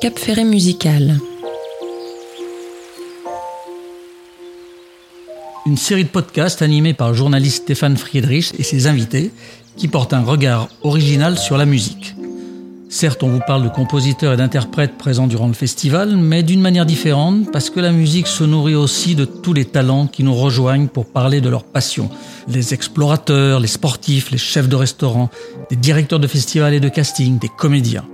Cap 0.00 0.16
Ferré 0.16 0.44
musical. 0.44 1.18
Une 5.66 5.76
série 5.76 6.04
de 6.04 6.08
podcasts 6.08 6.62
animés 6.62 6.94
par 6.94 7.08
le 7.08 7.14
journaliste 7.14 7.64
Stéphane 7.64 7.96
Friedrich 7.96 8.52
et 8.60 8.62
ses 8.62 8.86
invités 8.86 9.32
qui 9.76 9.88
portent 9.88 10.12
un 10.12 10.22
regard 10.22 10.68
original 10.82 11.36
sur 11.36 11.56
la 11.58 11.66
musique. 11.66 12.14
Certes, 12.88 13.24
on 13.24 13.28
vous 13.28 13.40
parle 13.44 13.64
de 13.64 13.68
compositeurs 13.68 14.34
et 14.34 14.36
d'interprètes 14.36 14.96
présents 14.96 15.26
durant 15.26 15.48
le 15.48 15.52
festival, 15.52 16.16
mais 16.16 16.44
d'une 16.44 16.60
manière 16.60 16.86
différente 16.86 17.50
parce 17.50 17.68
que 17.68 17.80
la 17.80 17.90
musique 17.90 18.28
se 18.28 18.44
nourrit 18.44 18.76
aussi 18.76 19.16
de 19.16 19.24
tous 19.24 19.52
les 19.52 19.64
talents 19.64 20.06
qui 20.06 20.22
nous 20.22 20.34
rejoignent 20.34 20.86
pour 20.86 21.06
parler 21.06 21.40
de 21.40 21.48
leur 21.48 21.64
passion. 21.64 22.08
Les 22.46 22.72
explorateurs, 22.72 23.58
les 23.58 23.66
sportifs, 23.66 24.30
les 24.30 24.38
chefs 24.38 24.68
de 24.68 24.76
restaurant, 24.76 25.28
des 25.70 25.76
directeurs 25.76 26.20
de 26.20 26.28
festivals 26.28 26.74
et 26.74 26.80
de 26.80 26.88
casting, 26.88 27.40
des 27.40 27.50
comédiens. 27.58 28.04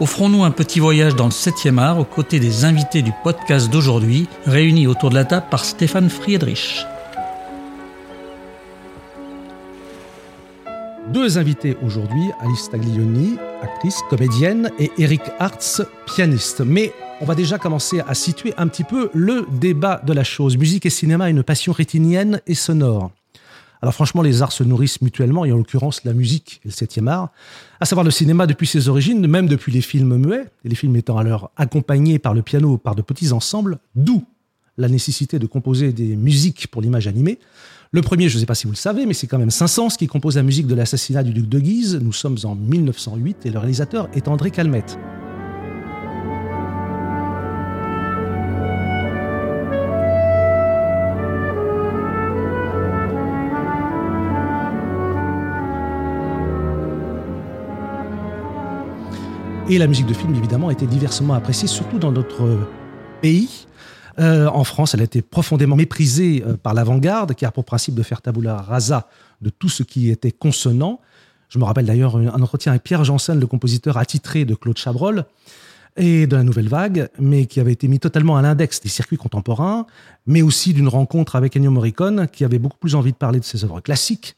Offrons-nous 0.00 0.44
un 0.44 0.52
petit 0.52 0.78
voyage 0.78 1.16
dans 1.16 1.24
le 1.24 1.32
7e 1.32 1.76
art 1.76 1.98
aux 1.98 2.04
côtés 2.04 2.38
des 2.38 2.64
invités 2.64 3.02
du 3.02 3.10
podcast 3.24 3.68
d'aujourd'hui, 3.68 4.28
réunis 4.46 4.86
autour 4.86 5.10
de 5.10 5.16
la 5.16 5.24
table 5.24 5.46
par 5.50 5.64
Stéphane 5.64 6.08
Friedrich. 6.08 6.86
Deux 11.12 11.36
invités 11.36 11.76
aujourd'hui, 11.82 12.30
Alice 12.40 12.70
Taglioni, 12.70 13.38
actrice, 13.60 14.00
comédienne, 14.08 14.70
et 14.78 14.92
Eric 14.98 15.22
Hartz, 15.40 15.82
pianiste. 16.06 16.60
Mais 16.60 16.92
on 17.20 17.24
va 17.24 17.34
déjà 17.34 17.58
commencer 17.58 18.00
à 18.06 18.14
situer 18.14 18.54
un 18.56 18.68
petit 18.68 18.84
peu 18.84 19.10
le 19.14 19.48
débat 19.50 20.00
de 20.06 20.12
la 20.12 20.22
chose. 20.22 20.56
Musique 20.56 20.86
et 20.86 20.90
cinéma, 20.90 21.28
une 21.28 21.42
passion 21.42 21.72
rétinienne 21.72 22.40
et 22.46 22.54
sonore. 22.54 23.10
Alors 23.82 23.94
franchement, 23.94 24.22
les 24.22 24.42
arts 24.42 24.52
se 24.52 24.64
nourrissent 24.64 25.00
mutuellement, 25.00 25.44
et 25.44 25.52
en 25.52 25.56
l'occurrence 25.56 26.04
la 26.04 26.12
musique 26.12 26.60
et 26.64 26.68
le 26.68 26.72
septième 26.72 27.08
art, 27.08 27.30
à 27.80 27.84
savoir 27.84 28.04
le 28.04 28.10
cinéma 28.10 28.46
depuis 28.46 28.66
ses 28.66 28.88
origines, 28.88 29.26
même 29.26 29.46
depuis 29.46 29.72
les 29.72 29.80
films 29.80 30.16
muets, 30.16 30.46
et 30.64 30.68
les 30.68 30.74
films 30.74 30.96
étant 30.96 31.18
alors 31.18 31.50
accompagnés 31.56 32.18
par 32.18 32.34
le 32.34 32.42
piano 32.42 32.76
par 32.78 32.94
de 32.94 33.02
petits 33.02 33.32
ensembles, 33.32 33.78
d'où 33.94 34.24
la 34.76 34.88
nécessité 34.88 35.38
de 35.38 35.46
composer 35.46 35.92
des 35.92 36.16
musiques 36.16 36.68
pour 36.68 36.82
l'image 36.82 37.06
animée. 37.08 37.38
Le 37.90 38.02
premier, 38.02 38.28
je 38.28 38.36
ne 38.36 38.40
sais 38.40 38.46
pas 38.46 38.54
si 38.54 38.66
vous 38.66 38.72
le 38.72 38.76
savez, 38.76 39.06
mais 39.06 39.14
c'est 39.14 39.26
quand 39.26 39.38
même 39.38 39.50
Saint-Saëns 39.50 39.96
qui 39.98 40.06
compose 40.06 40.36
la 40.36 40.42
musique 40.42 40.66
de 40.66 40.74
l'assassinat 40.74 41.22
du 41.22 41.32
duc 41.32 41.48
de 41.48 41.58
Guise. 41.58 41.98
Nous 42.02 42.12
sommes 42.12 42.36
en 42.44 42.54
1908 42.54 43.46
et 43.46 43.50
le 43.50 43.58
réalisateur 43.58 44.08
est 44.14 44.28
André 44.28 44.50
Calmette. 44.50 44.98
Et 59.70 59.76
la 59.76 59.86
musique 59.86 60.06
de 60.06 60.14
film, 60.14 60.34
évidemment, 60.34 60.68
a 60.68 60.72
été 60.72 60.86
diversement 60.86 61.34
appréciée, 61.34 61.68
surtout 61.68 61.98
dans 61.98 62.10
notre 62.10 62.58
pays. 63.20 63.66
Euh, 64.18 64.46
en 64.46 64.64
France, 64.64 64.94
elle 64.94 65.02
a 65.02 65.04
été 65.04 65.20
profondément 65.20 65.76
méprisée 65.76 66.42
euh, 66.46 66.56
par 66.56 66.72
l'avant-garde, 66.72 67.34
qui 67.34 67.44
a 67.44 67.50
pour 67.50 67.66
principe 67.66 67.94
de 67.94 68.02
faire 68.02 68.22
tabula 68.22 68.56
rasa 68.56 69.08
de 69.42 69.50
tout 69.50 69.68
ce 69.68 69.82
qui 69.82 70.08
était 70.08 70.32
consonant. 70.32 71.02
Je 71.50 71.58
me 71.58 71.64
rappelle 71.64 71.84
d'ailleurs 71.84 72.16
un 72.16 72.40
entretien 72.40 72.72
avec 72.72 72.82
Pierre 72.82 73.04
Janssen, 73.04 73.38
le 73.38 73.46
compositeur 73.46 73.98
attitré 73.98 74.46
de 74.46 74.54
Claude 74.54 74.78
Chabrol 74.78 75.26
et 75.98 76.26
de 76.26 76.36
la 76.36 76.44
Nouvelle 76.44 76.68
Vague, 76.68 77.10
mais 77.18 77.44
qui 77.44 77.60
avait 77.60 77.72
été 77.72 77.88
mis 77.88 77.98
totalement 77.98 78.38
à 78.38 78.42
l'index 78.42 78.80
des 78.80 78.88
circuits 78.88 79.18
contemporains, 79.18 79.86
mais 80.26 80.40
aussi 80.40 80.72
d'une 80.72 80.88
rencontre 80.88 81.36
avec 81.36 81.56
Ennio 81.56 81.70
Morricone, 81.70 82.26
qui 82.32 82.44
avait 82.44 82.58
beaucoup 82.58 82.78
plus 82.78 82.94
envie 82.94 83.12
de 83.12 83.16
parler 83.16 83.38
de 83.38 83.44
ses 83.44 83.64
œuvres 83.64 83.80
classiques 83.80 84.37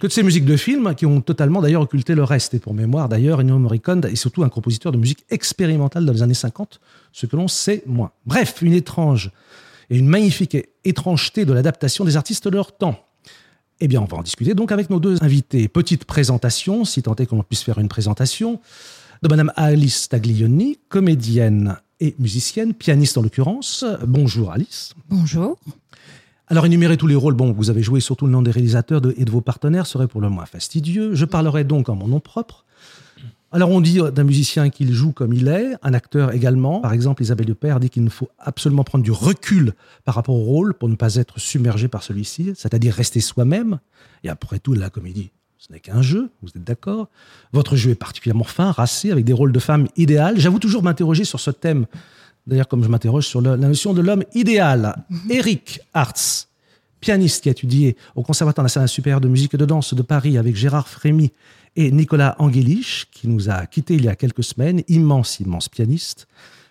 que 0.00 0.06
de 0.06 0.12
ces 0.12 0.22
musiques 0.22 0.44
de 0.44 0.56
film 0.56 0.94
qui 0.94 1.06
ont 1.06 1.20
totalement 1.20 1.60
d'ailleurs 1.60 1.82
occulté 1.82 2.14
le 2.14 2.24
reste. 2.24 2.54
Et 2.54 2.58
pour 2.58 2.74
mémoire, 2.74 3.08
d'ailleurs, 3.08 3.40
Ennio 3.40 3.58
Morricone 3.58 4.04
est 4.06 4.16
surtout 4.16 4.42
un 4.42 4.48
compositeur 4.48 4.92
de 4.92 4.98
musique 4.98 5.24
expérimentale 5.30 6.04
dans 6.04 6.12
les 6.12 6.22
années 6.22 6.34
50, 6.34 6.80
ce 7.12 7.26
que 7.26 7.36
l'on 7.36 7.48
sait 7.48 7.82
moins. 7.86 8.12
Bref, 8.26 8.62
une 8.62 8.74
étrange 8.74 9.30
et 9.90 9.98
une 9.98 10.08
magnifique 10.08 10.56
étrangeté 10.84 11.44
de 11.44 11.52
l'adaptation 11.52 12.04
des 12.04 12.16
artistes 12.16 12.46
de 12.46 12.54
leur 12.54 12.76
temps. 12.76 13.04
Eh 13.80 13.88
bien, 13.88 14.00
on 14.00 14.06
va 14.06 14.18
en 14.18 14.22
discuter 14.22 14.54
donc 14.54 14.72
avec 14.72 14.90
nos 14.90 15.00
deux 15.00 15.22
invités. 15.22 15.68
Petite 15.68 16.04
présentation, 16.04 16.84
si 16.84 17.02
tant 17.02 17.14
est 17.16 17.26
qu'on 17.26 17.42
puisse 17.42 17.62
faire 17.62 17.78
une 17.78 17.88
présentation, 17.88 18.60
de 19.22 19.28
Madame 19.28 19.52
Alice 19.56 20.08
Taglioni, 20.08 20.78
comédienne 20.88 21.76
et 22.00 22.14
musicienne, 22.18 22.74
pianiste 22.74 23.18
en 23.18 23.22
l'occurrence. 23.22 23.84
Bonjour 24.06 24.52
Alice. 24.52 24.94
Bonjour. 25.08 25.58
Alors 26.50 26.64
énumérer 26.64 26.96
tous 26.96 27.06
les 27.06 27.14
rôles, 27.14 27.34
bon, 27.34 27.52
vous 27.52 27.68
avez 27.68 27.82
joué 27.82 28.00
surtout 28.00 28.24
le 28.24 28.32
nom 28.32 28.40
des 28.40 28.50
réalisateurs 28.50 29.02
et 29.18 29.24
de 29.26 29.30
vos 29.30 29.42
partenaires 29.42 29.86
serait 29.86 30.08
pour 30.08 30.22
le 30.22 30.30
moins 30.30 30.46
fastidieux. 30.46 31.14
Je 31.14 31.26
parlerai 31.26 31.64
donc 31.64 31.90
en 31.90 31.94
mon 31.94 32.08
nom 32.08 32.20
propre. 32.20 32.64
Alors 33.52 33.70
on 33.70 33.82
dit 33.82 33.98
d'un 34.14 34.24
musicien 34.24 34.70
qu'il 34.70 34.92
joue 34.92 35.12
comme 35.12 35.34
il 35.34 35.48
est, 35.48 35.74
un 35.82 35.92
acteur 35.92 36.32
également. 36.32 36.80
Par 36.80 36.94
exemple, 36.94 37.22
Isabelle 37.22 37.54
Père 37.54 37.80
dit 37.80 37.90
qu'il 37.90 38.02
ne 38.02 38.08
faut 38.08 38.30
absolument 38.38 38.82
prendre 38.82 39.04
du 39.04 39.10
recul 39.10 39.74
par 40.06 40.14
rapport 40.14 40.36
au 40.36 40.42
rôle 40.42 40.72
pour 40.72 40.88
ne 40.88 40.96
pas 40.96 41.16
être 41.16 41.38
submergé 41.38 41.86
par 41.86 42.02
celui-ci, 42.02 42.52
c'est-à-dire 42.56 42.94
rester 42.94 43.20
soi-même. 43.20 43.78
Et 44.24 44.30
après 44.30 44.58
tout, 44.58 44.72
la 44.72 44.88
comédie, 44.88 45.30
ce 45.58 45.70
n'est 45.70 45.80
qu'un 45.80 46.00
jeu, 46.00 46.30
vous 46.42 46.48
êtes 46.48 46.64
d'accord 46.64 47.08
Votre 47.52 47.76
jeu 47.76 47.90
est 47.90 47.94
particulièrement 47.94 48.44
fin, 48.44 48.70
racé, 48.70 49.10
avec 49.10 49.26
des 49.26 49.34
rôles 49.34 49.52
de 49.52 49.58
femmes 49.58 49.86
idéales. 49.96 50.38
J'avoue 50.38 50.58
toujours 50.58 50.82
m'interroger 50.82 51.24
sur 51.24 51.40
ce 51.40 51.50
thème 51.50 51.86
D'ailleurs, 52.48 52.66
comme 52.66 52.82
je 52.82 52.88
m'interroge 52.88 53.26
sur 53.26 53.42
la 53.42 53.58
notion 53.58 53.92
de 53.92 54.00
l'homme 54.00 54.24
idéal, 54.34 55.04
Eric 55.28 55.80
Hartz, 55.92 56.48
pianiste 56.98 57.42
qui 57.42 57.50
a 57.50 57.52
étudié 57.52 57.94
au 58.16 58.22
Conservatoire 58.22 58.62
national 58.62 58.88
supérieur 58.88 59.20
de 59.20 59.28
musique 59.28 59.52
et 59.52 59.58
de 59.58 59.66
danse 59.66 59.92
de 59.92 60.00
Paris 60.00 60.38
avec 60.38 60.56
Gérard 60.56 60.88
Frémy 60.88 61.30
et 61.76 61.90
Nicolas 61.92 62.36
Angelich, 62.38 63.06
qui 63.12 63.28
nous 63.28 63.50
a 63.50 63.66
quittés 63.66 63.96
il 63.96 64.06
y 64.06 64.08
a 64.08 64.16
quelques 64.16 64.42
semaines, 64.42 64.82
immense, 64.88 65.40
immense 65.40 65.68
pianiste. 65.68 66.26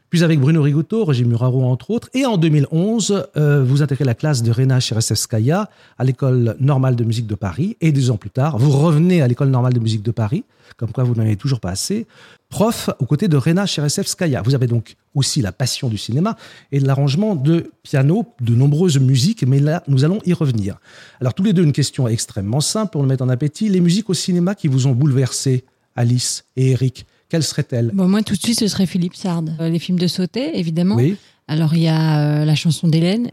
Puis 0.10 0.24
avec 0.24 0.40
Bruno 0.40 0.62
Rigotto, 0.62 1.04
Roger 1.04 1.26
Muraro 1.26 1.66
entre 1.66 1.92
autres. 1.92 2.10
Et 2.14 2.26
en 2.26 2.38
2011, 2.38 3.28
euh, 3.36 3.64
vous 3.64 3.82
intégrez 3.82 4.06
la 4.06 4.14
classe 4.14 4.42
de 4.42 4.52
Rena 4.52 4.80
Cheresevskaya 4.80 5.70
à 5.98 6.04
l'école 6.06 6.56
normale 6.62 6.96
de 6.96 7.04
musique 7.04 7.28
de 7.28 7.36
Paris. 7.36 7.76
Et 7.82 7.92
deux 7.92 8.10
ans 8.10 8.16
plus 8.16 8.30
tard, 8.30 8.58
vous 8.58 8.72
revenez 8.72 9.22
à 9.22 9.28
l'école 9.28 9.50
normale 9.50 9.74
de 9.74 9.80
musique 9.80 10.04
de 10.04 10.12
Paris, 10.12 10.46
comme 10.78 10.94
quoi 10.94 11.04
vous 11.04 11.14
n'en 11.14 11.24
avez 11.24 11.36
toujours 11.36 11.60
pas 11.60 11.72
assez, 11.72 12.08
prof 12.48 12.90
aux 13.00 13.06
côtés 13.06 13.28
de 13.28 13.36
Rena 13.36 13.66
Cheresevskaya. 13.66 14.42
Vous 14.44 14.56
avez 14.56 14.68
donc 14.68 14.96
aussi 15.14 15.42
la 15.42 15.52
passion 15.52 15.90
du 15.90 15.98
cinéma 15.98 16.38
et 16.72 16.80
de 16.80 16.88
l'arrangement 16.88 17.36
de 17.36 17.72
piano, 17.84 18.26
de 18.40 18.56
nombreuses 18.56 19.00
musiques, 19.00 19.46
mais 19.46 19.60
là, 19.60 19.84
nous 19.90 20.06
allons 20.06 20.20
y 20.26 20.32
revenir. 20.32 20.78
Alors, 21.20 21.34
tous 21.34 21.44
les 21.44 21.52
deux, 21.52 21.64
une 21.64 21.74
question 21.74 22.08
extrêmement 22.08 22.62
simple 22.62 22.92
pour 22.92 23.02
le 23.02 23.10
mettre 23.10 23.26
en 23.26 23.30
appétit. 23.30 23.68
Les 23.68 23.82
musiques 23.82 24.10
au 24.10 24.14
cinéma 24.14 24.56
qui 24.56 24.70
vous 24.70 24.88
ont 24.88 24.94
bouleversé, 24.94 25.66
Alice 25.98 26.46
et 26.56 26.72
Eric, 26.72 27.06
quelles 27.30 27.44
seraient-elles 27.44 27.92
bon, 27.94 28.08
Moi, 28.08 28.22
tout 28.24 28.36
de 28.36 28.40
suite, 28.40 28.60
ce 28.60 28.68
serait 28.68 28.86
Philippe 28.86 29.16
Sard. 29.16 29.44
Euh, 29.60 29.70
les 29.70 29.80
films 29.80 30.00
de 30.00 30.08
Sauté, 30.08 30.58
évidemment. 30.58 30.96
Oui. 30.96 31.18
Alors, 31.48 31.74
il 31.74 31.84
y 31.84 31.88
a 31.88 32.20
euh, 32.20 32.46
la 32.46 32.56
chanson 32.56 32.88
d'Hélène, 32.88 33.32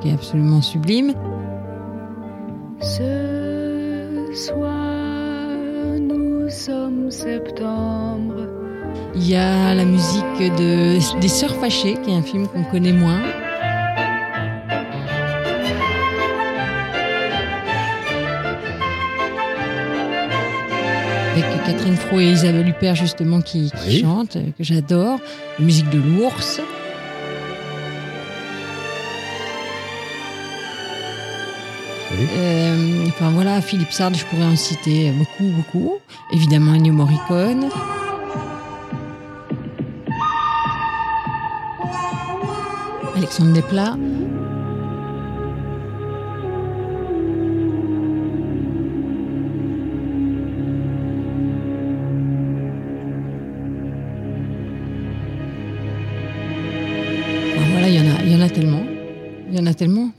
qui 0.00 0.08
est 0.08 0.12
absolument 0.12 0.62
sublime. 0.62 1.14
Ce 2.80 4.26
soir, 4.34 5.98
nous 6.00 6.48
sommes 6.48 7.10
septembre. 7.10 8.48
Il 9.14 9.28
y 9.28 9.36
a 9.36 9.74
la 9.74 9.84
musique 9.84 10.38
de, 10.38 11.20
des 11.20 11.28
Sœurs 11.28 11.56
Fâchées, 11.56 11.96
qui 12.04 12.10
est 12.10 12.14
un 12.14 12.22
film 12.22 12.48
qu'on 12.48 12.64
connaît 12.64 12.92
moins. 12.92 13.22
Avec 21.32 21.64
Catherine 21.64 21.96
Fro 21.96 22.20
et 22.20 22.30
Isabelle 22.30 22.68
Huppert, 22.68 22.94
justement, 22.94 23.40
qui, 23.40 23.70
chantent, 24.00 24.36
que 24.56 24.64
j'adore. 24.64 25.18
La 25.58 25.64
musique 25.64 25.88
de 25.88 25.98
l'ours. 25.98 26.60
Euh, 32.12 33.06
enfin 33.08 33.30
voilà, 33.30 33.62
Philippe 33.62 33.92
Sard, 33.92 34.12
je 34.12 34.26
pourrais 34.26 34.44
en 34.44 34.56
citer 34.56 35.10
beaucoup, 35.12 35.50
beaucoup. 35.50 35.98
Évidemment, 36.32 36.72
Ennio 36.72 36.92
Morricone. 36.92 37.70
Alexandre 43.16 43.52
Desplat. 43.54 43.96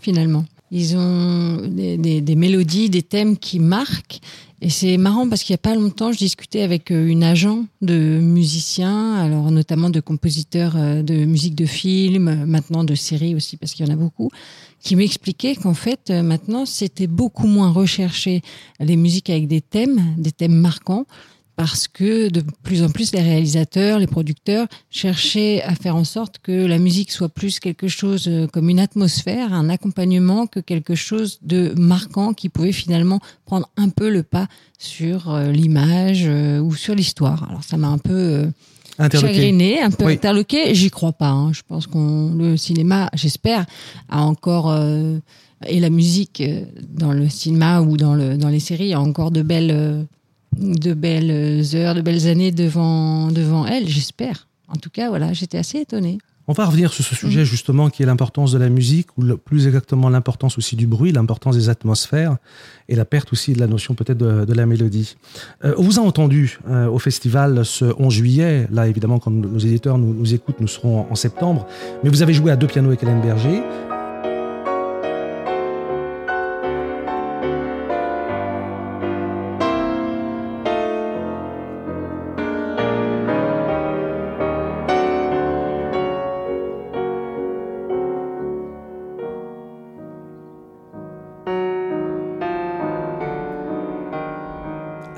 Finalement. 0.04 0.46
Ils 0.76 0.98
ont 0.98 1.68
des, 1.68 2.36
mélodies, 2.36 2.90
des 2.90 3.04
thèmes 3.04 3.38
qui 3.38 3.60
marquent. 3.60 4.20
Et 4.60 4.70
c'est 4.70 4.98
marrant 4.98 5.30
parce 5.30 5.44
qu'il 5.44 5.54
n'y 5.54 5.60
a 5.60 5.70
pas 5.70 5.76
longtemps, 5.76 6.12
je 6.12 6.18
discutais 6.18 6.62
avec 6.62 6.90
euh, 6.90 7.06
une 7.06 7.24
agent 7.24 7.66
de 7.82 8.20
musiciens, 8.22 9.16
alors 9.16 9.52
notamment 9.52 9.90
de 9.90 10.00
compositeurs 10.00 10.76
euh, 10.78 11.04
de 11.04 11.26
musique 11.26 11.54
de 11.54 11.66
film, 11.66 12.46
maintenant 12.46 12.86
de 12.86 12.96
séries 12.96 13.36
aussi, 13.36 13.58
parce 13.58 13.74
qu'il 13.74 13.86
y 13.86 13.90
en 13.90 13.94
a 13.94 13.98
beaucoup, 13.98 14.32
qui 14.80 14.96
m'expliquait 14.96 15.56
qu'en 15.56 15.74
fait, 15.74 16.10
euh, 16.10 16.24
maintenant, 16.24 16.66
c'était 16.66 17.08
beaucoup 17.08 17.48
moins 17.48 17.72
recherché 17.72 18.42
les 18.80 18.96
musiques 18.96 19.30
avec 19.30 19.48
des 19.48 19.62
thèmes, 19.62 20.16
des 20.18 20.32
thèmes 20.32 20.56
marquants, 20.56 21.06
parce 21.63 21.88
que 21.88 22.27
de 22.27 22.44
plus 22.62 22.83
en 22.83 22.89
plus 22.89 23.13
les 23.13 23.21
réalisateurs, 23.21 23.98
les 23.98 24.06
producteurs 24.06 24.68
cherchaient 24.89 25.62
à 25.62 25.75
faire 25.75 25.95
en 25.95 26.04
sorte 26.04 26.39
que 26.44 26.51
la 26.51 26.77
musique 26.77 27.10
soit 27.10 27.30
plus 27.30 27.62
quelque 27.62 27.88
chose 27.88 28.25
euh, 28.27 28.48
comme 28.48 28.68
une 28.69 28.81
atmosphère, 28.81 29.54
un 29.54 29.69
accompagnement, 29.69 30.45
que 30.45 30.60
quelque 30.60 30.94
chose 30.94 31.39
de 31.42 31.74
marquant 31.77 32.33
qui 32.33 32.50
pouvait 32.50 32.74
finalement 32.74 33.21
prendre 33.45 33.69
un 33.77 33.88
peu 33.88 34.10
le 34.10 34.24
pas 34.24 34.48
sur 34.77 35.33
euh, 35.33 35.54
l'image 35.54 36.24
euh, 36.25 36.60
ou 36.60 36.75
sur 36.75 36.95
l'histoire. 36.95 37.48
Alors 37.50 37.63
ça 37.63 37.77
m'a 37.77 37.88
un 37.88 37.98
peu 37.98 38.45
Interloqué. 39.00 39.33
chagriné, 39.33 39.81
un 39.81 39.89
peu 39.92 40.06
Oui. 40.07 40.13
interloqué. 40.15 40.75
J'y 40.75 40.89
crois 40.89 41.13
pas. 41.13 41.30
hein. 41.30 41.54
Je 41.54 41.62
pense 41.65 41.88
qu'on 41.88 42.33
le 42.36 42.57
cinéma, 42.57 43.10
j'espère, 43.13 43.65
a 44.10 44.21
encore 44.21 44.69
euh, 44.69 45.18
et 45.65 45.80
la 45.80 45.89
musique 45.89 46.44
dans 46.89 47.13
le 47.13 47.30
cinéma 47.30 47.80
ou 47.80 47.95
dans 47.95 48.15
le 48.15 48.36
dans 48.36 48.50
les 48.50 48.60
séries 48.60 48.94
a 48.94 49.00
encore 49.00 49.31
de 49.31 49.42
belles 49.44 50.06
de 50.60 50.94
belles 50.94 51.64
heures, 51.76 51.96
de 51.96 52.02
belles 52.02 52.28
années 52.28 52.52
devant 52.52 53.28
devant 53.32 53.66
elle. 53.66 53.88
J'espère. 53.88 54.48
En 54.68 54.76
tout 54.76 54.90
cas, 54.90 55.10
voilà, 55.10 55.34
j'étais 55.34 55.58
assez 55.58 55.80
étonnée. 55.80 56.18
On 56.46 56.52
va 56.52 56.66
revenir 56.66 56.92
sur 56.92 57.06
ce 57.06 57.16
sujet 57.16 57.46
justement 57.46 57.90
qui 57.90 58.04
est 58.04 58.06
l'importance 58.06 58.52
de 58.52 58.58
la 58.58 58.68
musique, 58.68 59.08
ou 59.18 59.22
le- 59.22 59.38
plus 59.38 59.66
exactement 59.66 60.10
l'importance 60.10 60.58
aussi 60.58 60.76
du 60.76 60.88
bruit, 60.88 61.14
l'importance 61.14 61.56
des 61.56 61.70
atmosphères 61.70 62.36
et 62.90 62.96
la 62.96 63.06
perte 63.06 63.32
aussi 63.32 63.54
de 63.54 63.62
la 63.62 63.68
notion 63.68 63.94
peut-être 63.94 64.18
de, 64.18 64.44
de 64.44 64.54
la 64.54 64.66
mélodie. 64.66 65.16
Euh, 65.64 65.74
on 65.78 65.84
vous 65.84 66.00
a 66.00 66.02
entendu 66.02 66.60
euh, 66.68 66.88
au 66.90 67.00
festival 67.00 67.64
ce 67.64 67.86
11 67.98 68.14
juillet, 68.14 68.68
là 68.72 68.88
évidemment 68.90 69.20
quand 69.20 69.32
nos 69.32 69.58
éditeurs 69.60 69.98
nous, 69.98 70.14
nous 70.14 70.34
écoutent, 70.34 70.60
nous 70.60 70.68
serons 70.68 71.06
en 71.10 71.16
septembre, 71.16 71.66
mais 72.04 72.10
vous 72.10 72.22
avez 72.24 72.34
joué 72.34 72.52
à 72.52 72.58
deux 72.58 72.68
pianos 72.68 72.90
avec 72.90 73.04
Hélène 73.04 73.22
Berger. 73.22 73.62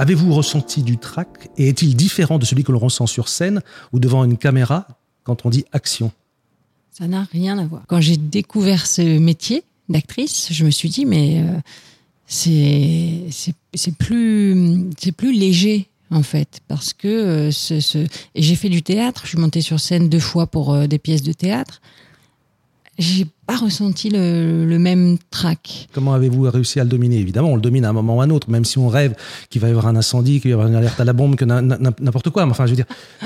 Avez-vous 0.05 0.35
ressenti 0.35 0.83
du 0.83 0.99
trac 0.99 1.49
et 1.57 1.67
est-il 1.67 1.95
différent 1.95 2.37
de 2.37 2.45
celui 2.45 2.63
que 2.63 2.71
l'on 2.71 2.77
ressent 2.77 3.07
sur 3.07 3.27
scène 3.27 3.63
ou 3.91 3.97
devant 3.97 4.23
une 4.23 4.37
caméra 4.37 4.87
quand 5.23 5.47
on 5.47 5.49
dit 5.49 5.65
action? 5.71 6.11
Ça 6.91 7.07
n'a 7.07 7.23
rien 7.31 7.57
à 7.57 7.65
voir. 7.65 7.81
Quand 7.87 8.01
j'ai 8.01 8.15
découvert 8.15 8.85
ce 8.85 9.17
métier 9.17 9.63
d'actrice, 9.89 10.49
je 10.51 10.63
me 10.63 10.69
suis 10.69 10.89
dit 10.89 11.07
mais 11.07 11.43
euh, 11.43 11.57
c'est 12.27 13.97
plus 13.97 14.91
plus 15.17 15.33
léger 15.33 15.89
en 16.11 16.21
fait 16.21 16.59
parce 16.67 16.93
que 16.93 17.07
euh, 17.07 17.51
ce, 17.51 18.05
j'ai 18.35 18.55
fait 18.55 18.69
du 18.69 18.83
théâtre. 18.83 19.21
Je 19.23 19.29
suis 19.29 19.39
montée 19.39 19.61
sur 19.61 19.79
scène 19.79 20.07
deux 20.07 20.19
fois 20.19 20.45
pour 20.45 20.71
euh, 20.71 20.85
des 20.85 20.99
pièces 20.99 21.23
de 21.23 21.33
théâtre. 21.33 21.81
J'ai 22.97 23.25
pas 23.45 23.57
ressenti 23.57 24.09
le, 24.09 24.65
le 24.65 24.79
même 24.79 25.17
trac. 25.29 25.87
Comment 25.93 26.13
avez-vous 26.13 26.43
réussi 26.43 26.79
à 26.79 26.83
le 26.83 26.89
dominer? 26.89 27.17
Évidemment, 27.17 27.49
on 27.51 27.55
le 27.55 27.61
domine 27.61 27.83
à 27.85 27.89
un 27.89 27.93
moment 27.93 28.17
ou 28.17 28.21
à 28.21 28.23
un 28.23 28.29
autre, 28.29 28.49
même 28.49 28.63
si 28.65 28.77
on 28.77 28.87
rêve 28.87 29.13
qu'il 29.49 29.61
va 29.61 29.67
y 29.67 29.71
avoir 29.71 29.87
un 29.87 29.95
incendie, 29.97 30.39
qu'il 30.39 30.49
va 30.49 30.49
y 30.49 30.53
avoir 30.53 30.67
une 30.69 30.75
alerte 30.75 30.99
à 30.99 31.03
la 31.05 31.13
bombe, 31.13 31.35
que 31.35 31.43
n'importe 31.45 32.29
quoi. 32.29 32.45
Enfin, 32.45 32.65
je 32.65 32.71
veux 32.71 32.75
dire, 32.77 32.85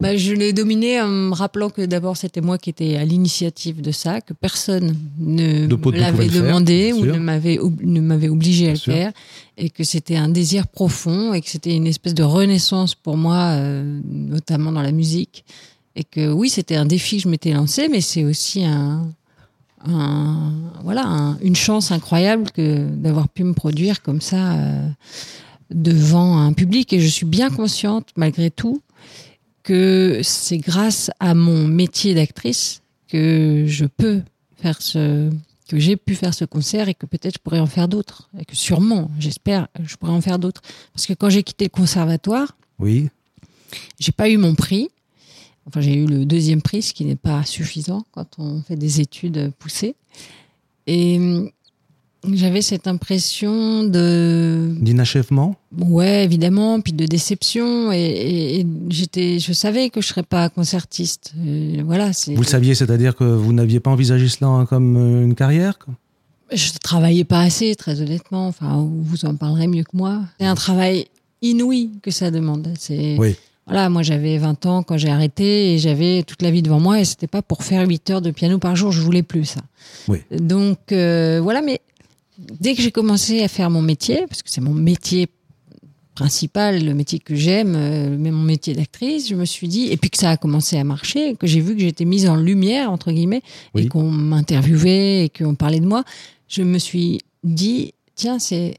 Bah, 0.00 0.16
je 0.16 0.32
l'ai 0.32 0.52
dominé 0.52 1.00
en 1.00 1.08
me 1.08 1.34
rappelant 1.34 1.70
que 1.70 1.84
d'abord 1.84 2.16
c'était 2.16 2.40
moi 2.40 2.56
qui 2.56 2.70
étais 2.70 2.94
à 2.96 3.04
l'initiative 3.04 3.80
de 3.80 3.90
ça, 3.90 4.20
que 4.20 4.32
personne 4.32 4.94
ne 5.18 5.66
De 5.66 5.90
l'avait 5.90 6.28
faire, 6.28 6.44
demandé 6.44 6.92
ou 6.92 7.04
ne 7.04 7.18
m'avait 7.18 7.58
ob- 7.58 7.82
ne 7.82 8.00
m'avait 8.00 8.28
obligé 8.28 8.68
à 8.68 8.70
le 8.70 8.76
sûr. 8.76 8.92
faire, 8.92 9.10
et 9.56 9.70
que 9.70 9.82
c'était 9.82 10.14
un 10.14 10.28
désir 10.28 10.68
profond 10.68 11.32
et 11.34 11.40
que 11.40 11.50
c'était 11.50 11.74
une 11.74 11.88
espèce 11.88 12.14
de 12.14 12.22
renaissance 12.22 12.94
pour 12.94 13.16
moi, 13.16 13.54
euh, 13.56 13.98
notamment 14.08 14.70
dans 14.70 14.82
la 14.82 14.92
musique, 14.92 15.44
et 15.98 16.04
que 16.04 16.32
oui 16.32 16.48
c'était 16.48 16.76
un 16.76 16.86
défi 16.86 17.16
que 17.16 17.24
je 17.24 17.28
m'étais 17.28 17.52
lancé, 17.52 17.88
mais 17.88 18.00
c'est 18.00 18.24
aussi 18.24 18.64
un, 18.64 19.08
un 19.86 20.52
voilà 20.84 21.04
un- 21.06 21.38
une 21.40 21.56
chance 21.56 21.90
incroyable 21.92 22.50
que 22.52 22.86
d'avoir 22.88 23.28
pu 23.28 23.42
me 23.44 23.52
produire 23.52 24.02
comme 24.02 24.20
ça 24.20 24.52
euh, 24.52 24.88
devant 25.70 26.38
un 26.38 26.52
public, 26.52 26.92
et 26.92 27.00
je 27.00 27.08
suis 27.08 27.26
bien 27.26 27.50
consciente 27.50 28.08
malgré 28.16 28.50
tout 28.50 28.80
que 29.62 30.20
c'est 30.22 30.58
grâce 30.58 31.10
à 31.20 31.34
mon 31.34 31.66
métier 31.66 32.14
d'actrice 32.14 32.80
que 33.08 33.64
je 33.66 33.84
peux 33.84 34.22
faire 34.56 34.80
ce 34.80 35.30
que 35.68 35.78
j'ai 35.78 35.96
pu 35.96 36.14
faire 36.14 36.32
ce 36.32 36.46
concert 36.46 36.88
et 36.88 36.94
que 36.94 37.04
peut-être 37.04 37.34
je 37.34 37.38
pourrais 37.42 37.60
en 37.60 37.66
faire 37.66 37.88
d'autres. 37.88 38.30
Et 38.40 38.46
que 38.46 38.56
sûrement 38.56 39.10
j'espère 39.18 39.68
je 39.84 39.96
pourrais 39.96 40.12
en 40.12 40.22
faire 40.22 40.38
d'autres. 40.38 40.62
Parce 40.94 41.06
que 41.06 41.12
quand 41.12 41.28
j'ai 41.28 41.42
quitté 41.42 41.66
le 41.66 41.70
conservatoire 41.70 42.56
oui, 42.78 43.08
j'ai 43.98 44.12
pas 44.12 44.30
eu 44.30 44.38
mon 44.38 44.54
prix 44.54 44.88
enfin 45.68 45.80
j'ai 45.80 45.94
eu 45.94 46.06
le 46.06 46.24
deuxième 46.24 46.62
prix 46.62 46.82
ce 46.82 46.92
qui 46.92 47.04
n'est 47.04 47.14
pas 47.16 47.44
suffisant 47.44 48.04
quand 48.12 48.26
on 48.38 48.62
fait 48.62 48.76
des 48.76 49.00
études 49.00 49.52
poussées 49.58 49.94
et 50.86 51.16
hum, 51.18 51.50
j'avais 52.32 52.62
cette 52.62 52.88
impression 52.88 53.84
de 53.84 54.74
d'inachèvement. 54.80 55.54
Ouais, 55.78 56.24
évidemment, 56.24 56.80
puis 56.80 56.92
de 56.92 57.06
déception. 57.06 57.92
Et, 57.92 57.98
et- 57.98 58.60
et 58.60 58.66
j'étais, 58.90 59.38
je 59.38 59.52
savais 59.52 59.88
que 59.88 60.00
je 60.00 60.08
serais 60.08 60.24
pas 60.24 60.48
concertiste. 60.48 61.32
Euh, 61.38 61.80
voilà. 61.84 62.10
Vous 62.26 62.42
le 62.42 62.46
saviez, 62.46 62.74
c'est-à-dire 62.74 63.14
que 63.14 63.22
vous 63.22 63.52
n'aviez 63.52 63.78
pas 63.78 63.90
envisagé 63.92 64.28
cela 64.28 64.66
comme 64.68 64.96
euh, 64.96 65.24
une 65.24 65.36
carrière 65.36 65.74
Je 66.52 66.72
travaillais 66.82 67.24
pas 67.24 67.40
assez, 67.40 67.76
très 67.76 68.00
honnêtement. 68.00 68.48
Enfin, 68.48 68.84
vous 68.90 69.24
en 69.24 69.36
parlerez 69.36 69.68
mieux 69.68 69.84
que 69.84 69.96
moi. 69.96 70.22
C'est 70.40 70.46
un 70.46 70.56
travail 70.56 71.06
inouï 71.40 71.90
que 72.02 72.10
ça 72.10 72.32
demande. 72.32 72.68
C'est. 72.80 73.16
Oui. 73.16 73.36
Voilà, 73.68 73.88
moi 73.90 74.02
j'avais 74.02 74.38
20 74.38 74.66
ans 74.66 74.82
quand 74.82 74.96
j'ai 74.96 75.10
arrêté 75.10 75.74
et 75.74 75.78
j'avais 75.78 76.22
toute 76.22 76.42
la 76.42 76.50
vie 76.50 76.62
devant 76.62 76.80
moi 76.80 77.00
et 77.00 77.04
c'était 77.04 77.26
pas 77.26 77.42
pour 77.42 77.62
faire 77.64 77.86
8 77.86 78.10
heures 78.10 78.22
de 78.22 78.30
piano 78.30 78.58
par 78.58 78.74
jour, 78.76 78.92
je 78.92 79.00
voulais 79.02 79.22
plus 79.22 79.44
ça. 79.44 79.60
Oui. 80.08 80.18
Donc 80.32 80.92
euh, 80.92 81.40
voilà, 81.42 81.60
mais 81.62 81.80
dès 82.60 82.74
que 82.74 82.82
j'ai 82.82 82.90
commencé 82.92 83.42
à 83.42 83.48
faire 83.48 83.68
mon 83.70 83.82
métier, 83.82 84.24
parce 84.28 84.42
que 84.42 84.50
c'est 84.50 84.60
mon 84.62 84.72
métier 84.74 85.28
principal, 86.14 86.84
le 86.84 86.94
métier 86.94 87.20
que 87.20 87.34
j'aime, 87.36 87.74
euh, 87.76 88.16
mais 88.18 88.30
mon 88.32 88.42
métier 88.42 88.74
d'actrice, 88.74 89.28
je 89.28 89.34
me 89.36 89.44
suis 89.44 89.68
dit, 89.68 89.88
et 89.92 89.96
puis 89.96 90.10
que 90.10 90.18
ça 90.18 90.30
a 90.30 90.36
commencé 90.36 90.76
à 90.76 90.82
marcher, 90.82 91.36
que 91.36 91.46
j'ai 91.46 91.60
vu 91.60 91.74
que 91.76 91.80
j'étais 91.80 92.04
mise 92.04 92.28
en 92.28 92.34
lumière, 92.36 92.90
entre 92.90 93.12
guillemets, 93.12 93.42
Oui. 93.74 93.82
et 93.84 93.88
qu'on 93.88 94.10
m'interviewait 94.10 95.24
et 95.26 95.28
qu'on 95.28 95.54
parlait 95.54 95.78
de 95.78 95.86
moi, 95.86 96.02
je 96.48 96.62
me 96.62 96.78
suis 96.78 97.20
dit, 97.44 97.92
tiens, 98.16 98.38
c'est 98.40 98.78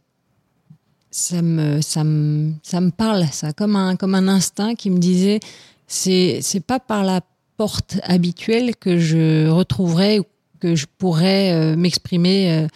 ça 1.12 1.42
me 1.42 1.82
ça 1.82 2.04
me 2.04 2.54
ça 2.63 2.82
me 2.82 2.92
parle 2.92 3.25
ça. 3.32 3.54
Comme 3.54 3.75
un 3.75 3.96
comme 3.96 4.16
un 4.16 4.28
instinct 4.28 4.75
qui 4.75 4.89
me 4.89 5.00
disait 5.00 5.39
c'est 5.88 6.39
c'est 6.42 6.60
pas 6.60 6.80
par 6.80 7.04
la 7.04 7.22
porte 7.58 8.00
habituelle 8.04 8.75
que 8.75 9.00
je 9.00 9.48
retrouverai 9.48 10.20
ou 10.20 10.24
que 10.60 10.75
je 10.75 10.86
pourrais 10.98 11.51
euh, 11.54 11.75
m'exprimer 11.75 12.51
euh, 12.51 12.68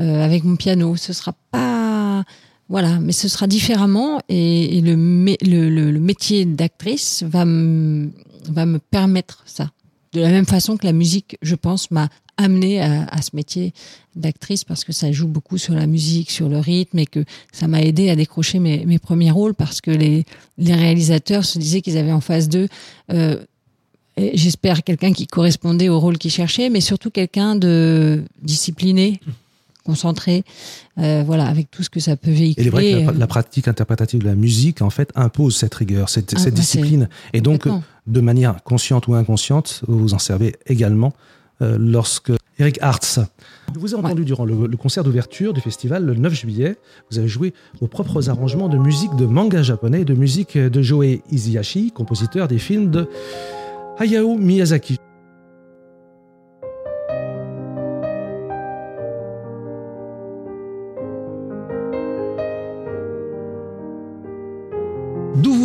euh, 0.00 0.24
avec 0.24 0.44
mon 0.44 0.56
piano. 0.56 0.96
Ce 0.96 1.12
sera 1.12 1.34
pas 1.50 2.24
voilà 2.70 2.98
mais 2.98 3.12
ce 3.12 3.28
sera 3.28 3.46
différemment 3.46 4.20
et, 4.30 4.80
le, 4.80 4.94
le, 4.94 5.68
le 5.68 5.90
le 5.90 6.00
métier 6.00 6.46
d'actrice 6.46 7.22
va 7.22 7.44
me 7.44 8.10
va 8.48 8.66
me 8.66 8.78
permettre 8.78 9.42
ça. 9.44 9.70
De 10.12 10.20
la 10.20 10.30
même 10.30 10.46
façon 10.46 10.76
que 10.76 10.86
la 10.86 10.92
musique 10.92 11.36
je 11.42 11.54
pense 11.54 11.90
m'a 11.90 12.08
amené 12.36 12.80
à, 12.80 13.04
à 13.04 13.22
ce 13.22 13.30
métier 13.34 13.72
d'actrice 14.16 14.64
parce 14.64 14.84
que 14.84 14.92
ça 14.92 15.10
joue 15.12 15.28
beaucoup 15.28 15.58
sur 15.58 15.74
la 15.74 15.86
musique, 15.86 16.30
sur 16.30 16.48
le 16.48 16.58
rythme 16.58 16.98
et 16.98 17.06
que 17.06 17.24
ça 17.52 17.68
m'a 17.68 17.82
aidé 17.82 18.10
à 18.10 18.16
décrocher 18.16 18.58
mes, 18.58 18.84
mes 18.86 18.98
premiers 18.98 19.30
rôles 19.30 19.54
parce 19.54 19.80
que 19.80 19.90
les, 19.90 20.24
les 20.58 20.74
réalisateurs 20.74 21.44
se 21.44 21.58
disaient 21.58 21.80
qu'ils 21.80 21.98
avaient 21.98 22.12
en 22.12 22.20
face 22.20 22.48
d'eux, 22.48 22.68
euh, 23.12 23.36
et 24.16 24.36
j'espère 24.36 24.84
quelqu'un 24.84 25.12
qui 25.12 25.26
correspondait 25.26 25.88
au 25.88 25.98
rôle 25.98 26.18
qu'ils 26.18 26.30
cherchaient, 26.30 26.70
mais 26.70 26.80
surtout 26.80 27.10
quelqu'un 27.10 27.56
de 27.56 28.22
discipliné, 28.42 29.20
concentré, 29.84 30.44
euh, 30.98 31.24
voilà, 31.26 31.46
avec 31.46 31.68
tout 31.70 31.82
ce 31.82 31.90
que 31.90 31.98
ça 31.98 32.16
peut 32.16 32.30
Et 32.30 32.34
il 32.34 32.36
est 32.36 32.44
véhiculer. 32.44 32.70
vrai 32.70 32.92
que 32.92 33.10
la, 33.10 33.18
la 33.18 33.26
pratique 33.26 33.66
interprétative 33.66 34.20
de 34.20 34.26
la 34.26 34.36
musique, 34.36 34.82
en 34.82 34.90
fait, 34.90 35.10
impose 35.16 35.56
cette 35.56 35.74
rigueur, 35.74 36.08
cette, 36.08 36.32
Ah, 36.36 36.38
cette 36.38 36.54
bah, 36.54 36.60
discipline. 36.60 37.08
Et 37.32 37.40
donc, 37.40 37.66
de 38.06 38.20
manière 38.20 38.62
consciente 38.62 39.08
ou 39.08 39.14
inconsciente, 39.14 39.82
vous 39.88 39.98
vous 39.98 40.14
en 40.14 40.20
servez 40.20 40.54
également 40.66 41.12
lorsque 41.60 42.32
Eric 42.58 42.78
Hartz. 42.82 43.20
Je 43.74 43.78
vous 43.78 43.94
ai 43.94 43.96
entendu 43.96 44.24
durant 44.24 44.44
le, 44.44 44.66
le 44.66 44.76
concert 44.76 45.02
d'ouverture 45.02 45.52
du 45.52 45.60
festival 45.60 46.04
le 46.04 46.14
9 46.14 46.32
juillet. 46.34 46.76
Vous 47.10 47.18
avez 47.18 47.28
joué 47.28 47.54
vos 47.80 47.88
propres 47.88 48.28
arrangements 48.28 48.68
de 48.68 48.78
musique 48.78 49.14
de 49.16 49.26
manga 49.26 49.62
japonais 49.62 50.02
et 50.02 50.04
de 50.04 50.14
musique 50.14 50.56
de 50.56 50.82
Joe 50.82 51.18
Iziashi, 51.30 51.90
compositeur 51.90 52.48
des 52.48 52.58
films 52.58 52.90
de 52.90 53.08
Hayao 53.98 54.36
Miyazaki. 54.36 54.98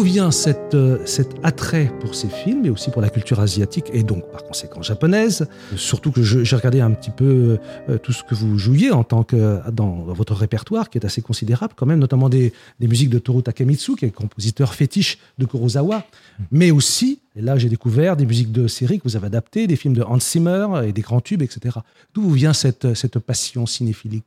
Vient 0.09 0.29
euh, 0.73 0.97
cet 1.05 1.29
attrait 1.43 1.91
pour 1.99 2.15
ces 2.15 2.29
films 2.29 2.65
et 2.65 2.71
aussi 2.71 2.89
pour 2.89 3.01
la 3.01 3.09
culture 3.09 3.39
asiatique 3.39 3.91
et 3.93 4.01
donc 4.01 4.29
par 4.31 4.43
conséquent 4.43 4.81
japonaise. 4.81 5.47
Surtout 5.75 6.11
que 6.11 6.23
j'ai 6.23 6.55
regardé 6.55 6.81
un 6.81 6.91
petit 6.91 7.11
peu 7.11 7.59
euh, 7.89 7.97
tout 7.99 8.11
ce 8.11 8.23
que 8.23 8.33
vous 8.33 8.57
jouiez 8.57 8.91
en 8.91 9.03
tant 9.03 9.23
que 9.23 9.59
dans, 9.71 9.91
votre 10.07 10.33
répertoire 10.33 10.89
qui 10.89 10.97
est 10.97 11.05
assez 11.05 11.21
considérable 11.21 11.73
quand 11.75 11.85
même, 11.85 11.99
notamment 11.99 12.27
des, 12.27 12.53
des 12.79 12.87
musiques 12.87 13.09
de 13.09 13.19
Toru 13.19 13.43
Takemitsu 13.43 13.95
qui 13.95 14.05
est 14.05 14.11
compositeur 14.11 14.73
fétiche 14.73 15.19
de 15.37 15.45
Kurosawa, 15.45 16.03
mais 16.51 16.71
aussi, 16.71 17.19
et 17.35 17.41
là 17.41 17.57
j'ai 17.57 17.69
découvert 17.69 18.17
des 18.17 18.25
musiques 18.25 18.51
de 18.51 18.67
séries 18.67 18.97
que 18.97 19.03
vous 19.03 19.15
avez 19.15 19.27
adaptées, 19.27 19.67
des 19.67 19.75
films 19.75 19.93
de 19.93 20.01
Hans 20.01 20.19
Zimmer 20.19 20.67
et 20.87 20.91
des 20.91 21.01
grands 21.01 21.21
tubes, 21.21 21.43
etc. 21.43 21.77
D'où 22.15 22.31
vient 22.31 22.53
cette, 22.53 22.95
cette 22.95 23.19
passion 23.19 23.67
cinéphilique? 23.67 24.25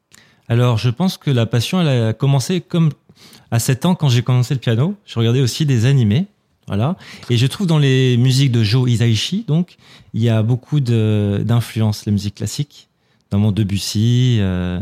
Alors, 0.49 0.77
je 0.77 0.91
pense 0.91 1.17
que 1.17 1.31
la 1.31 1.47
passion, 1.47 1.81
elle 1.81 1.89
a 1.89 2.13
commencé 2.13 2.61
comme 2.61 2.91
à 3.51 3.59
7 3.59 3.87
ans 3.87 3.95
quand 3.95 4.09
j'ai 4.09 4.23
commencé 4.23 4.55
le 4.55 4.61
piano. 4.61 4.95
Je 5.05 5.19
regardais 5.19 5.41
aussi 5.41 5.67
des 5.67 5.87
animés. 5.87 6.27
Voilà. 6.69 6.97
Et 7.29 7.37
je 7.37 7.47
trouve 7.47 7.67
dans 7.67 7.79
les 7.79 8.17
musiques 8.17 8.53
de 8.53 8.63
Joe 8.63 8.89
Hisaishi, 8.89 9.45
donc, 9.47 9.77
il 10.15 10.23
y 10.23 10.29
a 10.29 10.43
beaucoup 10.43 10.81
d'influences, 10.81 12.07
les 12.07 12.13
musiques 12.13 12.37
classiques, 12.37 12.89
notamment 13.27 13.51
Debussy, 13.51 14.39
euh, 14.41 14.79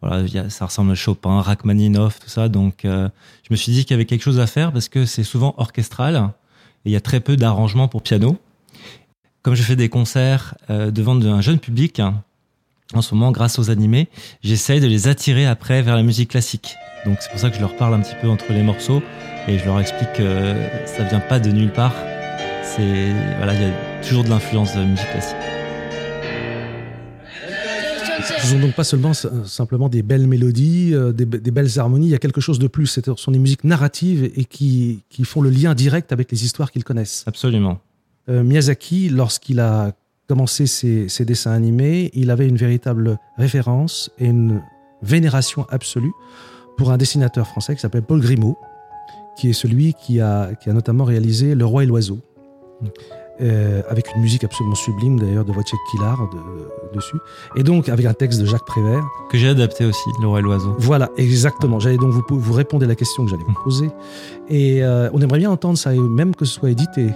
voilà, 0.00 0.48
ça 0.50 0.66
ressemble 0.66 0.92
à 0.92 0.94
Chopin, 0.94 1.40
Rachmaninoff, 1.40 2.20
tout 2.20 2.28
ça. 2.28 2.48
Donc, 2.48 2.84
euh, 2.84 3.08
je 3.42 3.48
me 3.50 3.56
suis 3.56 3.72
dit 3.72 3.84
qu'il 3.84 3.92
y 3.92 3.94
avait 3.94 4.04
quelque 4.04 4.22
chose 4.22 4.38
à 4.38 4.46
faire 4.46 4.72
parce 4.72 4.88
que 4.88 5.06
c'est 5.06 5.24
souvent 5.24 5.54
orchestral 5.56 6.30
et 6.84 6.90
il 6.90 6.92
y 6.92 6.96
a 6.96 7.00
très 7.00 7.20
peu 7.20 7.36
d'arrangements 7.36 7.88
pour 7.88 8.02
piano. 8.02 8.38
Comme 9.42 9.54
je 9.54 9.62
fais 9.62 9.76
des 9.76 9.88
concerts 9.88 10.54
euh, 10.70 10.90
devant 10.90 11.20
un 11.20 11.40
jeune 11.40 11.58
public, 11.58 12.00
en 12.94 13.02
ce 13.02 13.14
moment, 13.14 13.32
grâce 13.32 13.58
aux 13.58 13.70
animés, 13.70 14.08
j'essaye 14.42 14.80
de 14.80 14.86
les 14.86 15.08
attirer 15.08 15.46
après 15.46 15.82
vers 15.82 15.96
la 15.96 16.02
musique 16.02 16.30
classique. 16.30 16.74
Donc 17.04 17.18
c'est 17.20 17.30
pour 17.30 17.38
ça 17.38 17.50
que 17.50 17.56
je 17.56 17.60
leur 17.60 17.76
parle 17.76 17.94
un 17.94 18.00
petit 18.00 18.14
peu 18.20 18.28
entre 18.28 18.52
les 18.52 18.62
morceaux 18.62 19.02
et 19.48 19.58
je 19.58 19.64
leur 19.64 19.80
explique 19.80 20.12
que 20.14 20.54
ça 20.86 21.04
vient 21.04 21.20
pas 21.20 21.38
de 21.38 21.50
nulle 21.50 21.72
part. 21.72 21.94
C'est 22.62 23.12
voilà, 23.36 23.54
il 23.54 23.60
y 23.60 23.64
a 23.64 24.02
toujours 24.06 24.24
de 24.24 24.30
l'influence 24.30 24.74
de 24.74 24.80
la 24.80 24.86
musique 24.86 25.10
classique. 25.10 25.36
Ce 28.38 28.46
sont 28.46 28.58
donc 28.58 28.74
pas 28.74 28.84
seulement 28.84 29.12
simplement 29.12 29.88
des 29.88 30.02
belles 30.02 30.26
mélodies, 30.26 30.94
euh, 30.94 31.12
des, 31.12 31.24
belles 31.26 31.78
harmonies, 31.78 32.06
il 32.06 32.10
y 32.10 32.14
a 32.14 32.18
quelque 32.18 32.40
chose 32.40 32.58
de 32.58 32.68
plus. 32.68 32.86
Ce 32.86 33.00
sont 33.16 33.32
des 33.32 33.38
musiques 33.38 33.64
narratives 33.64 34.30
et 34.34 34.44
qui, 34.44 35.02
qui 35.10 35.24
font 35.24 35.42
le 35.42 35.50
lien 35.50 35.74
direct 35.74 36.12
avec 36.12 36.30
les 36.30 36.44
histoires 36.44 36.70
qu'ils 36.70 36.84
connaissent. 36.84 37.24
Absolument. 37.26 37.80
Euh, 38.28 38.42
Miyazaki, 38.42 39.10
lorsqu'il 39.10 39.60
a 39.60 39.92
commencé 40.26 40.66
ses, 40.66 41.24
dessins 41.24 41.52
animés, 41.52 42.10
il 42.14 42.30
avait 42.30 42.48
une 42.48 42.56
véritable 42.56 43.18
référence 43.36 44.10
et 44.18 44.26
une 44.26 44.62
vénération 45.02 45.66
absolue 45.70 46.12
pour 46.76 46.90
un 46.90 46.96
dessinateur 46.96 47.46
français 47.46 47.74
qui 47.74 47.80
s'appelle 47.80 48.02
Paul 48.02 48.20
Grimaud, 48.20 48.56
qui 49.36 49.50
est 49.50 49.54
celui 49.54 49.94
qui 49.94 50.20
a, 50.20 50.54
qui 50.54 50.70
a 50.70 50.72
notamment 50.72 51.04
réalisé 51.04 51.54
Le 51.54 51.66
Roi 51.66 51.84
et 51.84 51.86
l'Oiseau, 51.86 52.18
euh, 53.40 53.82
avec 53.88 54.06
une 54.14 54.22
musique 54.22 54.44
absolument 54.44 54.76
sublime 54.76 55.18
d'ailleurs 55.18 55.44
de 55.44 55.50
Wojciech 55.50 55.78
Kilar 55.90 56.18
dessus, 56.94 57.16
et 57.56 57.62
donc 57.62 57.88
avec 57.88 58.06
un 58.06 58.14
texte 58.14 58.40
de 58.40 58.46
Jacques 58.46 58.64
Prévert. 58.64 59.04
Que 59.30 59.36
j'ai 59.36 59.48
adapté 59.48 59.84
aussi, 59.84 60.08
Le 60.20 60.28
Roi 60.28 60.38
et 60.38 60.42
l'Oiseau. 60.42 60.74
Voilà, 60.78 61.10
exactement. 61.16 61.80
J'allais 61.80 61.98
donc 61.98 62.12
vous, 62.12 62.22
vous 62.30 62.52
répondre 62.52 62.84
à 62.84 62.88
la 62.88 62.94
question 62.94 63.24
que 63.24 63.30
j'allais 63.30 63.44
vous 63.44 63.62
poser. 63.62 63.90
Et 64.48 64.84
euh, 64.84 65.10
on 65.12 65.20
aimerait 65.20 65.38
bien 65.38 65.50
entendre 65.50 65.76
ça, 65.76 65.92
même 65.92 66.34
que 66.34 66.44
ce 66.44 66.54
soit 66.54 66.70
édité. 66.70 67.10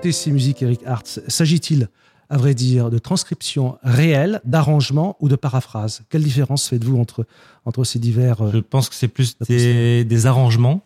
Adapter 0.00 0.12
ces 0.12 0.30
musiques, 0.30 0.62
Eric 0.62 0.80
Hartz. 0.86 1.20
S'agit-il, 1.28 1.88
à 2.30 2.38
vrai 2.38 2.54
dire, 2.54 2.88
de 2.88 2.96
transcription 2.96 3.76
réelle, 3.82 4.40
d'arrangement 4.44 5.18
ou 5.20 5.28
de 5.28 5.36
paraphrase 5.36 6.04
Quelle 6.08 6.22
différence 6.22 6.68
faites-vous 6.68 6.98
entre, 6.98 7.26
entre 7.66 7.84
ces 7.84 7.98
divers... 7.98 8.40
Euh, 8.40 8.50
Je 8.50 8.58
pense 8.60 8.88
que 8.88 8.94
c'est 8.94 9.08
plus 9.08 9.36
des, 9.46 10.26
arrangements, 10.26 10.80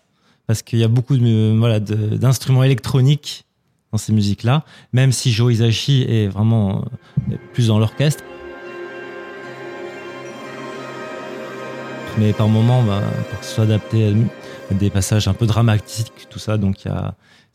parce 0.48 0.62
qu'il 0.62 0.80
y 0.80 0.84
a 0.84 0.88
beaucoup 0.88 1.16
de, 1.16 1.56
voilà, 1.56 1.78
d'instruments 1.78 2.64
électroniques 2.64 3.44
dans 3.92 3.98
ces 3.98 4.12
musiques-là, 4.12 4.64
même 4.92 5.12
si 5.12 5.30
Joe 5.30 5.52
Hisaishi 5.52 6.02
est 6.08 6.26
vraiment 6.26 6.84
euh, 7.30 7.36
plus 7.52 7.68
dans 7.68 7.78
l'orchestre. 7.78 8.24
Mais 12.18 12.32
par 12.32 12.48
moments, 12.48 12.82
bah, 12.82 13.00
pour 13.30 13.38
que 13.38 13.46
ce 13.46 13.54
soit 13.54 13.64
adapté 13.64 14.12
à 14.72 14.74
des 14.74 14.90
passages 14.90 15.28
un 15.28 15.34
peu 15.34 15.46
dramatiques, 15.46 16.26
tout 16.30 16.40
ça, 16.40 16.58
donc 16.58 16.84
il 16.84 16.88
y 16.88 16.90
a 16.90 17.14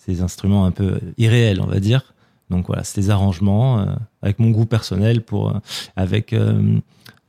des 0.09 0.21
instruments 0.21 0.65
un 0.65 0.71
peu 0.71 0.99
irréels, 1.17 1.61
on 1.61 1.67
va 1.67 1.79
dire. 1.79 2.13
Donc 2.49 2.67
voilà, 2.67 2.83
c'est 2.83 2.99
des 2.99 3.09
arrangements 3.09 3.79
euh, 3.79 3.85
avec 4.21 4.39
mon 4.39 4.49
goût 4.49 4.65
personnel 4.65 5.21
pour 5.21 5.49
euh, 5.49 5.59
avec 5.95 6.33
euh, 6.33 6.79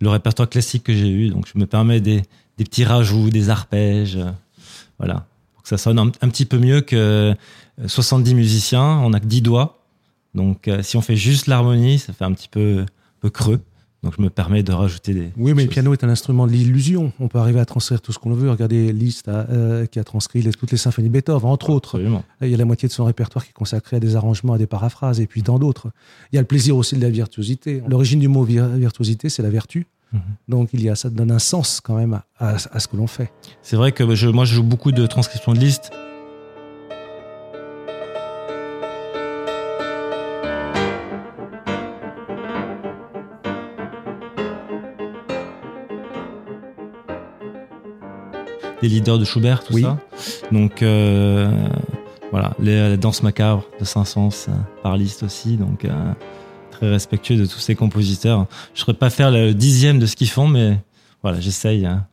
le 0.00 0.08
répertoire 0.08 0.48
classique 0.48 0.84
que 0.84 0.94
j'ai 0.94 1.10
eu. 1.10 1.28
Donc 1.28 1.46
je 1.52 1.58
me 1.58 1.66
permets 1.66 2.00
des, 2.00 2.22
petits 2.56 2.84
rajouts, 2.84 3.30
des 3.30 3.50
arpèges, 3.50 4.18
voilà, 4.98 5.26
pour 5.54 5.62
que 5.62 5.68
ça 5.68 5.78
sonne 5.78 5.98
un, 5.98 6.08
petit 6.08 6.44
peu 6.44 6.58
mieux 6.58 6.80
que 6.80 7.34
70 7.86 8.34
musiciens. 8.34 8.98
On 8.98 9.12
a 9.12 9.20
que 9.20 9.26
10 9.26 9.42
doigts, 9.42 9.82
donc 10.34 10.68
si 10.82 10.98
on 10.98 11.00
fait 11.00 11.16
juste 11.16 11.46
l'harmonie, 11.46 11.98
ça 11.98 12.12
fait 12.12 12.24
un 12.24 12.32
petit 12.32 12.48
peu, 12.48 12.84
peu 13.20 13.30
creux. 13.30 13.60
Donc 14.02 14.14
je 14.16 14.22
me 14.22 14.30
permets 14.30 14.62
de 14.62 14.72
rajouter 14.72 15.12
des. 15.12 15.32
Oui, 15.36 15.52
mais 15.54 15.64
le 15.64 15.68
piano 15.68 15.92
est 15.92 16.02
un 16.04 16.08
instrument 16.08 16.46
de 16.46 16.52
l'illusion. 16.52 17.12
On 17.20 17.28
peut 17.28 17.38
arriver 17.38 17.60
à 17.60 17.66
transcrire 17.66 18.00
tout 18.00 18.12
ce 18.12 18.18
qu'on 18.18 18.32
veut. 18.32 18.50
Regardez 18.50 18.92
Liszt 18.92 19.28
euh, 19.28 19.84
qui 19.86 19.98
a 19.98 20.04
transcrit 20.04 20.42
toutes 20.42 20.70
les 20.70 20.78
symphonies 20.78 21.08
de 21.08 21.12
Beethoven, 21.12 21.50
entre 21.50 21.70
autres. 21.70 22.00
Il 22.40 22.48
y 22.48 22.54
a 22.54 22.56
la 22.56 22.64
moitié 22.64 22.88
de 22.88 22.92
son 22.92 23.04
répertoire 23.04 23.44
qui 23.44 23.50
est 23.50 23.54
consacré 23.54 23.96
à 23.96 24.00
des 24.00 24.16
arrangements, 24.16 24.54
à 24.54 24.58
des 24.58 24.66
paraphrases, 24.66 25.20
et 25.20 25.26
puis 25.26 25.42
dans 25.42 25.58
d'autres. 25.58 25.90
Il 26.32 26.36
y 26.36 26.38
a 26.38 26.42
le 26.42 26.46
plaisir 26.46 26.76
aussi 26.76 26.96
de 26.96 27.02
la 27.02 27.10
virtuosité. 27.10 27.82
L'origine 27.86 28.20
du 28.20 28.28
mot 28.28 28.42
virtuosité, 28.42 29.28
c'est 29.28 29.42
la 29.42 29.50
vertu. 29.50 29.86
Mhm. 30.12 30.20
Donc 30.48 30.70
il 30.72 30.82
y 30.82 30.88
a 30.88 30.96
ça 30.96 31.10
donne 31.10 31.30
un 31.30 31.38
sens 31.38 31.80
quand 31.80 31.96
même 31.96 32.20
à, 32.38 32.58
ce 32.58 32.88
que 32.88 32.96
l'on 32.96 33.06
fait. 33.06 33.30
C'est 33.62 33.76
vrai 33.76 33.92
que 33.92 34.14
je, 34.14 34.28
moi 34.28 34.44
je 34.44 34.54
joue 34.54 34.62
beaucoup 34.62 34.92
de 34.92 35.06
transcriptions 35.06 35.52
de 35.52 35.58
Liszt. 35.58 35.92
Des 48.82 48.88
leaders 48.88 49.18
de 49.18 49.24
Schubert, 49.24 49.62
tout 49.64 49.78
ça. 49.78 49.98
Donc 50.52 50.82
euh, 50.82 51.50
voilà, 52.30 52.54
les, 52.60 52.96
danses 52.96 53.22
macabres 53.22 53.64
de 53.78 53.84
Saint-Saëns 53.84 54.48
euh, 54.48 54.52
par 54.82 54.96
liste 54.96 55.22
aussi. 55.22 55.56
Donc 55.56 55.84
euh, 55.84 56.12
très 56.70 56.90
respectueux 56.90 57.36
de 57.36 57.46
tous 57.46 57.58
ces 57.58 57.74
compositeurs. 57.74 58.46
Je 58.74 58.80
ne 58.80 58.84
saurais 58.84 58.98
pas 58.98 59.10
faire 59.10 59.30
le 59.30 59.52
dixième 59.52 59.98
de 59.98 60.06
ce 60.06 60.16
qu'ils 60.16 60.30
font, 60.30 60.48
mais 60.48 60.78
voilà, 61.22 61.40
j'essaye 61.40 61.84
hein, 61.84 62.06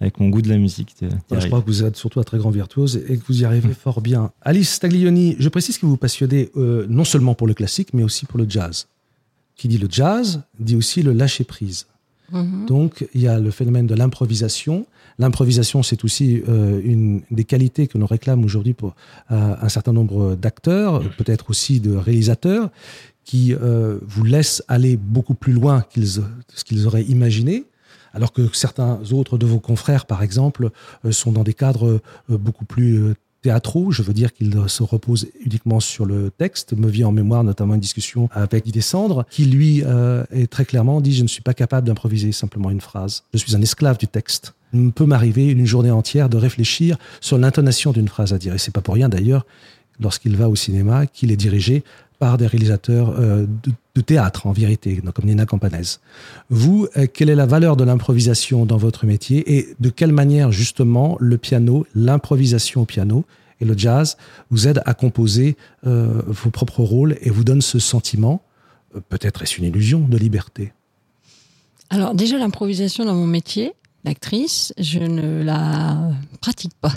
avec 0.00 0.18
mon 0.20 0.28
goût 0.28 0.42
de 0.42 0.48
la 0.48 0.58
musique. 0.58 0.94
je 1.30 1.46
crois 1.46 1.60
que 1.60 1.66
vous 1.66 1.84
êtes 1.84 1.96
surtout 1.96 2.20
un 2.20 2.24
très 2.24 2.38
grand 2.38 2.50
virtuose 2.50 3.02
et 3.08 3.18
que 3.18 3.24
vous 3.26 3.42
y 3.42 3.44
arrivez 3.44 3.74
fort 3.74 4.00
bien. 4.00 4.30
Alice 4.42 4.78
Taglioni, 4.78 5.36
je 5.38 5.48
précise 5.48 5.78
que 5.78 5.86
vous 5.86 5.92
vous 5.92 5.96
passionnez 5.98 6.50
non 6.54 7.04
seulement 7.04 7.34
pour 7.34 7.46
le 7.46 7.54
classique, 7.54 7.88
mais 7.92 8.02
aussi 8.02 8.26
pour 8.26 8.38
le 8.38 8.46
jazz. 8.48 8.88
Qui 9.54 9.68
dit 9.68 9.78
le 9.78 9.88
jazz, 9.90 10.42
dit 10.58 10.76
aussi 10.76 11.02
le 11.02 11.14
lâcher-prise. 11.14 11.86
Mhm. 12.32 12.66
Donc, 12.66 13.08
il 13.14 13.22
y 13.22 13.28
a 13.28 13.38
le 13.38 13.50
phénomène 13.50 13.86
de 13.86 13.94
l'improvisation. 13.94 14.86
L'improvisation, 15.18 15.82
c'est 15.82 16.04
aussi 16.04 16.42
euh, 16.48 16.80
une 16.84 17.22
des 17.30 17.44
qualités 17.44 17.86
que 17.86 17.96
l'on 17.96 18.06
réclame 18.06 18.44
aujourd'hui 18.44 18.74
pour 18.74 18.94
euh, 19.30 19.54
un 19.60 19.68
certain 19.68 19.92
nombre 19.92 20.34
d'acteurs, 20.34 21.02
peut-être 21.16 21.50
aussi 21.50 21.80
de 21.80 21.96
réalisateurs, 21.96 22.70
qui 23.24 23.54
euh, 23.54 23.98
vous 24.06 24.24
laissent 24.24 24.62
aller 24.68 24.96
beaucoup 24.96 25.34
plus 25.34 25.52
loin 25.52 25.84
que 25.92 26.04
ce 26.04 26.20
qu'ils 26.64 26.86
auraient 26.86 27.04
imaginé. 27.04 27.64
Alors 28.12 28.32
que 28.32 28.48
certains 28.54 29.00
autres 29.12 29.36
de 29.36 29.44
vos 29.44 29.60
confrères, 29.60 30.06
par 30.06 30.22
exemple, 30.22 30.70
sont 31.10 31.32
dans 31.32 31.44
des 31.44 31.52
cadres 31.52 32.00
beaucoup 32.30 32.64
plus 32.64 33.14
théâtraux, 33.46 33.92
je 33.92 34.02
veux 34.02 34.12
dire 34.12 34.32
qu'il 34.32 34.52
se 34.66 34.82
repose 34.82 35.28
uniquement 35.44 35.78
sur 35.78 36.04
le 36.04 36.32
texte, 36.32 36.72
me 36.72 36.88
vient 36.88 37.06
en 37.06 37.12
mémoire 37.12 37.44
notamment 37.44 37.74
une 37.74 37.80
discussion 37.80 38.28
avec 38.32 38.64
Didier 38.64 38.82
Sandre, 38.82 39.24
qui 39.30 39.44
lui 39.44 39.84
euh, 39.84 40.24
est 40.32 40.50
très 40.50 40.64
clairement 40.64 41.00
dit 41.00 41.14
je 41.14 41.22
ne 41.22 41.28
suis 41.28 41.42
pas 41.42 41.54
capable 41.54 41.86
d'improviser 41.86 42.32
simplement 42.32 42.70
une 42.70 42.80
phrase, 42.80 43.22
je 43.32 43.38
suis 43.38 43.54
un 43.54 43.62
esclave 43.62 43.98
du 43.98 44.08
texte. 44.08 44.54
Peut 44.94 45.06
m'arriver 45.06 45.46
une 45.46 45.66
journée 45.66 45.90
entière 45.90 46.28
de 46.28 46.36
réfléchir 46.36 46.96
sur 47.20 47.38
l'intonation 47.38 47.92
d'une 47.92 48.08
phrase 48.08 48.32
à 48.32 48.38
dire, 48.38 48.54
et 48.54 48.58
c'est 48.58 48.72
pas 48.72 48.80
pour 48.80 48.94
rien 48.94 49.08
d'ailleurs 49.08 49.46
lorsqu'il 50.00 50.36
va 50.36 50.48
au 50.48 50.56
cinéma 50.56 51.06
qu'il 51.06 51.32
est 51.32 51.36
dirigé 51.36 51.82
par 52.18 52.38
des 52.38 52.46
réalisateurs 52.46 53.14
euh, 53.18 53.46
de, 53.94 54.00
théâtre, 54.00 54.46
en 54.46 54.52
vérité, 54.52 55.02
comme 55.14 55.26
Nina 55.26 55.46
Campanese. 55.46 56.00
Vous, 56.48 56.86
euh, 56.96 57.06
quelle 57.12 57.28
est 57.28 57.34
la 57.34 57.46
valeur 57.46 57.76
de 57.76 57.84
l'improvisation 57.84 58.66
dans 58.66 58.76
votre 58.76 59.06
métier 59.06 59.56
et 59.56 59.74
de 59.80 59.90
quelle 59.90 60.12
manière, 60.12 60.52
justement, 60.52 61.16
le 61.20 61.38
piano, 61.38 61.86
l'improvisation 61.94 62.82
au 62.82 62.84
piano 62.84 63.24
et 63.60 63.64
le 63.64 63.76
jazz 63.76 64.16
vous 64.50 64.68
aident 64.68 64.82
à 64.84 64.94
composer 64.94 65.56
euh, 65.86 66.22
vos 66.26 66.50
propres 66.50 66.82
rôles 66.82 67.16
et 67.20 67.30
vous 67.30 67.44
donnent 67.44 67.62
ce 67.62 67.78
sentiment, 67.78 68.42
peut-être 69.08 69.42
est-ce 69.42 69.58
une 69.58 69.64
illusion, 69.64 70.00
de 70.00 70.16
liberté? 70.16 70.72
Alors 71.90 72.14
déjà 72.14 72.38
l'improvisation 72.38 73.04
dans 73.04 73.14
mon 73.14 73.26
métier 73.26 73.72
d'actrice, 74.06 74.72
je 74.78 75.00
ne 75.00 75.42
la 75.42 75.98
pratique 76.40 76.74
pas. 76.80 76.92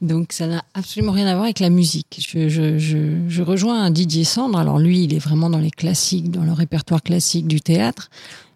Donc 0.00 0.32
ça 0.32 0.46
n'a 0.46 0.64
absolument 0.74 1.10
rien 1.10 1.26
à 1.26 1.32
voir 1.32 1.44
avec 1.44 1.58
la 1.58 1.70
musique. 1.70 2.24
Je, 2.26 2.48
je, 2.48 2.78
je, 2.78 3.28
je 3.28 3.42
rejoins 3.42 3.90
Didier 3.90 4.22
Sandre. 4.22 4.56
Alors 4.56 4.78
lui, 4.78 5.04
il 5.04 5.12
est 5.12 5.18
vraiment 5.18 5.50
dans 5.50 5.58
les 5.58 5.72
classiques, 5.72 6.30
dans 6.30 6.44
le 6.44 6.52
répertoire 6.52 7.02
classique 7.02 7.48
du 7.48 7.60
théâtre. 7.60 8.10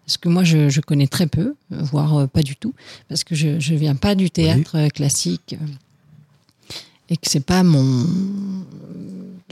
Parce 0.05 0.17
que 0.17 0.29
moi, 0.29 0.43
je, 0.43 0.79
connais 0.81 1.07
très 1.07 1.27
peu, 1.27 1.55
voire 1.69 2.17
euh, 2.17 2.27
pas 2.27 2.41
du 2.41 2.55
tout, 2.55 2.73
parce 3.07 3.23
que 3.23 3.35
je 3.35 3.49
ne 3.49 3.77
viens 3.77 3.95
pas 3.95 4.15
du 4.15 4.29
théâtre 4.29 4.77
euh, 4.77 4.87
classique 4.89 5.55
euh, 5.59 6.75
et 7.09 7.17
que 7.17 7.29
c'est 7.29 7.45
pas 7.45 7.63
mon 7.63 8.05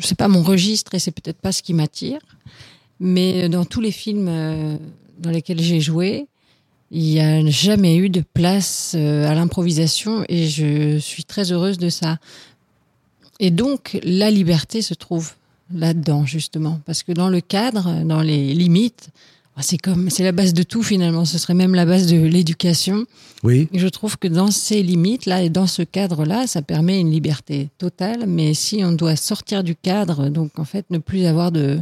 c'est 0.01 0.17
pas 0.17 0.29
mon 0.29 0.43
registre 0.43 0.95
et 0.95 0.99
c'est 0.99 1.11
peut-être 1.11 1.39
pas 1.39 1.51
ce 1.51 1.61
qui 1.61 1.73
m'attire. 1.73 2.21
Mais 3.01 3.49
dans 3.49 3.65
tous 3.65 3.81
les 3.81 3.91
films 3.91 4.79
dans 5.19 5.29
lesquels 5.29 5.61
j'ai 5.61 5.81
joué, 5.81 6.27
il 6.91 7.03
n'y 7.03 7.19
a 7.19 7.45
jamais 7.49 7.97
eu 7.97 8.09
de 8.09 8.23
place 8.33 8.93
euh, 8.95 9.29
à 9.29 9.35
l'improvisation 9.35 10.23
et 10.27 10.47
je 10.47 10.97
suis 10.97 11.23
très 11.23 11.51
heureuse 11.51 11.77
de 11.77 11.89
ça. 11.89 12.17
Et 13.39 13.51
donc, 13.51 13.99
la 14.03 14.31
liberté 14.31 14.81
se 14.81 14.93
trouve 14.93 15.33
là-dedans, 15.73 16.25
justement. 16.25 16.81
Parce 16.85 17.03
que 17.03 17.11
dans 17.11 17.29
le 17.29 17.41
cadre, 17.41 18.03
dans 18.03 18.21
les 18.21 18.53
limites, 18.53 19.09
bah, 19.55 19.61
c'est 19.61 19.77
comme, 19.77 20.09
c'est 20.09 20.23
la 20.23 20.31
base 20.31 20.53
de 20.53 20.63
tout 20.63 20.83
finalement. 20.83 21.25
Ce 21.25 21.37
serait 21.37 21.53
même 21.53 21.75
la 21.75 21.85
base 21.85 22.07
de 22.07 22.17
l'éducation. 22.17 23.05
Oui. 23.43 23.69
Et 23.71 23.79
je 23.79 23.87
trouve 23.87 24.17
que 24.17 24.27
dans 24.27 24.51
ces 24.51 24.81
limites-là 24.81 25.43
et 25.43 25.49
dans 25.49 25.67
ce 25.67 25.83
cadre-là, 25.83 26.47
ça 26.47 26.61
permet 26.61 26.99
une 26.99 27.11
liberté 27.11 27.69
totale. 27.77 28.25
Mais 28.27 28.53
si 28.53 28.83
on 28.83 28.91
doit 28.91 29.15
sortir 29.15 29.63
du 29.63 29.75
cadre, 29.75 30.29
donc 30.29 30.57
en 30.57 30.65
fait 30.65 30.85
ne 30.89 30.97
plus 30.97 31.25
avoir 31.25 31.51
de, 31.51 31.79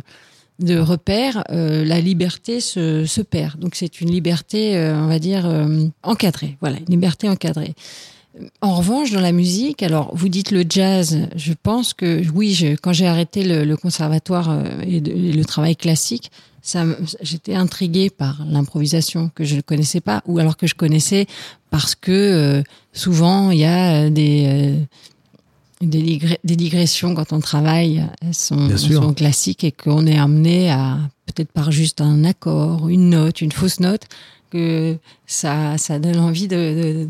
de 0.60 0.78
repères, 0.80 1.44
euh, 1.52 1.86
la 1.86 2.02
liberté 2.02 2.60
se, 2.60 3.06
se 3.06 3.22
perd. 3.22 3.60
Donc 3.60 3.76
c'est 3.76 4.02
une 4.02 4.12
liberté, 4.12 4.78
euh, 4.78 4.96
on 4.96 5.08
va 5.08 5.20
dire, 5.20 5.46
euh, 5.46 5.86
encadrée. 6.04 6.58
Voilà, 6.62 6.78
une 6.80 6.92
liberté 6.92 7.30
encadrée. 7.30 7.76
En 8.62 8.76
revanche, 8.76 9.12
dans 9.12 9.22
la 9.22 9.32
musique, 9.32 9.82
alors 9.82 10.16
vous 10.16 10.30
dites 10.30 10.52
le 10.52 10.64
jazz, 10.68 11.28
je 11.36 11.54
pense 11.62 11.94
que 11.94 12.22
oui, 12.34 12.54
je, 12.54 12.76
quand 12.76 12.94
j'ai 12.94 13.08
arrêté 13.08 13.44
le, 13.44 13.66
le 13.66 13.78
conservatoire 13.78 14.50
euh, 14.52 14.64
et, 14.84 14.98
et 14.98 15.34
le 15.34 15.46
travail 15.46 15.76
classique, 15.76 16.32
ça, 16.62 16.86
j'étais 17.22 17.56
intriguée 17.56 18.10
par 18.10 18.46
l'improvisation 18.46 19.32
que 19.34 19.46
je 19.46 19.56
ne 19.56 19.62
connaissais 19.62 20.02
pas, 20.02 20.22
ou 20.26 20.38
alors 20.38 20.58
que 20.58 20.68
je 20.68 20.76
connaissais 20.76 21.26
parce 21.70 21.96
que 21.96 22.12
euh, 22.12 22.64
souvent 22.94 23.52
il 23.52 23.60
y 23.60 23.66
a 23.66 24.04
euh, 24.04 24.10
des 24.10 24.76
des, 25.82 26.20
digressions 26.44 27.14
quand 27.16 27.34
on 27.34 27.40
travaille, 27.40 28.04
elles 28.22 28.34
sont, 28.34 28.70
elles 28.70 28.80
sont 28.80 29.14
classiques 29.14 29.64
et 29.64 29.72
qu'on 29.72 30.06
est 30.08 30.18
amené 30.18 30.72
à 30.72 30.98
peut-être 31.26 31.52
par 31.52 31.72
juste 31.72 32.02
un 32.02 32.24
accord, 32.24 32.90
une 32.90 33.10
note, 33.12 33.42
une 33.42 33.52
fausse 33.52 33.80
note, 33.80 34.04
que 34.50 34.98
ça 35.26 35.78
ça 35.78 36.00
donne 36.00 36.20
envie 36.20 36.48
de, 36.48 37.08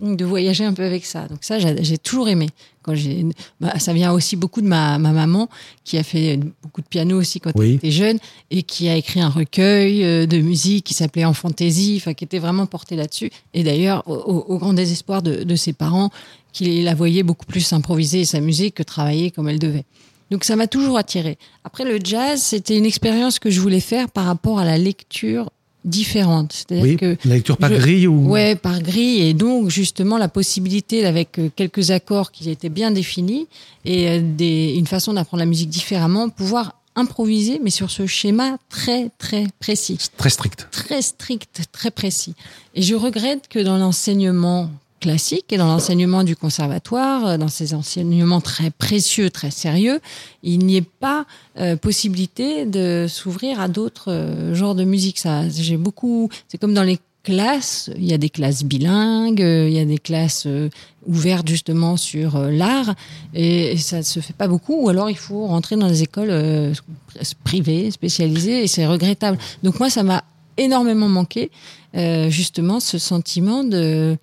de, 0.00 0.14
de 0.16 0.24
voyager 0.24 0.64
un 0.64 0.72
peu 0.74 0.84
avec 0.84 1.04
ça. 1.06 1.26
Donc 1.28 1.38
ça, 1.42 1.58
j'ai 1.58 1.98
toujours 1.98 2.28
aimé. 2.28 2.48
Quand 2.82 2.94
j'ai, 2.94 3.26
bah, 3.60 3.78
ça 3.78 3.92
vient 3.92 4.10
aussi 4.12 4.36
beaucoup 4.36 4.62
de 4.62 4.66
ma, 4.66 4.98
ma 4.98 5.12
maman 5.12 5.48
qui 5.84 5.98
a 5.98 6.02
fait 6.02 6.40
beaucoup 6.62 6.80
de 6.80 6.86
piano 6.86 7.18
aussi 7.18 7.38
quand 7.38 7.50
Oui. 7.54 7.68
elle 7.68 7.74
était 7.74 7.90
jeune 7.90 8.18
et 8.50 8.62
qui 8.62 8.88
a 8.88 8.96
écrit 8.96 9.20
un 9.20 9.28
recueil 9.28 10.02
euh, 10.02 10.24
de 10.26 10.38
musique 10.38 10.84
qui 10.86 10.94
s'appelait 10.94 11.26
En 11.26 11.34
Fantaisie, 11.34 11.96
enfin 12.00 12.14
qui 12.14 12.24
était 12.24 12.38
vraiment 12.38 12.64
porté 12.64 12.96
là-dessus. 12.96 13.30
Et 13.52 13.64
d'ailleurs, 13.64 14.02
au, 14.06 14.14
au- 14.14 14.54
au 14.54 14.58
grand 14.58 14.72
désespoir 14.72 15.20
de, 15.22 15.42
de 15.44 15.56
ses 15.56 15.74
parents, 15.74 16.10
qui 16.52 16.82
la 16.82 16.94
voyaient 16.94 17.22
beaucoup 17.22 17.46
plus 17.46 17.72
improviser 17.72 18.20
et 18.20 18.24
s'amuser 18.24 18.70
que 18.70 18.82
travailler 18.82 19.30
comme 19.30 19.48
elle 19.48 19.58
devait. 19.58 19.84
Donc 20.30 20.44
ça 20.44 20.54
m'a 20.56 20.66
toujours 20.68 20.96
attiré. 20.98 21.38
Après 21.64 21.84
le 21.84 21.98
jazz, 22.02 22.40
c'était 22.40 22.76
une 22.78 22.84
expérience 22.86 23.38
que 23.38 23.50
je 23.50 23.60
voulais 23.60 23.80
faire 23.80 24.08
par 24.10 24.26
rapport 24.26 24.58
à 24.60 24.64
la 24.64 24.78
lecture 24.78 25.50
différente. 25.84 26.52
C'est-à-dire 26.52 26.84
Oui. 26.84 26.96
que 26.96 27.16
La 27.24 27.34
lecture 27.36 27.56
par 27.56 27.70
je- 27.70 27.76
grille 27.78 28.06
ou. 28.06 28.28
Ouais, 28.28 28.54
par 28.54 28.80
grille 28.82 29.22
et 29.22 29.34
donc 29.34 29.70
justement 29.70 30.18
la 30.18 30.28
possibilité 30.28 31.04
avec 31.06 31.38
euh, 31.38 31.48
quelques 31.56 31.90
accords 31.90 32.30
qui 32.32 32.50
étaient 32.50 32.68
bien 32.68 32.90
définis 32.90 33.46
et 33.84 34.08
euh, 34.08 34.20
des, 34.22 34.74
une 34.76 34.86
façon 34.86 35.14
d'apprendre 35.14 35.40
la 35.40 35.46
musique 35.46 35.70
différemment, 35.70 36.28
pouvoir 36.28 36.76
improviser 36.96 37.60
mais 37.64 37.70
sur 37.70 37.90
ce 37.90 38.06
schéma 38.06 38.58
très 38.68 39.10
très 39.18 39.46
précis, 39.58 39.96
Très 40.18 40.28
strict. 40.30 40.68
très 40.70 41.00
strict, 41.02 41.62
très 41.72 41.90
précis. 41.90 42.34
Et 42.74 42.82
je 42.82 42.94
regrette 42.94 43.48
que 43.48 43.58
dans 43.58 43.78
l'enseignement 43.78 44.70
classique 45.00 45.52
et 45.52 45.56
dans 45.56 45.66
l'enseignement 45.66 46.22
du 46.22 46.36
conservatoire, 46.36 47.26
euh, 47.26 47.36
dans 47.38 47.48
ces 47.48 47.74
enseignements 47.74 48.40
très 48.40 48.70
précieux, 48.70 49.30
très 49.30 49.50
sérieux, 49.50 49.98
il 50.42 50.58
n'y 50.60 50.76
ait 50.76 50.82
pas 51.00 51.26
euh, 51.58 51.76
possibilité 51.76 52.66
de 52.66 53.06
s'ouvrir 53.08 53.60
à 53.60 53.68
d'autres 53.68 54.12
euh, 54.12 54.54
genres 54.54 54.74
de 54.74 54.84
musique. 54.84 55.18
Ça, 55.18 55.48
j'ai 55.48 55.76
beaucoup. 55.76 56.28
C'est 56.48 56.58
comme 56.58 56.74
dans 56.74 56.84
les 56.84 56.98
classes. 57.22 57.90
Il 57.96 58.04
y 58.04 58.12
a 58.12 58.18
des 58.18 58.30
classes 58.30 58.62
bilingues, 58.62 59.40
il 59.40 59.72
y 59.72 59.78
a 59.78 59.84
des 59.84 59.98
classes 59.98 60.44
euh, 60.46 60.70
ouvertes 61.06 61.48
justement 61.48 61.96
sur 61.96 62.38
l'art, 62.38 62.94
et, 63.34 63.72
et 63.72 63.76
ça 63.76 64.02
se 64.02 64.20
fait 64.20 64.36
pas 64.36 64.48
beaucoup. 64.48 64.84
Ou 64.84 64.88
alors 64.90 65.10
il 65.10 65.16
faut 65.16 65.46
rentrer 65.46 65.76
dans 65.76 65.88
des 65.88 66.02
écoles 66.02 66.74
privées, 67.42 67.90
spécialisées, 67.90 68.62
et 68.62 68.66
c'est 68.66 68.86
regrettable. 68.86 69.38
Donc 69.62 69.80
moi, 69.80 69.90
ça 69.90 70.02
m'a 70.02 70.24
énormément 70.56 71.08
manqué 71.08 71.50
justement 72.28 72.80
ce 72.80 72.98
sentiment 72.98 73.64
de 73.64 74.16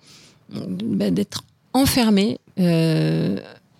bah, 0.50 1.10
d'être 1.10 1.44
enfermé 1.72 2.38
euh, 2.58 3.38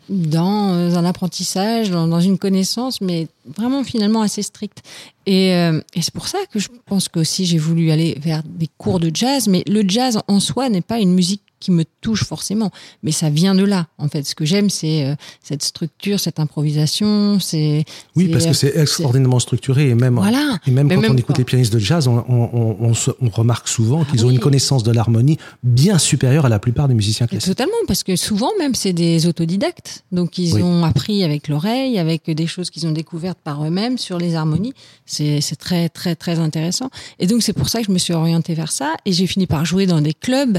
dans 0.08 0.96
un 0.96 1.04
apprentissage, 1.04 1.90
dans, 1.90 2.06
dans 2.08 2.20
une 2.20 2.38
connaissance, 2.38 3.00
mais 3.00 3.28
vraiment 3.56 3.84
finalement 3.84 4.22
assez 4.22 4.42
stricte. 4.42 4.82
Et, 5.26 5.54
euh, 5.54 5.80
et 5.94 6.02
c'est 6.02 6.14
pour 6.14 6.28
ça 6.28 6.38
que 6.50 6.58
je 6.58 6.68
pense 6.86 7.08
que 7.08 7.20
aussi 7.20 7.44
j'ai 7.44 7.58
voulu 7.58 7.90
aller 7.90 8.16
vers 8.20 8.42
des 8.42 8.68
cours 8.78 9.00
de 9.00 9.10
jazz, 9.12 9.48
mais 9.48 9.62
le 9.66 9.86
jazz 9.86 10.20
en 10.28 10.40
soi 10.40 10.68
n'est 10.68 10.80
pas 10.80 10.98
une 10.98 11.12
musique 11.12 11.42
qui 11.60 11.70
me 11.70 11.84
touche 12.00 12.24
forcément, 12.24 12.70
mais 13.02 13.12
ça 13.12 13.30
vient 13.30 13.54
de 13.54 13.64
là. 13.64 13.86
En 13.98 14.08
fait, 14.08 14.22
ce 14.24 14.34
que 14.34 14.44
j'aime, 14.44 14.70
c'est 14.70 15.04
euh, 15.04 15.14
cette 15.42 15.62
structure, 15.62 16.20
cette 16.20 16.38
improvisation, 16.40 17.38
c'est 17.40 17.84
Oui, 18.16 18.28
parce 18.28 18.44
que 18.44 18.50
euh, 18.50 18.52
c'est 18.54 18.76
extraordinairement 18.76 19.40
structuré 19.40 19.88
et 19.90 19.94
même. 19.94 20.14
voilà. 20.16 20.58
Et 20.66 20.70
même 20.70 20.86
Mais 20.86 20.94
quand 20.94 21.00
même 21.02 21.12
on 21.12 21.16
écoute 21.16 21.38
les 21.38 21.44
pianistes 21.44 21.72
de 21.72 21.78
jazz, 21.78 22.06
on, 22.08 22.24
on- 22.28 22.50
on- 22.52 22.76
on 22.80 22.94
se- 22.94 23.10
on 23.20 23.28
remarque 23.28 23.68
souvent 23.68 24.04
qu'ils 24.04 24.24
ont 24.26 24.30
une 24.30 24.38
connaissance 24.38 24.82
de 24.82 24.92
l'harmonie 24.92 25.38
bien 25.62 25.98
supérieure 25.98 26.46
à 26.46 26.48
la 26.48 26.58
plupart 26.58 26.88
des 26.88 26.94
musiciens 26.94 27.26
classiques. 27.26 27.48
Totalement, 27.48 27.72
parce 27.86 28.02
que 28.04 28.16
souvent 28.16 28.50
même 28.58 28.74
c'est 28.74 28.92
des 28.92 29.26
autodidactes, 29.26 30.04
donc 30.12 30.38
ils 30.38 30.54
Oui. 30.54 30.62
ont 30.62 30.84
appris 30.84 31.24
avec 31.24 31.48
l'oreille, 31.48 31.98
avec 31.98 32.30
des 32.30 32.46
choses 32.46 32.70
qu'ils 32.70 32.86
ont 32.86 32.92
découvertes 32.92 33.38
par 33.42 33.64
eux-mêmes 33.64 33.98
sur 33.98 34.18
les 34.18 34.34
harmonies. 34.34 34.72
C'est 35.06 35.40
c'est 35.40 35.56
très 35.56 35.88
très 35.88 36.14
très 36.16 36.38
intéressant. 36.38 36.90
Et 37.18 37.26
donc 37.26 37.42
c'est 37.42 37.52
pour 37.52 37.68
ça 37.68 37.80
que 37.80 37.86
je 37.86 37.92
me 37.92 37.98
suis 37.98 38.14
orientée 38.14 38.54
vers 38.54 38.70
ça 38.72 38.94
et 39.04 39.12
j'ai 39.12 39.26
fini 39.26 39.46
par 39.46 39.64
jouer 39.64 39.86
dans 39.86 40.00
des 40.00 40.14
clubs, 40.14 40.58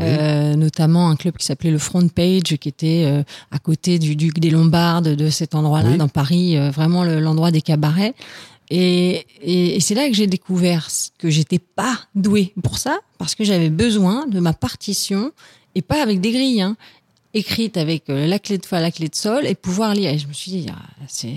euh, 0.00 0.39
notamment 0.56 1.08
un 1.08 1.16
club 1.16 1.36
qui 1.36 1.46
s'appelait 1.46 1.70
le 1.70 1.78
Front 1.78 2.06
Page, 2.08 2.56
qui 2.60 2.68
était 2.68 3.04
euh, 3.06 3.22
à 3.50 3.58
côté 3.58 3.98
du 3.98 4.16
Duc 4.16 4.38
des 4.40 4.50
Lombardes, 4.50 5.08
de 5.14 5.30
cet 5.30 5.54
endroit-là 5.54 5.90
Oui. 5.92 5.96
dans 5.98 6.08
Paris, 6.08 6.56
euh, 6.56 6.70
vraiment 6.70 7.04
le- 7.04 7.20
l'endroit 7.20 7.50
des 7.50 7.62
cabarets. 7.62 8.14
Et, 8.70 9.26
et, 9.42 9.76
et 9.76 9.80
c'est 9.80 9.94
là 9.94 10.06
que 10.08 10.14
j'ai 10.14 10.26
découvert 10.28 10.88
que 11.18 11.28
j'étais 11.30 11.58
pas 11.58 11.98
douée 12.14 12.52
pour 12.62 12.78
ça, 12.78 12.98
parce 13.18 13.34
que 13.34 13.42
j'avais 13.44 13.70
besoin 13.70 14.26
de 14.26 14.38
ma 14.40 14.52
partition, 14.52 15.32
et 15.74 15.82
pas 15.82 16.02
avec 16.02 16.20
des 16.20 16.30
grilles, 16.32 16.62
hein, 16.62 16.76
écrite 17.34 17.76
avec 17.76 18.08
euh, 18.10 18.26
la 18.26 18.38
clé 18.38 18.58
de 18.58 18.66
fa, 18.66 18.80
la 18.80 18.90
clé 18.90 19.08
de 19.08 19.14
sol, 19.16 19.46
et 19.46 19.54
pouvoir 19.54 19.94
lire. 19.94 20.10
Et 20.10 20.18
je 20.18 20.26
me 20.28 20.32
suis 20.32 20.50
dit, 20.52 20.66
ah, 20.70 20.82
c'est... 21.08 21.34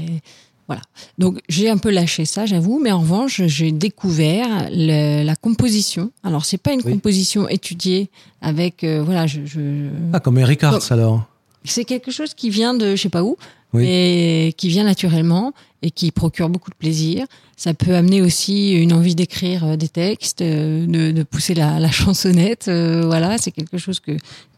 Voilà. 0.67 0.82
Donc 1.17 1.39
j'ai 1.49 1.69
un 1.69 1.78
peu 1.78 1.89
lâché 1.91 2.26
ça, 2.26 2.45
j'avoue, 2.45 2.80
mais 2.82 2.91
en 2.91 2.99
revanche, 3.02 3.41
j'ai 3.47 3.71
découvert 3.71 4.69
le- 4.71 5.23
la 5.23 5.36
composition. 5.36 6.12
Alors 6.23 6.45
c'est 6.45 6.58
pas 6.58 6.71
une 6.73 6.82
Oui. 6.86 6.91
composition 6.93 7.47
étudiée 7.49 8.10
avec, 8.41 8.84
euh, 8.84 9.02
voilà, 9.04 9.28
je, 9.28 9.41
je, 9.45 9.89
Ah, 10.13 10.19
comme 10.19 10.38
Eric 10.39 10.63
Hartz 10.63 10.91
alors. 10.91 11.26
C'est 11.65 11.86
quelque 11.86 12.12
chose 12.12 12.34
qui 12.34 12.49
vient 12.49 12.73
de 12.73 12.95
je 12.95 13.02
sais 13.02 13.10
pas 13.10 13.23
où, 13.23 13.38
Oui. 13.73 13.84
mais 13.84 14.54
qui 14.58 14.69
vient 14.69 14.84
naturellement 14.84 15.54
et 15.82 15.91
qui 15.91 16.12
procure 16.12 16.49
beaucoup 16.49 16.69
de 16.71 16.76
plaisir. 16.76 17.26
Ça 17.58 17.73
peut 17.73 17.93
amener 17.95 18.21
aussi 18.21 18.71
une 18.73 18.93
envie 18.93 19.15
d'écrire 19.15 19.63
euh, 19.65 19.76
des 19.78 19.88
textes, 19.89 20.41
euh, 20.41 20.86
de, 20.88 21.12
de 21.12 21.23
pousser 21.23 21.54
la, 21.54 21.80
la 21.80 21.91
chansonnette. 21.99 22.67
euh, 22.67 23.04
voilà, 23.06 23.38
c'est 23.38 23.52
quelque 23.52 23.78
chose 23.78 23.99
que 23.99 24.12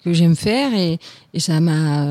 que 0.04 0.14
j'aime 0.14 0.36
faire 0.36 0.72
et, 0.76 1.00
et 1.34 1.40
ça 1.40 1.60
m'a 1.60 2.06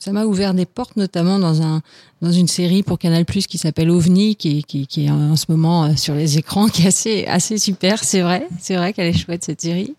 ça 0.00 0.12
m'a 0.12 0.26
ouvert 0.26 0.52
des 0.52 0.66
portes, 0.66 0.96
notamment 0.96 1.38
dans 1.38 1.62
un 1.62 1.80
dans 2.20 2.30
une 2.30 2.46
série 2.48 2.82
pour 2.82 2.98
Canal 2.98 3.24
Plus 3.24 3.46
qui 3.46 3.56
s'appelle 3.56 3.90
OVNI, 3.90 4.36
qui, 4.36 4.64
qui 4.64 4.86
qui 4.86 5.06
est 5.06 5.10
en 5.10 5.34
ce 5.34 5.46
moment 5.48 5.96
sur 5.96 6.14
les 6.14 6.36
écrans, 6.36 6.68
qui 6.72 6.82
est 6.82 6.88
assez 6.88 7.24
assez 7.26 7.56
super. 7.58 8.04
C'est 8.04 8.20
vrai, 8.20 8.46
c'est 8.60 8.76
vrai 8.76 8.92
qu'elle 8.92 9.06
est 9.06 9.18
chouette 9.18 9.44
cette 9.44 9.62
série. 9.62 9.94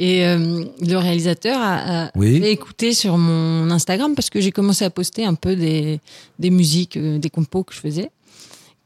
Et 0.00 0.26
euh, 0.26 0.64
le 0.80 0.96
réalisateur 0.96 1.56
a, 1.60 2.04
a 2.06 2.10
Oui. 2.16 2.36
écouter 2.44 2.92
sur 2.94 3.16
mon 3.16 3.70
Instagram 3.70 4.14
parce 4.16 4.28
que 4.28 4.40
j'ai 4.40 4.50
commencé 4.50 4.84
à 4.84 4.90
poster 4.90 5.24
un 5.24 5.34
peu 5.34 5.54
des, 5.54 6.00
des 6.38 6.50
musiques, 6.50 6.96
euh, 6.96 7.18
des 7.18 7.30
compos 7.30 7.62
que 7.62 7.72
je 7.74 7.78
faisais, 7.80 8.10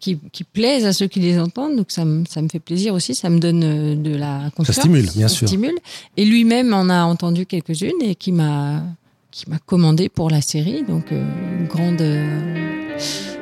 qui, 0.00 0.18
qui 0.32 0.44
plaisent 0.44 0.84
à 0.84 0.92
ceux 0.92 1.06
qui 1.06 1.20
les 1.20 1.38
entendent. 1.38 1.76
Donc 1.76 1.86
ça, 1.90 2.04
me- 2.04 2.24
ça 2.28 2.42
me 2.42 2.48
fait 2.48 2.58
plaisir 2.60 2.92
aussi, 2.92 3.14
ça 3.14 3.30
me 3.30 3.38
donne 3.38 3.62
euh, 3.64 3.94
de 3.96 4.14
la 4.14 4.50
confiance. 4.54 4.76
stimule, 4.80 5.08
bien 5.14 5.28
ça 5.28 5.34
sûr. 5.34 5.48
stimule. 5.48 5.78
Et 6.18 6.24
lui-même 6.26 6.74
en 6.74 6.90
a 6.90 7.02
entendu 7.04 7.46
quelques-unes 7.46 8.02
et 8.02 8.14
qui 8.14 8.32
m'a 8.32 8.82
qui 9.30 9.48
m'a 9.48 9.58
commandé 9.58 10.08
pour 10.08 10.30
la 10.30 10.40
série. 10.40 10.82
Donc 10.86 11.10
euh, 11.12 11.24
une 11.58 11.66
grande 11.66 12.02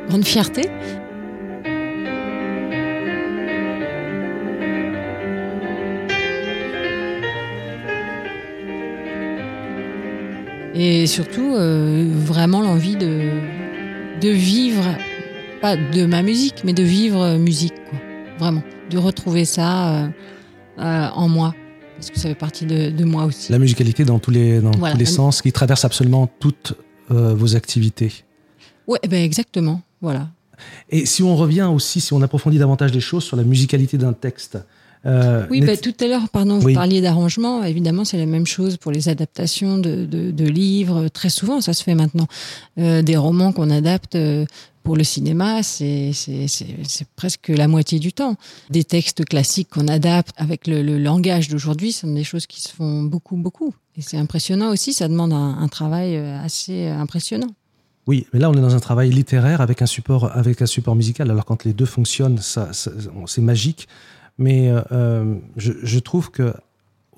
grande 0.09 0.25
fierté. 0.25 0.63
Et 10.79 11.07
surtout, 11.07 11.55
euh, 11.55 12.07
vraiment 12.15 12.61
l'envie 12.61 12.97
de, 12.97 13.31
de 14.21 14.29
vivre, 14.29 14.85
pas 15.63 15.77
de 15.77 16.05
ma 16.05 16.23
musique, 16.23 16.63
mais 16.65 16.73
de 16.75 16.83
vivre 16.83 17.37
musique, 17.39 17.75
quoi. 17.89 17.99
Vraiment. 18.39 18.63
De 18.91 18.99
retrouver 18.99 19.45
ça 19.47 19.89
euh, 20.05 20.09
euh, 20.79 21.09
en 21.15 21.29
moi. 21.29 21.55
Parce 21.97 22.11
que 22.11 22.19
ça 22.21 22.29
fait 22.29 22.35
partie 22.35 22.67
de, 22.67 22.91
de 22.91 23.05
moi 23.05 23.25
aussi. 23.25 23.51
La 23.51 23.59
musicalité 23.59 24.05
dans 24.05 24.19
tous 24.19 24.31
les, 24.31 24.61
dans 24.61 24.71
Voilà. 24.73 24.93
tous 24.93 24.99
les 24.99 25.07
sens, 25.07 25.41
qui 25.41 25.51
traverse 25.51 25.85
absolument 25.87 26.29
toutes 26.39 26.75
euh, 27.11 27.35
vos 27.35 27.57
activités. 27.57 28.13
Ouais, 28.87 29.01
ben 29.09 29.25
exactement. 29.25 29.81
Voilà. 30.03 30.29
Et 30.91 31.07
si 31.07 31.23
on 31.23 31.35
revient 31.37 31.69
aussi, 31.73 32.01
si 32.03 32.13
on 32.13 32.21
approfondit 32.21 32.59
davantage 32.59 32.93
les 32.93 33.01
choses 33.01 33.25
sur 33.25 33.37
la 33.37 33.45
musicalité 33.45 33.97
d'un 33.97 34.13
texte. 34.13 34.59
Euh, 35.07 35.47
Oui, 35.51 35.61
bah, 35.61 35.77
tout 35.77 35.95
à 36.01 36.07
l'heure, 36.07 36.29
pardon, 36.29 36.59
vous 36.59 36.67
Oui. 36.67 36.75
parliez 36.75 37.01
d'arrangement. 37.01 37.63
Évidemment, 37.65 38.05
c'est 38.05 38.19
la 38.19 38.27
même 38.27 38.47
chose 38.47 38.77
pour 38.77 38.91
les 38.93 39.09
adaptations 39.09 39.79
de, 39.79 40.05
de, 40.05 40.31
de 40.31 40.45
livres. 40.45 41.09
Très 41.09 41.29
souvent, 41.31 41.61
ça 41.61 41.73
se 41.73 41.83
fait 41.83 41.95
maintenant. 41.95 42.27
Euh, 42.79 43.03
des 43.03 43.17
romans 43.17 43.53
qu'on 43.53 43.71
adapte 43.71 44.17
euh, 44.17 44.45
pour 44.83 44.97
le 44.97 45.05
cinéma, 45.05 45.63
c'est 45.63 46.13
presque 47.17 47.49
la 47.49 47.69
moitié 47.69 47.99
du 47.99 48.13
temps. 48.13 48.37
Des 48.71 48.85
textes 48.85 49.25
classiques 49.25 49.69
qu'on 49.71 49.89
adapte 49.89 50.35
avec 50.37 50.67
le, 50.67 50.83
le 50.83 50.99
langage 50.99 51.49
d'aujourd'hui, 51.49 51.93
ce 51.93 52.03
sont 52.03 52.13
des 52.15 52.25
choses 52.25 52.47
qui 52.47 52.61
se 52.61 52.69
font 52.69 53.03
beaucoup, 53.03 53.37
beaucoup. 53.37 53.75
Et 53.97 54.03
c'est 54.03 54.17
impressionnant 54.19 54.71
aussi, 54.71 54.93
ça 54.93 55.09
demande 55.09 55.33
un, 55.33 55.59
un 55.59 55.69
travail 55.69 56.17
assez 56.17 56.87
impressionnant. 56.89 57.49
Oui, 58.07 58.27
mais 58.33 58.39
là 58.39 58.49
on 58.51 58.55
est 58.55 58.61
dans 58.61 58.77
un 58.77 58.79
travail 58.81 59.11
littéraire 59.11 59.61
avec 59.61 59.83
un 59.83 59.87
support, 59.87 60.31
avec 60.37 60.63
un 60.63 60.67
support 60.67 60.95
musical. 60.95 61.29
Alors 61.31 61.45
quand 61.45 61.65
les 61.65 61.73
deux 61.73 61.87
fonctionnent, 61.87 62.39
ça, 62.39 62.73
ça- 62.73 62.93
c'est 63.27 63.41
magique. 63.41 63.89
Mais 64.39 64.71
euh, 64.93 65.35
je, 65.57 65.73
je 65.83 65.99
trouve 65.99 66.31
que 66.31 66.53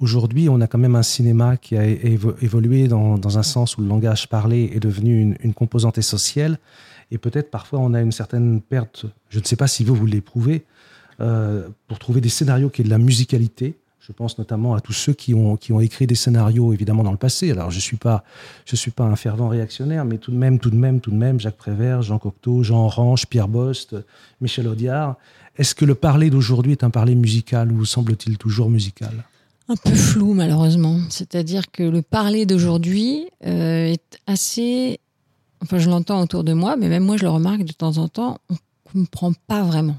aujourd'hui 0.01 0.49
on 0.49 0.61
a 0.61 0.67
quand 0.67 0.79
même 0.79 0.97
un 0.97 1.03
cinéma 1.03 1.57
qui 1.57 1.77
a 1.77 1.87
évo- 1.87 2.35
évolué 2.41 2.89
dans, 2.89 3.39
un 3.39 3.43
sens 3.43 3.77
où 3.77 3.83
le 3.83 3.89
langage 3.89 4.29
parlé 4.29 4.71
est 4.75 4.81
devenu 4.81 5.37
une, 5.41 5.55
composante 5.55 5.99
essentielle. 5.99 6.59
Et 7.11 7.19
peut-être 7.19 7.51
parfois 7.51 7.81
on 7.81 7.95
a 7.95 8.01
une 8.01 8.13
certaine 8.13 8.61
perte. 8.61 9.07
Je 9.31 9.39
ne 9.39 9.45
sais 9.45 9.57
pas 9.57 9.67
si 9.67 9.85
vous 9.85 9.95
vous 9.95 10.07
l'éprouvez 10.07 10.65
euh, 11.21 11.69
pour 11.87 11.99
trouver 11.99 12.21
des 12.21 12.29
scénarios 12.29 12.69
qui 12.69 12.83
aient 12.83 12.85
de 12.85 12.91
la 12.91 12.99
musicalité. 12.99 13.77
Je 14.01 14.13
pense 14.15 14.39
notamment 14.39 14.75
à 14.75 14.81
tous 14.81 14.95
ceux 14.95 15.13
qui 15.13 15.35
ont, 15.35 15.59
écrit 15.81 16.07
des 16.07 16.15
scénarios, 16.15 16.73
évidemment, 16.73 17.03
dans 17.03 17.11
le 17.11 17.19
passé. 17.19 17.51
Alors, 17.51 17.71
je 17.71 17.77
ne 17.77 17.81
suis, 17.83 17.99
pas, 17.99 18.25
suis 18.65 18.91
pas 18.91 19.05
un 19.05 19.17
fervent 19.17 19.49
réactionnaire, 19.49 20.07
mais 20.07 20.17
tout 20.17 20.31
de 20.31 20.37
même, 20.37 20.59
tout 20.59 20.71
de 20.71 20.77
même, 20.77 21.01
tout 21.03 21.11
de 21.11 21.17
même, 21.17 21.39
Jacques 21.39 21.59
Prévert, 21.59 22.01
Jean 22.01 22.19
Cocteau, 22.19 22.63
Jean 22.63 22.87
Orange, 22.87 23.27
Pierre 23.27 23.49
Bost, 23.49 23.97
Michel 24.41 24.67
Audiard. 24.67 25.17
Est-ce 25.59 25.75
que 25.75 25.85
le 25.85 25.95
parler 25.95 26.31
d'aujourd'hui 26.31 26.73
est 26.73 26.85
un 26.85 26.91
parler 26.91 27.15
musical 27.15 27.71
ou 27.73 27.85
semble-t-il 27.85 28.39
toujours 28.39 28.71
musical? 28.71 29.25
Un 29.69 29.77
peu 29.77 29.95
flou, 29.95 30.33
malheureusement. 30.33 30.99
C'est-à-dire 31.11 31.71
que 31.71 31.83
le 31.83 32.01
parler 32.01 32.47
d'aujourd'hui 32.47 33.27
euh, 33.45 33.93
est 33.93 34.19
assez. 34.27 35.01
Enfin, 35.63 35.79
je 35.79 35.91
l'entends 35.91 36.23
autour 36.23 36.45
de 36.45 36.53
moi, 36.53 36.77
mais 36.77 36.89
même 36.89 37.05
moi, 37.05 37.17
je 37.17 37.25
le 37.25 37.29
remarque 37.31 37.65
de 37.65 37.73
temps 37.73 37.99
en 37.99 38.09
temps, 38.09 38.39
on 38.49 38.57
comprend 38.93 39.33
pas 39.47 39.63
vraiment. 39.65 39.97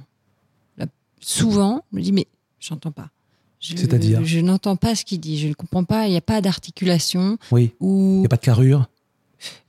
Là, 0.78 0.86
souvent, 1.20 1.84
je 1.92 1.98
me 1.98 2.02
dis, 2.04 2.12
mais 2.14 2.26
j'entends 2.60 2.92
pas. 2.92 3.10
Je- 3.60 3.76
C'est-à-dire 3.76 4.24
Je 4.24 4.40
n'entends 4.40 4.78
pas 4.78 4.96
ce 4.96 5.04
qu'il 5.04 5.20
dit, 5.20 5.38
je 5.38 5.50
ne 5.50 5.54
comprends 5.54 5.84
pas, 5.84 6.08
il 6.08 6.12
n'y 6.12 6.18
a 6.18 6.22
pas 6.22 6.40
d'articulation, 6.40 7.38
Oui. 7.52 7.74
Il 7.82 7.86
ou 7.86 8.20
n'y 8.22 8.26
a 8.26 8.30
pas 8.30 8.38
de 8.38 8.42
carrure? 8.42 8.88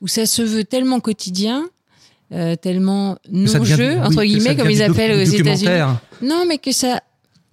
Où 0.01 0.07
ça 0.07 0.27
se 0.27 0.43
veut 0.43 0.63
tellement 0.65 1.01
quotidien, 1.01 1.69
euh, 2.33 2.57
tellement 2.57 3.17
non-jeu, 3.31 3.99
entre 4.07 4.23
guillemets, 4.27 4.57
comme 4.57 4.71
ils 4.71 4.83
appellent 4.93 5.13
aux 5.17 5.25
États-Unis. 5.41 5.67
Non, 6.23 6.45
mais 6.47 6.59
que 6.59 6.73
ça, 6.73 7.01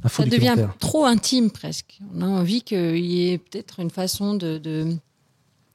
ça 0.07 0.23
devient 0.29 0.55
trop 0.79 1.05
intime 1.05 1.49
presque. 1.51 1.99
On 2.15 2.21
a 2.21 2.25
envie 2.27 2.61
qu'il 2.61 2.97
y 3.05 3.31
ait 3.31 3.37
peut-être 3.39 3.79
une 3.79 3.89
façon 3.89 4.35
de, 4.35 4.57
de- 4.57 4.95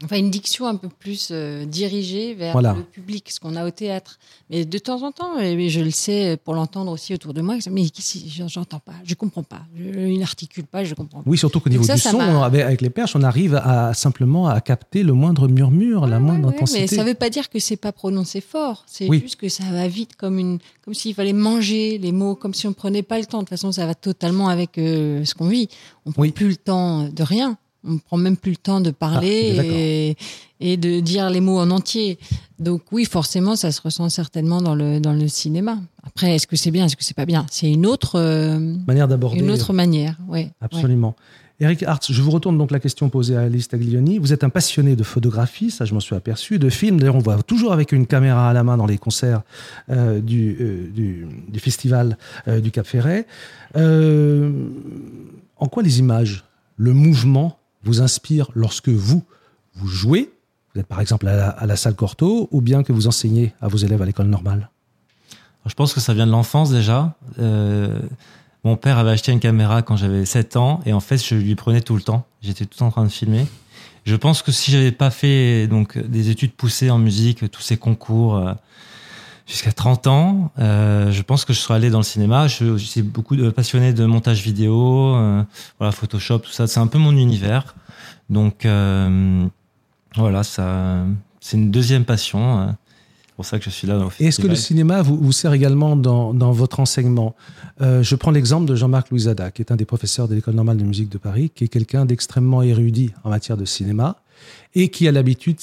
Enfin, 0.04 0.16
une 0.16 0.30
diction 0.30 0.66
un 0.66 0.76
peu 0.76 0.88
plus 0.88 1.28
euh, 1.30 1.64
dirigée 1.64 2.34
vers 2.34 2.52
Voilà. 2.52 2.74
le 2.76 2.82
public, 2.82 3.30
ce 3.30 3.38
qu'on 3.40 3.54
a 3.56 3.64
au 3.66 3.70
théâtre. 3.70 4.18
Mais 4.50 4.64
de 4.64 4.78
temps 4.78 5.02
en 5.02 5.12
temps, 5.12 5.38
et 5.38 5.68
je 5.68 5.80
le 5.80 5.90
sais 5.90 6.36
pour 6.44 6.54
l'entendre 6.54 6.90
aussi 6.92 7.14
autour 7.14 7.34
de 7.34 7.40
moi, 7.40 7.56
mais 7.70 7.84
j'entends 8.48 8.80
pas, 8.80 8.94
je 9.04 9.14
comprends 9.14 9.42
pas, 9.42 9.62
je, 9.76 9.84
il 10.08 10.18
n'articule 10.18 10.64
pas, 10.64 10.84
je 10.84 10.94
comprends 10.94 11.22
pas. 11.22 11.30
Oui, 11.30 11.38
surtout 11.38 11.60
qu'au 11.60 11.70
niveau 11.70 11.84
ça, 11.84 11.94
du 11.94 12.00
ça 12.00 12.10
son, 12.10 12.20
avec, 12.42 12.80
les 12.80 12.90
perches, 12.90 13.14
on 13.16 13.22
arrive 13.22 13.54
à 13.54 13.94
simplement 13.94 14.48
à 14.48 14.60
capter 14.60 15.02
le 15.02 15.12
moindre 15.12 15.48
murmure, 15.48 16.06
la 16.06 16.18
moindre 16.18 16.48
Ouais, 16.48 16.54
intensité. 16.56 16.80
mais 16.82 16.86
ça 16.88 17.04
veut 17.04 17.14
pas 17.14 17.30
dire 17.30 17.48
que 17.48 17.58
c'est 17.58 17.76
pas 17.76 17.92
prononcé 17.92 18.40
fort. 18.40 18.84
C'est 18.86 19.08
Oui. 19.08 19.20
juste 19.20 19.36
que 19.36 19.48
ça 19.48 19.64
va 19.70 19.88
vite, 19.88 20.16
comme 20.16 20.38
une, 20.38 20.58
comme 20.84 20.94
s'il 20.94 21.14
fallait 21.14 21.32
manger 21.32 21.98
les 21.98 22.12
mots, 22.12 22.34
comme 22.34 22.54
si 22.54 22.66
on 22.66 22.72
prenait 22.72 23.02
pas 23.02 23.18
le 23.18 23.26
temps. 23.26 23.38
De 23.38 23.42
toute 23.44 23.50
façon, 23.50 23.72
ça 23.72 23.86
va 23.86 23.94
totalement 23.94 24.48
avec 24.48 24.78
euh, 24.78 25.24
ce 25.24 25.34
qu'on 25.34 25.48
vit. 25.48 25.68
On 26.06 26.12
prend 26.12 26.22
Oui. 26.22 26.32
plus 26.32 26.48
le 26.48 26.56
temps 26.56 27.04
de 27.08 27.22
rien. 27.22 27.56
On 27.84 27.98
prend 27.98 28.16
même 28.16 28.36
plus 28.36 28.52
le 28.52 28.56
temps 28.56 28.80
de 28.80 28.90
parler 28.92 29.56
Ah, 29.58 29.62
et, 29.64 30.16
et 30.60 30.76
de 30.76 31.00
dire 31.00 31.30
les 31.30 31.40
mots 31.40 31.58
en 31.58 31.70
entier. 31.70 32.18
Donc 32.60 32.82
oui, 32.92 33.04
forcément, 33.04 33.56
ça 33.56 33.72
se 33.72 33.80
ressent 33.82 34.08
certainement 34.08 34.62
dans 34.62 34.74
le 34.76 35.00
dans 35.00 35.12
le 35.12 35.26
cinéma. 35.26 35.78
Après, 36.04 36.34
est-ce 36.36 36.46
que 36.46 36.54
c'est 36.56 36.70
bien, 36.70 36.84
est-ce 36.86 36.96
que 36.96 37.04
c'est 37.04 37.16
pas 37.16 37.26
bien? 37.26 37.44
C'est 37.50 37.70
une 37.70 37.86
autre 37.86 38.18
euh, 38.20 38.58
Manière 38.86 39.08
d'aborder. 39.08 39.40
une 39.40 39.50
autre 39.50 39.72
manière. 39.72 40.16
Ouais. 40.28 40.50
Absolument. 40.60 41.16
Eric 41.60 41.82
Hartz, 41.84 42.10
je 42.10 42.22
vous 42.22 42.30
retourne 42.32 42.58
donc 42.58 42.72
la 42.72 42.80
question 42.80 43.08
posée 43.08 43.36
à 43.36 43.42
Alice 43.42 43.68
Taglioni. 43.68 44.18
Vous 44.18 44.32
êtes 44.32 44.42
un 44.42 44.48
passionné 44.48 44.96
de 44.96 45.02
photographie, 45.04 45.70
ça 45.70 45.84
je 45.84 45.94
m'en 45.94 46.00
suis 46.00 46.16
aperçu, 46.16 46.58
de 46.58 46.68
films. 46.68 46.98
D'ailleurs, 46.98 47.14
on 47.14 47.20
voit 47.20 47.40
toujours 47.42 47.72
avec 47.72 47.92
une 47.92 48.06
caméra 48.06 48.50
à 48.50 48.52
la 48.52 48.64
main 48.64 48.76
dans 48.76 48.86
les 48.86 48.98
concerts 48.98 49.42
euh, 49.90 50.20
du, 50.20 50.56
euh, 50.60 50.88
du, 50.92 51.26
du 51.48 51.60
festival 51.60 52.16
du 52.48 52.70
Cap 52.72 52.86
Ferret. 52.86 53.26
En 53.74 55.68
quoi 55.68 55.82
les 55.84 55.98
images, 56.00 56.44
le 56.76 56.92
mouvement 56.92 57.58
vous 57.84 58.00
inspirent 58.00 58.50
lorsque 58.54 58.88
vous, 58.88 59.24
vous 59.74 59.88
jouez 59.88 60.32
Vous 60.74 60.80
êtes 60.80 60.86
par 60.86 61.00
exemple 61.00 61.26
à 61.28 61.66
la, 61.66 61.76
salle 61.76 61.94
Cortot 61.94 62.48
ou 62.50 62.60
bien 62.60 62.82
que 62.82 62.92
vous 62.92 63.06
enseignez 63.06 63.54
à 63.60 63.68
vos 63.68 63.78
élèves 63.78 64.02
à 64.02 64.06
l'école 64.06 64.26
normale 64.26 64.70
Je 65.66 65.74
pense 65.74 65.92
que 65.92 66.00
ça 66.00 66.14
vient 66.14 66.26
de 66.26 66.32
l'enfance 66.32 66.70
déjà. 66.70 67.16
Euh, 67.38 68.00
mon 68.64 68.76
père 68.76 68.98
avait 68.98 69.10
acheté 69.10 69.32
une 69.32 69.40
caméra 69.40 69.82
quand 69.82 69.96
j'avais 69.96 70.24
7 70.24 70.56
ans 70.56 70.80
et 70.86 70.92
en 70.92 71.00
fait 71.00 71.18
je 71.18 71.34
lui 71.34 71.54
prenais 71.54 71.80
tout 71.80 71.96
le 71.96 72.02
temps. 72.02 72.26
J'étais 72.40 72.66
tout 72.66 72.82
en 72.82 72.90
train 72.90 73.04
de 73.04 73.10
filmer. 73.10 73.46
Je 74.04 74.16
pense 74.16 74.42
que 74.42 74.50
si 74.50 74.70
j'avais 74.72 74.92
pas 74.92 75.10
fait 75.10 75.66
donc 75.68 75.98
des 75.98 76.30
études 76.30 76.52
poussées 76.52 76.90
en 76.90 76.98
musique, 76.98 77.50
tous 77.50 77.62
ces 77.62 77.76
concours 77.76 78.36
euh, 78.36 78.52
jusqu'à 79.46 79.72
30 79.72 80.06
ans, 80.06 80.52
euh, 80.58 81.10
je 81.10 81.22
pense 81.22 81.44
que 81.44 81.52
je 81.52 81.58
serais 81.58 81.74
allé 81.74 81.90
dans 81.90 81.98
le 81.98 82.04
cinéma. 82.04 82.46
Je, 82.46 82.76
je 82.76 82.84
suis 82.84 83.02
beaucoup 83.02 83.36
de, 83.36 83.50
passionné 83.50 83.92
de 83.92 84.04
montage 84.04 84.42
vidéo, 84.42 85.14
euh, 85.14 85.42
voilà 85.78 85.92
Photoshop, 85.92 86.40
tout 86.40 86.52
ça. 86.52 86.66
C'est 86.66 86.80
un 86.80 86.86
peu 86.86 86.98
mon 86.98 87.16
univers. 87.16 87.74
Donc 88.30 88.64
euh, 88.64 89.44
voilà, 90.16 90.42
ça, 90.42 91.04
c'est 91.40 91.56
une 91.56 91.70
deuxième 91.70 92.04
passion. 92.04 92.74
C'est 93.26 93.34
pour 93.36 93.44
ça 93.44 93.58
que 93.58 93.64
je 93.64 93.70
suis 93.70 93.86
là. 93.86 93.98
Dans 93.98 94.04
le 94.04 94.26
est-ce 94.26 94.40
que 94.40 94.46
le 94.46 94.54
cinéma 94.54 95.02
vous, 95.02 95.16
vous 95.16 95.32
sert 95.32 95.52
également 95.52 95.96
dans, 95.96 96.32
dans 96.34 96.52
votre 96.52 96.80
enseignement? 96.80 97.34
Je 97.80 98.14
prends 98.14 98.30
l'exemple 98.30 98.66
de 98.66 98.76
Jean-Marc 98.76 99.10
Louisada, 99.10 99.50
qui 99.50 99.62
est 99.62 99.72
un 99.72 99.76
des 99.76 99.84
professeurs 99.84 100.28
de 100.28 100.34
l'École 100.34 100.54
normale 100.54 100.76
de 100.76 100.84
musique 100.84 101.08
de 101.08 101.18
Paris, 101.18 101.50
qui 101.54 101.64
est 101.64 101.68
quelqu'un 101.68 102.04
d'extrêmement 102.04 102.62
érudit 102.62 103.10
en 103.24 103.30
matière 103.30 103.56
de 103.56 103.64
cinéma 103.64 104.16
et 104.74 104.88
qui 104.88 105.08
a 105.08 105.12
l'habitude 105.12 105.58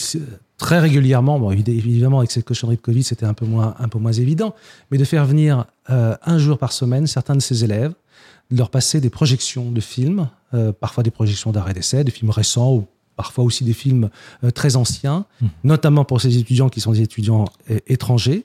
très 0.59 0.79
régulièrement, 0.79 1.39
bon, 1.39 1.51
évid- 1.51 1.69
évidemment 1.69 2.19
avec 2.19 2.29
cette 2.31 2.45
cochonnerie 2.45 2.75
de 2.75 2.81
Covid, 2.81 3.01
c'était 3.03 3.25
un 3.25 3.33
peu 3.33 3.45
moins, 3.45 3.73
un 3.79 3.87
peu 3.87 3.97
moins 3.97 4.11
évident, 4.11 4.53
mais 4.91 4.97
de 4.99 5.03
faire 5.05 5.25
venir 5.25 5.65
euh, 5.89 6.15
un 6.23 6.37
jour 6.37 6.57
par 6.59 6.71
semaine 6.71 7.07
certains 7.07 7.35
de 7.35 7.41
ses 7.41 7.63
élèves, 7.63 7.93
de 8.51 8.57
leur 8.57 8.69
passer 8.69 8.99
des 9.01 9.09
projections 9.09 9.71
de 9.71 9.79
films, 9.81 10.29
euh, 10.53 10.71
parfois 10.71 11.03
des 11.03 11.11
projections 11.11 11.51
d'arrêt 11.51 11.73
d'essai, 11.73 12.03
des 12.03 12.11
films 12.11 12.31
récents 12.31 12.73
ou 12.73 12.85
parfois 13.15 13.43
aussi 13.43 13.63
des 13.63 13.73
films 13.73 14.09
euh, 14.43 14.51
très 14.51 14.75
anciens, 14.75 15.25
notamment 15.63 16.05
pour 16.05 16.21
ces 16.21 16.37
étudiants 16.37 16.69
qui 16.69 16.81
sont 16.81 16.91
des 16.91 17.01
étudiants 17.01 17.45
étrangers, 17.87 18.43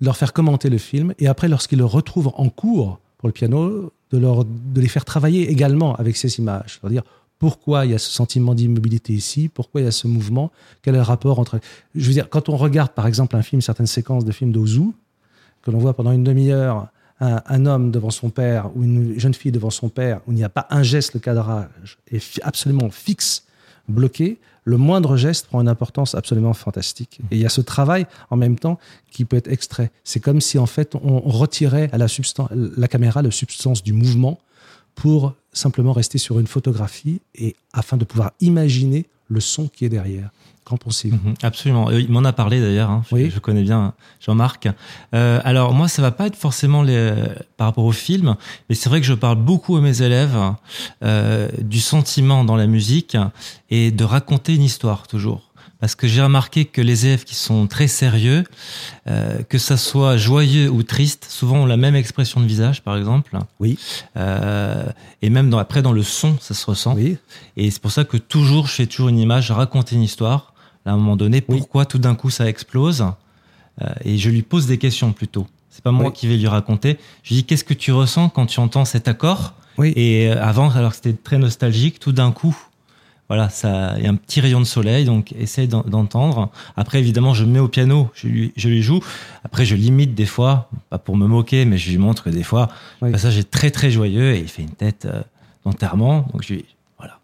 de 0.00 0.06
leur 0.06 0.16
faire 0.16 0.32
commenter 0.32 0.70
le 0.70 0.78
film 0.78 1.12
et 1.18 1.26
après, 1.28 1.48
lorsqu'ils 1.48 1.78
le 1.78 1.84
retrouvent 1.84 2.32
en 2.34 2.48
cours 2.48 3.00
pour 3.18 3.28
le 3.28 3.32
piano, 3.32 3.92
de, 4.12 4.18
leur, 4.18 4.44
de 4.44 4.80
les 4.80 4.88
faire 4.88 5.04
travailler 5.04 5.50
également 5.50 5.94
avec 5.96 6.16
ces 6.16 6.38
images. 6.38 6.78
C'est-à-dire 6.80 7.02
pourquoi 7.38 7.86
il 7.86 7.92
y 7.92 7.94
a 7.94 7.98
ce 7.98 8.10
sentiment 8.10 8.54
d'immobilité 8.54 9.12
ici, 9.12 9.48
pourquoi 9.48 9.80
il 9.80 9.84
y 9.84 9.88
a 9.88 9.92
ce 9.92 10.06
mouvement, 10.06 10.50
quel 10.82 10.94
est 10.94 10.98
le 10.98 11.02
rapport 11.02 11.38
entre. 11.38 11.60
Je 11.94 12.06
veux 12.06 12.12
dire, 12.12 12.28
quand 12.28 12.48
on 12.48 12.56
regarde 12.56 12.92
par 12.92 13.06
exemple 13.06 13.36
un 13.36 13.42
film, 13.42 13.62
certaines 13.62 13.86
séquences 13.86 14.24
de 14.24 14.32
films 14.32 14.52
d'Ozu, 14.52 14.90
que 15.62 15.70
l'on 15.70 15.78
voit 15.78 15.94
pendant 15.94 16.12
une 16.12 16.24
demi-heure 16.24 16.88
un, 17.20 17.66
homme 17.66 17.90
devant 17.90 18.10
son 18.10 18.30
père 18.30 18.70
ou 18.76 18.84
une 18.84 19.18
jeune 19.18 19.34
fille 19.34 19.52
devant 19.52 19.70
son 19.70 19.88
père, 19.88 20.20
où 20.26 20.32
il 20.32 20.36
n'y 20.36 20.44
a 20.44 20.48
pas 20.48 20.66
un 20.70 20.82
geste, 20.82 21.14
le 21.14 21.20
cadrage 21.20 21.98
est 22.10 22.40
absolument 22.42 22.90
fixe, 22.90 23.44
bloqué, 23.88 24.38
le 24.64 24.76
moindre 24.76 25.16
geste 25.16 25.46
prend 25.46 25.60
une 25.60 25.68
importance 25.68 26.14
absolument 26.14 26.52
fantastique. 26.52 27.20
Et 27.30 27.36
il 27.36 27.40
y 27.40 27.46
a 27.46 27.48
ce 27.48 27.60
travail 27.60 28.06
en 28.30 28.36
même 28.36 28.58
temps 28.58 28.78
qui 29.10 29.24
peut 29.24 29.36
être 29.36 29.50
extrait. 29.50 29.90
C'est 30.04 30.20
comme 30.20 30.40
si 30.40 30.58
en 30.58 30.66
fait 30.66 30.94
on 30.94 31.20
retirait 31.20 31.88
à 31.92 31.98
la, 31.98 32.06
la 32.76 32.88
caméra 32.88 33.22
la 33.22 33.30
substance 33.30 33.82
du 33.82 33.92
mouvement 33.92 34.38
pour 35.02 35.34
simplement 35.52 35.92
rester 35.92 36.18
sur 36.18 36.38
une 36.40 36.46
photographie 36.48 37.20
et 37.34 37.54
afin 37.72 37.96
de 37.96 38.04
pouvoir 38.04 38.32
imaginer 38.40 39.06
le 39.28 39.40
son 39.40 39.68
qui 39.68 39.84
est 39.84 39.88
derrière. 39.88 40.30
Qu'en 40.64 40.76
pensez-vous? 40.76 41.16
Mhm, 41.30 41.34
absolument. 41.42 41.88
Euh, 41.88 42.00
Il 42.00 42.10
m'en 42.10 42.24
a 42.24 42.32
parlé 42.32 42.60
d'ailleurs. 42.60 42.90
hein. 42.90 43.02
Je, 43.08 43.14
Oui. 43.14 43.30
je 43.34 43.38
connais 43.38 43.62
bien 43.62 43.94
Jean-Marc. 44.20 44.68
Euh, 45.14 45.40
alors 45.44 45.72
moi, 45.72 45.88
ça 45.88 46.02
va 46.02 46.10
pas 46.10 46.26
être 46.26 46.36
forcément 46.36 46.82
les, 46.82 47.14
par 47.56 47.68
rapport 47.68 47.84
au 47.84 47.92
film, 47.92 48.36
mais 48.68 48.74
c'est 48.74 48.88
vrai 48.90 49.00
que 49.00 49.06
je 49.06 49.14
parle 49.14 49.38
beaucoup 49.38 49.76
à 49.76 49.80
mes 49.80 50.02
élèves 50.02 50.36
euh, 51.02 51.48
du 51.62 51.80
sentiment 51.80 52.44
dans 52.44 52.56
la 52.56 52.66
musique 52.66 53.16
et 53.70 53.90
de 53.90 54.04
raconter 54.04 54.54
une 54.56 54.62
histoire 54.62 55.06
toujours. 55.06 55.47
Parce 55.80 55.94
que 55.94 56.08
j'ai 56.08 56.22
remarqué 56.22 56.64
que 56.64 56.80
les 56.80 57.06
élèves 57.06 57.24
qui 57.24 57.34
sont 57.34 57.66
très 57.66 57.86
sérieux, 57.88 58.44
euh, 59.06 59.42
que 59.48 59.58
ça 59.58 59.76
soit 59.76 60.16
joyeux 60.16 60.68
ou 60.68 60.82
triste, 60.82 61.26
souvent 61.28 61.58
ont 61.58 61.66
la 61.66 61.76
même 61.76 61.94
expression 61.94 62.40
de 62.40 62.46
visage, 62.46 62.82
par 62.82 62.96
exemple. 62.96 63.38
Oui. 63.60 63.78
Euh, 64.16 64.84
et 65.22 65.30
même 65.30 65.50
dans, 65.50 65.58
après, 65.58 65.82
dans 65.82 65.92
le 65.92 66.02
son, 66.02 66.36
ça 66.40 66.54
se 66.54 66.66
ressent. 66.66 66.94
Oui. 66.94 67.16
Et 67.56 67.70
c'est 67.70 67.80
pour 67.80 67.92
ça 67.92 68.04
que 68.04 68.16
toujours, 68.16 68.66
je 68.66 68.72
fais 68.72 68.86
toujours 68.86 69.08
une 69.08 69.18
image, 69.18 69.50
raconter 69.50 69.94
une 69.96 70.02
histoire. 70.02 70.52
À 70.84 70.92
un 70.92 70.96
moment 70.96 71.16
donné, 71.16 71.44
Oui. 71.48 71.58
pourquoi 71.58 71.84
tout 71.86 71.98
d'un 71.98 72.14
coup 72.14 72.30
ça 72.30 72.48
explose 72.48 73.04
Euh, 73.80 73.86
Et 74.04 74.18
je 74.18 74.28
lui 74.30 74.42
pose 74.42 74.66
des 74.66 74.76
questions 74.78 75.12
plutôt. 75.12 75.46
C'est 75.70 75.84
pas 75.84 75.92
moi 75.92 76.06
Oui. 76.06 76.12
qui 76.12 76.26
vais 76.26 76.36
lui 76.36 76.48
raconter. 76.48 76.98
Je 77.22 77.28
lui 77.28 77.36
dis 77.42 77.44
qu'est-ce 77.44 77.62
que 77.62 77.74
tu 77.74 77.92
ressens 77.92 78.28
quand 78.30 78.46
tu 78.46 78.58
entends 78.58 78.84
cet 78.84 79.06
accord? 79.06 79.54
Oui. 79.76 79.92
Et 79.94 80.28
euh, 80.28 80.42
avant, 80.42 80.70
alors 80.70 80.90
que 80.90 80.96
c'était 80.96 81.12
très 81.12 81.38
nostalgique, 81.38 82.00
tout 82.00 82.10
d'un 82.10 82.32
coup, 82.32 82.56
voilà, 83.28 83.48
ça, 83.50 83.94
il 83.98 84.04
y 84.04 84.06
a 84.06 84.10
un 84.10 84.14
petit 84.14 84.40
rayon 84.40 84.58
de 84.60 84.64
soleil, 84.64 85.04
donc 85.04 85.32
essaye 85.32 85.68
d'en- 85.68 85.82
d'entendre. 85.82 86.50
Après, 86.76 86.98
évidemment, 86.98 87.34
je 87.34 87.44
mets 87.44 87.58
au 87.58 87.68
piano, 87.68 88.10
je 88.14 88.26
lui, 88.26 88.52
je 88.56 88.68
lui 88.68 88.82
joue. 88.82 89.00
Après, 89.44 89.64
je 89.66 89.74
limite 89.74 90.14
des 90.14 90.24
fois, 90.26 90.70
pas 90.88 90.98
pour 90.98 91.16
me 91.16 91.26
moquer, 91.26 91.64
mais 91.66 91.76
je 91.76 91.90
lui 91.90 91.98
montre 91.98 92.24
que 92.24 92.30
des 92.30 92.42
fois, 92.42 92.68
Oui. 93.02 93.08
le 93.08 93.12
passage 93.12 93.36
est 93.36 93.50
très 93.50 93.70
très 93.70 93.90
joyeux 93.90 94.32
et 94.34 94.38
il 94.40 94.48
fait 94.48 94.62
une 94.62 94.70
tête 94.70 95.04
euh, 95.04 95.20
d'enterrement. 95.64 96.26
Donc 96.32 96.42
je 96.42 96.54
lui, 96.54 96.64
voilà. 96.98 97.18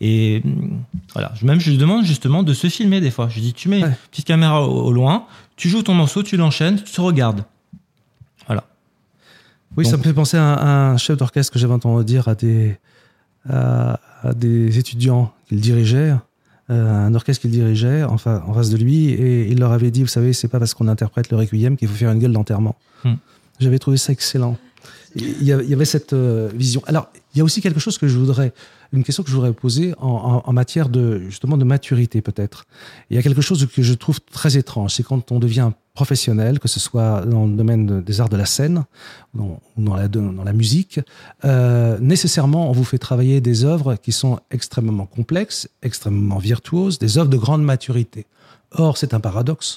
Et 0.00 0.42
hum, 0.44 0.80
voilà, 1.12 1.32
Je- 1.34 1.44
même 1.44 1.58
je 1.58 1.70
lui 1.70 1.76
demande 1.78 2.04
justement 2.04 2.44
de 2.44 2.54
se 2.54 2.68
filmer 2.68 3.00
des 3.00 3.10
fois. 3.10 3.28
Je 3.28 3.34
lui 3.34 3.42
dis, 3.42 3.52
tu 3.52 3.68
mets 3.68 3.82
Ouais. 3.82 3.88
une 3.88 3.94
petite 4.12 4.26
caméra 4.26 4.62
au, 4.64 4.84
au 4.84 4.92
loin, 4.92 5.26
tu 5.56 5.68
joues 5.68 5.82
ton 5.82 5.94
morceau, 5.94 6.22
tu 6.22 6.36
l'enchaînes, 6.36 6.76
tu 6.82 6.92
te 6.92 7.00
regardes. 7.00 7.42
Voilà. 8.46 8.62
Oui, 9.76 9.84
ça 9.84 9.96
me 9.96 10.02
fait 10.04 10.14
penser 10.14 10.36
à 10.36 10.42
un, 10.44 10.92
un 10.92 10.96
chef 10.98 11.16
d'orchestre 11.16 11.52
que 11.52 11.58
j'avais 11.58 11.74
entendu 11.74 12.04
dire 12.04 12.28
à 12.28 12.34
des, 12.36 12.78
à, 13.48 14.00
à 14.22 14.34
des 14.34 14.78
étudiants 14.78 15.32
qu'il 15.48 15.60
dirigeait, 15.60 16.14
euh, 16.70 17.06
un 17.06 17.14
orchestre 17.14 17.42
qu'il 17.42 17.50
dirigeait 17.50 18.02
en, 18.04 18.18
fa- 18.18 18.44
en 18.46 18.52
face 18.54 18.70
de 18.70 18.76
lui, 18.76 19.10
et 19.10 19.48
il 19.48 19.58
leur 19.58 19.72
avait 19.72 19.90
dit, 19.90 20.02
vous 20.02 20.08
savez, 20.08 20.32
c'est 20.32 20.48
pas 20.48 20.58
parce 20.58 20.74
qu'on 20.74 20.88
interprète 20.88 21.30
le 21.30 21.36
requiem 21.38 21.76
qu'il 21.76 21.88
faut 21.88 21.94
faire 21.94 22.10
une 22.12 22.18
gueule 22.18 22.32
d'enterrement. 22.32 22.76
Hmm. 23.04 23.14
J'avais 23.60 23.78
trouvé 23.78 23.96
ça 23.96 24.12
excellent. 24.12 24.56
Il 25.16 25.42
y 25.42 25.52
avait, 25.52 25.86
cette 25.86 26.12
euh, 26.12 26.50
vision. 26.54 26.82
Alors, 26.86 27.10
il 27.34 27.38
y 27.38 27.40
a 27.40 27.44
aussi 27.44 27.62
quelque 27.62 27.80
chose 27.80 27.96
que 27.96 28.06
je 28.06 28.18
voudrais, 28.18 28.52
une 28.92 29.02
question 29.02 29.22
que 29.22 29.30
je 29.30 29.34
voudrais 29.34 29.54
poser 29.54 29.94
en, 29.98 30.06
en- 30.06 30.42
en 30.48 30.52
matière 30.52 30.90
de 30.90 31.20
justement 31.28 31.56
de 31.56 31.64
maturité 31.64 32.20
peut-être. 32.20 32.66
Il 33.10 33.16
y 33.16 33.18
a 33.18 33.22
quelque 33.22 33.40
chose 33.40 33.66
que 33.74 33.82
je 33.82 33.94
trouve 33.94 34.20
très 34.20 34.56
étrange, 34.58 34.94
c'est 34.94 35.02
quand 35.02 35.32
on 35.32 35.38
devient 35.38 35.70
professionnel, 36.02 36.60
que 36.60 36.68
ce 36.68 36.78
soit 36.88 37.26
dans 37.26 37.44
le 37.50 37.54
domaine 37.60 37.84
de- 37.90 38.00
des 38.08 38.20
arts 38.20 38.28
de 38.28 38.36
la 38.44 38.46
scène 38.46 38.84
ou 39.36 39.58
dans, 39.76 39.96
la, 40.50 40.52
musique, 40.52 41.00
euh, 41.44 41.98
nécessairement 42.14 42.70
on 42.70 42.72
vous 42.78 42.84
fait 42.92 42.98
travailler 43.08 43.40
des 43.40 43.64
œuvres 43.64 43.96
qui 44.04 44.12
sont 44.12 44.38
extrêmement 44.56 45.06
complexes, 45.06 45.68
extrêmement 45.82 46.38
virtuoses, 46.38 47.00
des 47.00 47.18
œuvres 47.18 47.30
de 47.36 47.40
grande 47.46 47.64
maturité. 47.64 48.26
Or, 48.70 48.96
c'est 48.96 49.12
un 49.12 49.22
paradoxe. 49.28 49.70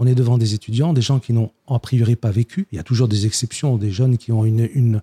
On 0.00 0.06
est 0.10 0.16
devant 0.22 0.36
des 0.36 0.50
étudiants, 0.58 0.92
des 0.92 1.06
gens 1.10 1.20
qui 1.24 1.32
n'ont 1.32 1.50
a 1.68 1.78
priori 1.78 2.16
pas 2.16 2.32
vécu. 2.32 2.66
Il 2.72 2.76
y 2.76 2.80
a 2.80 2.86
toujours 2.90 3.06
des 3.14 3.22
exceptions, 3.28 3.76
des 3.86 3.92
jeunes 3.98 4.16
qui 4.22 4.32
ont 4.32 4.44
une, 4.44 4.68
une, 4.74 5.00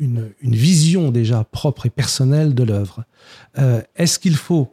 une, 0.00 0.22
une 0.46 0.56
vision 0.70 1.12
déjà 1.12 1.44
propre 1.44 1.86
et 1.86 1.90
personnelle 2.02 2.52
de 2.60 2.64
l'œuvre. 2.70 3.04
Euh, 3.58 3.80
Est-ce 3.94 4.18
qu'il 4.18 4.34
faut 4.34 4.66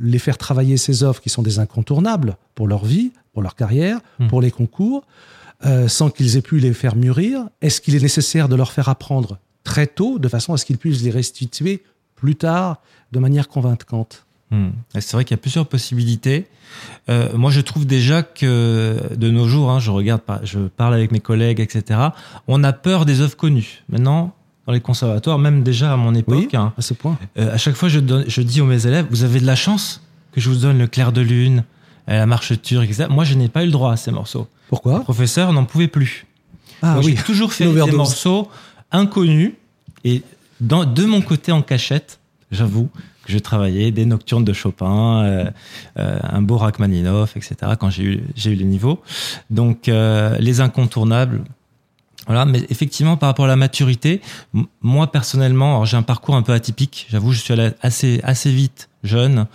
les 0.00 0.18
faire 0.18 0.38
travailler 0.38 0.76
ces 0.76 1.02
œuvres 1.02 1.20
qui 1.20 1.28
sont 1.28 1.42
des 1.42 1.58
incontournables 1.58 2.36
pour 2.54 2.68
leur 2.68 2.84
vie, 2.84 3.12
pour 3.32 3.42
leur 3.42 3.54
carrière, 3.54 4.00
Hmm. 4.18 4.28
pour 4.28 4.40
les 4.42 4.50
concours, 4.50 5.04
euh, 5.64 5.88
sans 5.88 6.10
qu'ils 6.10 6.36
aient 6.36 6.42
pu 6.42 6.58
les 6.58 6.72
faire 6.72 6.94
mûrir 6.96 7.48
Est-ce 7.62 7.80
qu'il 7.80 7.94
est 7.96 8.02
nécessaire 8.02 8.48
de 8.48 8.56
leur 8.56 8.70
faire 8.72 8.88
apprendre 8.88 9.38
très 9.64 9.86
tôt, 9.86 10.18
de 10.18 10.28
façon 10.28 10.52
à 10.52 10.56
ce 10.56 10.64
qu'ils 10.64 10.78
puissent 10.78 11.02
les 11.02 11.10
restituer 11.10 11.82
plus 12.14 12.36
tard 12.36 12.80
de 13.12 13.18
manière 13.18 13.48
convaincante? 13.48 14.24
Hmm. 14.50 14.70
C'est 14.94 15.12
vrai 15.12 15.24
qu'il 15.24 15.34
y 15.36 15.40
a 15.40 15.42
plusieurs 15.42 15.66
possibilités. 15.66 16.46
Euh, 17.10 17.36
moi, 17.36 17.50
je 17.50 17.60
trouve 17.60 17.86
déjà 17.86 18.22
que 18.22 18.96
de 19.14 19.30
nos 19.30 19.46
jours, 19.46 19.70
hein, 19.70 19.78
je 19.78 19.90
regarde, 19.90 20.22
je 20.42 20.60
parle 20.60 20.94
avec 20.94 21.12
mes 21.12 21.20
collègues, 21.20 21.60
etc. 21.60 22.00
On 22.46 22.64
a 22.64 22.72
peur 22.72 23.04
des 23.04 23.20
œuvres 23.20 23.36
connues. 23.36 23.84
Maintenant, 23.88 24.34
dans 24.68 24.74
les 24.74 24.80
conservatoires, 24.80 25.38
même 25.38 25.62
déjà 25.62 25.94
à 25.94 25.96
mon 25.96 26.14
époque, 26.14 26.52
hein, 26.52 26.74
à 26.76 26.82
ce 26.82 26.92
point 26.92 27.16
euh, 27.38 27.54
à 27.54 27.56
chaque 27.56 27.74
fois, 27.74 27.88
je, 27.88 28.00
donne, 28.00 28.24
je 28.28 28.42
dis 28.42 28.60
aux 28.60 28.66
mes 28.66 28.86
élèves, 28.86 29.06
vous 29.08 29.24
avez 29.24 29.40
de 29.40 29.46
la 29.46 29.56
chance 29.56 30.02
que 30.30 30.42
je 30.42 30.50
vous 30.50 30.56
donne 30.56 30.76
le 30.76 30.86
clair 30.86 31.10
de 31.10 31.22
lune, 31.22 31.64
euh, 32.10 32.18
la 32.18 32.26
marche 32.26 32.52
turque, 32.60 32.84
etc. 32.84 33.06
Moi, 33.08 33.24
je 33.24 33.32
n'ai 33.32 33.48
pas 33.48 33.62
eu 33.62 33.66
le 33.66 33.72
droit 33.72 33.92
à 33.92 33.96
ces 33.96 34.10
morceaux. 34.10 34.40
Le 34.40 34.68
Pourquoi 34.68 35.00
professeur 35.00 35.54
n'en 35.54 35.64
pouvait 35.64 35.88
plus. 35.88 36.26
Ah 36.82 36.96
Donc, 36.96 37.04
oui, 37.04 37.14
J'ai 37.16 37.24
toujours 37.24 37.50
fait 37.54 37.64
des 37.64 37.92
morceaux 37.92 38.50
inconnus 38.92 39.54
et 40.04 40.22
dans, 40.60 40.84
de 40.84 41.04
mon 41.06 41.22
côté 41.22 41.50
en 41.50 41.62
cachette, 41.62 42.20
j'avoue 42.52 42.90
que 43.24 43.32
je 43.32 43.38
travaillais 43.38 43.90
des 43.90 44.04
nocturnes 44.04 44.44
de 44.44 44.52
Chopin, 44.52 45.22
euh, 45.24 45.50
euh, 45.98 46.18
un 46.22 46.42
beau 46.42 46.58
Rachmaninoff, 46.58 47.38
etc. 47.38 47.72
Quand 47.80 47.88
j'ai 47.88 48.02
eu 48.02 48.22
j'ai 48.36 48.50
eu 48.50 48.54
les 48.54 48.66
niveaux, 48.66 49.00
donc 49.48 49.88
euh, 49.88 50.36
les 50.38 50.60
incontournables. 50.60 51.42
Voilà, 52.28 52.44
mais 52.44 52.62
effectivement, 52.68 53.16
par 53.16 53.30
rapport 53.30 53.46
à 53.46 53.48
la 53.48 53.56
maturité, 53.56 54.20
moi 54.82 55.10
personnellement, 55.10 55.70
alors 55.72 55.86
j'ai 55.86 55.96
un 55.96 56.02
parcours 56.02 56.36
un 56.36 56.42
peu 56.42 56.52
atypique. 56.52 57.06
J'avoue, 57.10 57.32
je 57.32 57.40
suis 57.40 57.52
allé 57.52 57.70
assez 57.82 58.20
assez 58.22 58.52
vite, 58.52 58.90
jeune. 59.02 59.46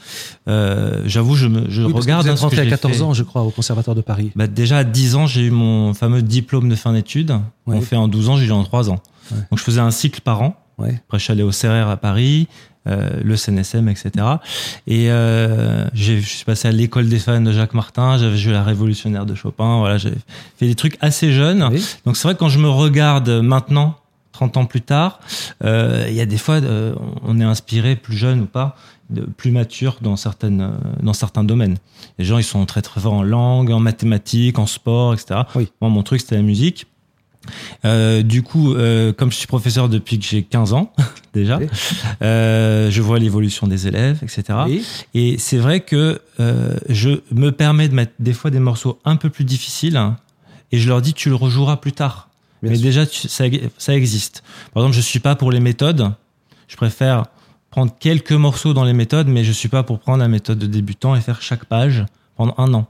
Euh, 0.47 1.01
j'avoue, 1.05 1.35
je 1.35 1.47
me 1.47 1.69
je 1.69 1.83
Oui, 1.83 1.93
parce 1.93 2.05
que 2.05 2.11
regarde 2.11 2.25
vous 2.25 2.31
hein, 2.31 2.33
êtes 2.33 2.39
rentré 2.39 2.61
à 2.61 2.63
j'ai 2.63 2.69
14 2.71 2.93
fait. 2.95 3.01
ans, 3.01 3.13
je 3.13 3.23
crois, 3.23 3.43
au 3.43 3.51
Conservatoire 3.51 3.95
de 3.95 4.01
Paris. 4.01 4.31
Bah 4.35 4.47
déjà 4.47 4.79
à 4.79 4.83
10 4.83 5.15
ans, 5.15 5.27
j'ai 5.27 5.41
eu 5.43 5.51
mon 5.51 5.93
fameux 5.93 6.21
diplôme 6.23 6.67
de 6.67 6.75
fin 6.75 6.93
d'études. 6.93 7.33
On 7.67 7.79
fait 7.81 7.95
en 7.95 8.07
12 8.07 8.29
ans, 8.29 8.37
j'ai 8.37 8.47
eu 8.47 8.51
en 8.51 8.63
3 8.63 8.89
ans. 8.89 8.99
Ouais. 9.31 9.37
Donc 9.51 9.59
je 9.59 9.63
faisais 9.63 9.79
un 9.79 9.91
cycle 9.91 10.21
par 10.21 10.41
an. 10.41 10.55
Ouais. 10.79 10.99
Après, 11.05 11.19
je 11.19 11.23
suis 11.25 11.31
allé 11.31 11.43
au 11.43 11.51
CERER 11.51 11.89
à 11.91 11.97
Paris, 11.97 12.47
le 12.85 13.35
CNSM, 13.35 13.87
etc. 13.89 14.11
Et 14.87 15.09
euh, 15.09 15.87
j'ai- 15.93 16.19
je 16.21 16.27
suis 16.27 16.45
passé 16.45 16.67
à 16.67 16.71
l'école 16.71 17.07
des 17.07 17.19
fans 17.19 17.39
de 17.41 17.51
Jacques 17.51 17.73
Martin, 17.73 18.17
j'avais 18.17 18.37
joué 18.37 18.53
la 18.53 18.63
Révolutionnaire 18.63 19.25
de 19.25 19.35
Chopin. 19.35 19.79
Voilà, 19.79 19.97
j'ai 19.97 20.11
fait 20.57 20.67
des 20.67 20.75
trucs 20.75 20.97
assez 21.01 21.31
jeunes. 21.31 21.67
Oui. 21.71 21.83
Donc 22.05 22.17
c'est 22.17 22.23
vrai 22.27 22.33
que 22.35 22.39
quand 22.39 22.49
je 22.49 22.59
me 22.59 22.69
regarde 22.69 23.29
maintenant, 23.29 23.95
30 24.33 24.57
ans 24.57 24.65
plus 24.65 24.81
tard, 24.81 25.19
euh, 25.63 26.05
il 26.09 26.15
y 26.15 26.21
a 26.21 26.25
des 26.25 26.37
fois, 26.37 26.55
euh, 26.55 26.93
on 27.23 27.39
est 27.39 27.43
inspiré, 27.43 27.95
plus 27.95 28.17
jeune 28.17 28.41
ou 28.41 28.45
pas, 28.45 28.75
de, 29.11 29.21
plus 29.21 29.51
mature 29.51 29.97
dans 30.01 30.15
certaines, 30.15 30.61
euh, 30.61 30.71
dans 31.03 31.13
certains 31.13 31.43
domaines. 31.43 31.77
Les 32.17 32.25
gens, 32.25 32.39
ils 32.39 32.43
sont 32.43 32.65
très 32.65 32.81
très 32.81 32.99
forts 32.99 33.13
en 33.13 33.21
langue, 33.23 33.71
en 33.71 33.79
mathématiques, 33.79 34.57
en 34.59 34.65
sport, 34.65 35.13
etc. 35.13 35.41
Oui. 35.55 35.69
Moi, 35.81 35.89
mon 35.91 36.01
truc, 36.03 36.19
c'était 36.21 36.35
la 36.35 36.41
musique. 36.41 36.87
Euh, 37.85 38.21
du 38.23 38.41
coup, 38.43 38.73
euh, 38.73 39.11
comme 39.13 39.31
je 39.31 39.37
suis 39.37 39.47
professeur 39.47 39.89
depuis 39.89 40.17
que 40.19 40.25
j'ai 40.25 40.43
15 40.43 40.73
ans 40.73 40.93
déjà, 41.33 41.57
Oui. 41.57 41.67
euh, 42.21 42.89
je 42.89 43.01
vois 43.01 43.19
l'évolution 43.19 43.67
des 43.67 43.87
élèves, 43.87 44.19
etc. 44.23 44.43
Oui. 44.67 44.85
Et 45.13 45.37
c'est 45.37 45.57
vrai 45.57 45.81
que 45.81 46.21
je 46.89 47.21
me 47.31 47.51
permets 47.51 47.89
de 47.89 47.95
mettre 47.95 48.13
des 48.19 48.33
fois 48.33 48.51
des 48.51 48.59
morceaux 48.59 48.99
un 49.05 49.15
peu 49.15 49.29
plus 49.29 49.43
difficiles 49.45 49.97
hein, 49.97 50.17
et 50.71 50.77
je 50.79 50.87
leur 50.87 51.01
dis 51.01 51.13
tu 51.13 51.29
le 51.29 51.35
rejoueras 51.35 51.77
plus 51.77 51.91
tard. 51.93 52.29
Bien 52.61 52.71
Mais 52.71 52.77
sûr. 52.77 52.83
déjà 52.85 53.05
tu- 53.05 53.27
ça, 53.27 53.43
ça 53.77 53.93
existe. 53.95 54.43
Par 54.73 54.83
exemple, 54.83 54.95
je 54.95 55.01
suis 55.01 55.19
pas 55.19 55.35
pour 55.35 55.51
les 55.51 55.59
méthodes. 55.59 56.11
Je 56.69 56.77
préfère 56.77 57.25
prendre 57.71 57.91
quelques 57.99 58.31
morceaux 58.31 58.73
dans 58.73 58.83
les 58.85 58.93
méthodes, 58.93 59.27
mais 59.27 59.43
je 59.43 59.51
suis 59.51 59.67
pas 59.67 59.83
pour 59.83 59.99
prendre 59.99 60.19
la 60.19 60.27
méthode 60.29 60.59
de 60.59 60.67
débutant 60.67 61.15
et 61.15 61.21
faire 61.21 61.41
chaque 61.41 61.65
page 61.65 62.05
pendant 62.37 62.53
un 62.57 62.73
an. 62.73 62.87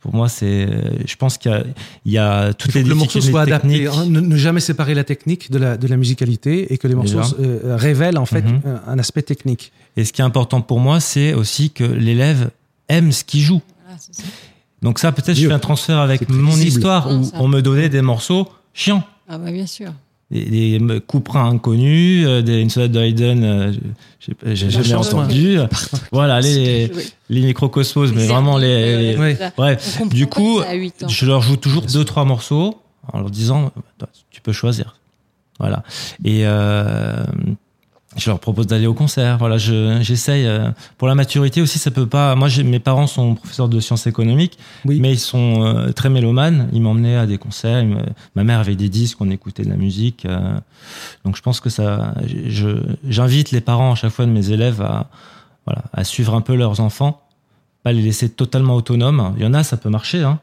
Pour 0.00 0.14
moi, 0.14 0.28
c'est, 0.30 0.66
je 1.06 1.16
pense 1.16 1.36
qu'il 1.36 1.50
y 1.50 1.54
a, 1.54 1.64
il 2.06 2.12
y 2.12 2.18
a 2.18 2.54
toutes 2.54 2.72
les 2.74 2.82
que 2.82 2.88
le 2.88 2.94
morceau 2.94 3.20
soit 3.20 3.42
adapté. 3.42 3.86
hein, 3.86 4.06
ne, 4.06 4.20
ne 4.20 4.36
jamais 4.36 4.60
séparer 4.60 4.94
la 4.94 5.04
technique 5.04 5.50
de 5.50 5.58
la, 5.58 5.76
de 5.76 5.86
la 5.86 5.96
musicalité 5.98 6.72
et 6.72 6.78
que 6.78 6.88
les 6.88 6.94
morceaux 6.94 7.20
euh, 7.38 7.76
révèlent 7.76 8.16
en 8.18 8.24
fait 8.26 8.42
Mhm. 8.42 8.62
un, 8.64 8.92
un 8.92 8.98
aspect 8.98 9.22
technique. 9.22 9.72
Et 9.98 10.04
ce 10.06 10.12
qui 10.14 10.22
est 10.22 10.24
important 10.24 10.62
pour 10.62 10.80
moi, 10.80 11.00
c'est 11.00 11.34
aussi 11.34 11.70
que 11.70 11.84
l'élève 11.84 12.50
aime 12.88 13.12
ce 13.12 13.24
qu'il 13.24 13.40
joue. 13.42 13.60
Voilà, 13.84 13.98
ça. 14.00 14.22
Donc 14.80 14.98
ça, 14.98 15.12
peut-être, 15.12 15.36
je 15.36 15.46
fais 15.46 15.52
un 15.52 15.58
transfert 15.58 15.98
avec 15.98 16.28
mon 16.30 16.56
histoire 16.56 17.06
Ah, 17.10 17.14
où 17.14 17.24
ça. 17.24 17.36
on 17.38 17.48
me 17.48 17.60
donnait 17.60 17.90
des 17.90 18.00
morceaux 18.00 18.48
chiants. 18.72 19.04
Ah 19.28 19.36
bah 19.36 19.50
bien 19.52 19.66
sûr. 19.66 19.92
Des, 20.30 20.78
des 20.78 21.00
couperins 21.08 21.50
inconnus, 21.50 22.24
euh, 22.24 22.40
des, 22.40 22.60
une 22.60 22.70
sonate 22.70 22.92
de 22.92 23.00
Haydn, 23.00 23.42
euh, 23.42 23.72
j'ai 24.44 24.70
jamais 24.70 24.94
entendu. 24.94 25.58
Voilà, 26.12 26.40
les, 26.40 26.88
Oui. 26.94 27.12
les 27.30 27.40
microcosmos, 27.42 28.12
mais 28.14 28.26
vraiment 28.28 28.56
les... 28.56 29.14
les- 29.16 29.36
Ouais. 29.58 29.76
du 30.10 30.28
coup, 30.28 30.60
ça 30.62 30.68
à 30.70 30.74
8 30.74 31.02
ans. 31.02 31.08
je 31.08 31.26
leur 31.26 31.42
joue 31.42 31.56
toujours 31.56 31.82
deux, 31.82 32.04
trois 32.04 32.24
morceaux 32.24 32.80
en 33.12 33.18
leur 33.18 33.30
disant, 33.30 33.72
Toi, 33.98 34.08
tu 34.30 34.40
peux 34.40 34.52
choisir. 34.52 34.94
Voilà. 35.58 35.82
Et 36.24 36.42
euh, 36.44 37.24
je 38.16 38.28
leur 38.28 38.40
propose 38.40 38.66
d'aller 38.66 38.86
au 38.88 38.94
concert. 38.94 39.38
Voilà, 39.38 39.56
je- 39.56 39.98
j'essaye. 40.02 40.44
euh, 40.46 40.70
pour 40.98 41.06
la 41.08 41.14
maturité 41.14 41.62
aussi, 41.62 41.78
ça 41.78 41.90
peut 41.90 42.06
pas. 42.06 42.34
Moi, 42.34 42.48
mes 42.64 42.80
parents 42.80 43.06
sont 43.06 43.34
professeurs 43.36 43.68
de 43.68 43.78
sciences 43.80 44.06
économiques, 44.08 44.58
Oui. 44.84 44.98
mais 45.00 45.12
ils 45.12 45.18
sont 45.18 45.62
euh, 45.64 45.92
très 45.92 46.10
mélomanes. 46.10 46.68
Ils 46.72 46.82
m'emmenaient 46.82 47.16
à 47.16 47.26
des 47.26 47.38
concerts. 47.38 47.84
me- 47.84 48.02
Ma 48.34 48.42
mère 48.44 48.58
avait 48.58 48.74
des 48.76 48.88
disques, 48.88 49.18
on 49.20 49.30
écoutait 49.30 49.62
de 49.64 49.70
la 49.70 49.76
musique. 49.76 50.26
euh, 50.26 50.58
donc, 51.24 51.36
je 51.36 51.42
pense 51.42 51.60
que 51.60 51.70
ça. 51.70 52.14
J'invite 53.08 53.50
les 53.52 53.60
parents 53.60 53.92
à 53.92 53.94
chaque 53.94 54.10
fois 54.12 54.26
de 54.26 54.30
mes 54.30 54.50
élèves 54.50 54.80
à, 54.82 55.08
voilà, 55.66 55.82
à 55.92 56.04
suivre 56.04 56.34
un 56.34 56.40
peu 56.40 56.54
leurs 56.56 56.80
enfants, 56.80 57.20
pas 57.84 57.92
les 57.92 58.02
laisser 58.02 58.28
totalement 58.28 58.74
autonomes. 58.74 59.34
Il 59.36 59.42
y 59.42 59.46
en 59.46 59.54
a, 59.54 59.62
ça 59.62 59.76
peut 59.76 59.88
marcher, 59.90 60.22
hein. 60.22 60.40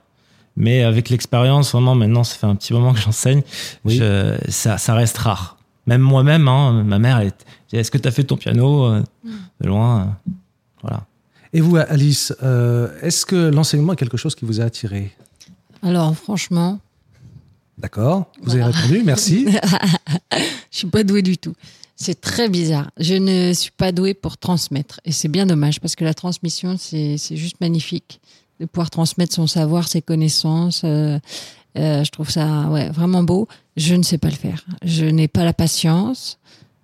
Mais 0.59 0.81
avec 0.83 1.09
l'expérience, 1.09 1.71
vraiment, 1.73 1.93
maintenant, 1.93 2.23
ça 2.23 2.35
fait 2.35 2.47
un 2.47 2.55
petit 2.55 2.73
moment 2.73 2.91
que 2.93 2.99
j'enseigne, 2.99 3.43
Oui. 3.85 3.97
je- 3.97 4.35
ça, 4.49 4.77
ça 4.79 4.95
reste 4.95 5.17
rare. 5.19 5.56
Même 5.87 6.01
moi-même, 6.01 6.47
hein, 6.47 6.83
ma 6.83 6.99
mère, 6.99 7.19
elle 7.19 7.27
est, 7.27 7.77
est-ce 7.79 7.89
que 7.91 7.97
tu 7.97 8.07
as 8.07 8.11
fait 8.11 8.23
ton 8.23 8.37
piano 8.37 8.85
euh, 8.85 9.03
Mm. 9.23 9.29
de 9.61 9.67
loin 9.67 10.01
euh, 10.01 10.31
Voilà. 10.81 11.05
Et 11.53 11.61
vous, 11.61 11.77
Alice, 11.77 12.33
euh, 12.43 12.89
est-ce 13.01 13.25
que 13.25 13.35
l'enseignement 13.49 13.93
est 13.93 13.95
quelque 13.95 14.17
chose 14.17 14.35
qui 14.35 14.45
vous 14.45 14.59
a 14.61 14.65
attiré? 14.65 15.11
Alors, 15.81 16.15
franchement, 16.15 16.79
D'accord, 17.77 18.31
vous 18.41 18.53
avez 18.55 18.63
répondu, 18.63 19.03
merci. 19.05 19.47
je 20.31 20.37
suis 20.77 20.87
pas 20.87 21.03
douée 21.03 21.21
du 21.21 21.37
tout. 21.37 21.53
C'est 21.95 22.19
très 22.19 22.49
bizarre. 22.49 22.89
Je 22.99 23.13
ne 23.13 23.53
suis 23.53 23.69
pas 23.71 23.91
douée 23.91 24.15
pour 24.15 24.37
transmettre. 24.37 24.99
Et 25.05 25.11
c'est 25.11 25.27
bien 25.27 25.45
dommage 25.45 25.79
parce 25.79 25.95
que 25.95 26.03
la 26.03 26.13
transmission, 26.15 26.75
c'est 26.79 27.17
c'est 27.17 27.37
juste 27.37 27.61
magnifique. 27.61 28.19
De 28.59 28.65
pouvoir 28.65 28.89
transmettre 28.89 29.33
son 29.35 29.45
savoir, 29.45 29.87
ses 29.87 30.01
connaissances. 30.01 30.81
euh, 30.83 31.19
euh, 31.77 32.03
je 32.03 32.11
trouve 32.11 32.29
ça 32.29 32.69
ouais, 32.69 32.89
vraiment 32.89 33.23
beau. 33.23 33.47
Je 33.75 33.95
ne 33.95 34.03
sais 34.03 34.17
pas 34.17 34.29
le 34.29 34.35
faire. 34.35 34.65
Je 34.83 35.05
n'ai 35.05 35.27
pas 35.27 35.43
la 35.43 35.53
patience. 35.53 36.39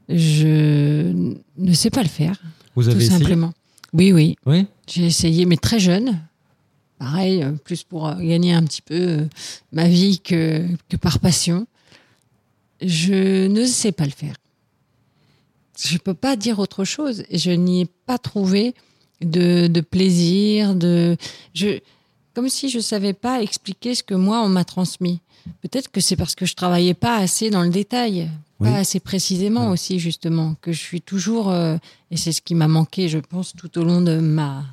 Je 0.10 1.14
ne 1.58 1.74
sais 1.74 1.90
pas 1.90 2.04
le 2.04 2.10
faire, 2.10 2.36
Vous 2.76 2.84
tout 2.84 2.90
avez 2.90 3.04
essayé 3.04 3.20
simplement. 3.20 3.54
Oui, 3.94 4.12
oui. 4.12 4.36
Oui. 4.46 4.68
J'ai 4.88 5.06
essayé, 5.06 5.46
mais 5.46 5.56
très 5.58 5.80
jeune. 5.80 6.20
Pareil, 7.00 7.42
euh, 7.42 7.52
plus 7.52 7.84
pour 7.84 8.08
euh, 8.08 8.16
gagner 8.16 8.54
un 8.54 8.64
petit 8.64 8.82
peu 8.82 9.28
ma 9.72 9.88
vie 9.88 10.20
que, 10.20 10.68
que 10.90 10.98
par 10.98 11.20
passion. 11.20 11.68
Je 12.82 13.48
ne 13.48 13.66
sais 13.66 13.92
pas 13.92 14.06
le 14.06 14.12
faire. 14.12 14.36
Je 15.80 15.98
peux 15.98 16.14
pas 16.14 16.36
dire 16.36 16.60
autre 16.60 16.84
chose. 16.84 17.24
Je 17.32 17.52
n'y 17.52 17.82
ai 17.82 17.86
pas 18.06 18.18
trouvé 18.18 18.76
de, 19.22 19.68
de 19.68 19.82
plaisir, 19.82 20.76
de, 20.76 21.18
je, 21.54 21.80
comme 22.34 22.50
si 22.50 22.69
je 22.69 22.80
savais 22.80 23.13
pas 23.13 23.41
expliquer 23.41 23.96
ce 23.96 24.04
que 24.04 24.13
moi 24.15 24.41
on 24.43 24.50
m'a 24.50 24.63
transmis. 24.65 25.19
Peut-être 25.62 25.91
que 25.91 26.00
c'est 26.02 26.15
parce 26.15 26.36
que 26.36 26.46
je 26.46 26.56
travaillais 26.56 26.93
pas 26.93 27.17
assez 27.17 27.50
dans 27.50 27.63
le 27.63 27.69
détail, 27.69 28.30
Oui. 28.60 28.69
pas 28.69 28.78
assez 28.78 29.00
précisément 29.00 29.65
Ouais. 29.67 29.74
aussi 29.74 30.00
justement, 30.00 30.56
que 30.62 30.72
je 30.72 30.80
suis 30.80 31.02
toujours, 31.02 31.50
euh, 31.52 31.76
et 32.12 32.17
c'est 32.17 32.32
ce 32.32 32.41
qui 32.41 32.56
m'a 32.56 32.67
manqué, 32.67 33.10
je 33.10 33.19
pense, 33.19 33.54
tout 33.54 33.78
au 33.78 33.84
long 33.84 34.02
de 34.02 34.17
ma, 34.19 34.63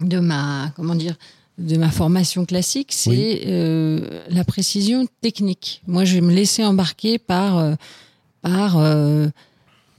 de 0.00 0.18
ma, 0.20 0.72
comment 0.76 0.94
dire, 0.94 1.16
de 1.58 1.76
ma 1.76 1.90
formation 1.90 2.46
classique, 2.46 2.92
c'est 2.92 3.10
Oui. 3.10 3.40
euh, 3.46 4.22
la 4.30 4.44
précision 4.44 5.06
technique. 5.20 5.82
Moi, 5.86 6.04
je 6.04 6.14
vais 6.14 6.20
me 6.22 6.32
laisser 6.32 6.64
embarquer 6.64 7.18
par, 7.18 7.58
euh, 7.58 7.74
par 8.42 8.78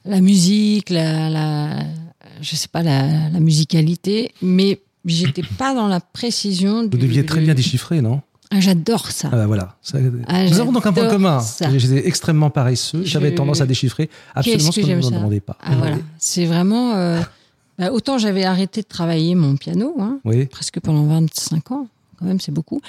la 0.05 0.21
musique, 0.21 0.89
la, 0.89 1.29
la, 1.29 1.79
je 2.41 2.55
sais 2.55 2.69
pas, 2.69 2.81
la, 2.81 3.29
la 3.29 3.39
musicalité, 3.39 4.31
mais 4.41 4.79
j'étais 5.05 5.43
pas 5.57 5.73
dans 5.73 5.87
la 5.87 5.99
précision. 5.99 6.81
Vous 6.83 6.97
deviez 6.97 7.25
très 7.25 7.41
bien 7.41 7.53
déchiffrer, 7.53 8.01
non? 8.01 8.21
Ah, 8.51 8.59
J'adore 8.59 9.11
ça. 9.11 9.29
Ah 9.31 9.35
bah 9.35 9.45
voilà. 9.47 9.75
Ça- 9.83 9.99
Ah, 10.27 10.43
Nous 10.45 10.59
avons 10.59 10.71
donc 10.71 10.85
un 10.87 10.91
point 10.93 11.07
commun. 11.07 11.39
J'étais 11.77 12.07
extrêmement 12.07 12.49
paresseux. 12.49 13.03
J'avais 13.05 13.29
Je- 13.29 13.35
tendance 13.35 13.61
à 13.61 13.67
déchiffrer 13.67 14.09
absolument 14.33 14.57
Qu'est-ce 14.63 14.71
ce 14.71 14.81
que 14.81 14.85
qu'on 15.01 15.09
ne 15.11 15.15
demandait 15.17 15.39
pas. 15.39 15.55
Ah, 15.61 15.75
voilà. 15.77 15.97
C'est 16.17 16.45
vraiment. 16.45 16.95
euh, 16.95 17.21
bah, 17.77 17.91
autant 17.91 18.17
j'avais 18.17 18.45
arrêté 18.45 18.81
de 18.81 18.87
travailler 18.87 19.35
mon 19.35 19.55
piano, 19.55 19.95
hein, 19.99 20.19
Oui. 20.25 20.47
presque 20.47 20.79
pendant 20.79 21.05
25 21.05 21.71
ans, 21.71 21.87
quand 22.17 22.25
même, 22.25 22.39
c'est 22.39 22.51
beaucoup. 22.51 22.81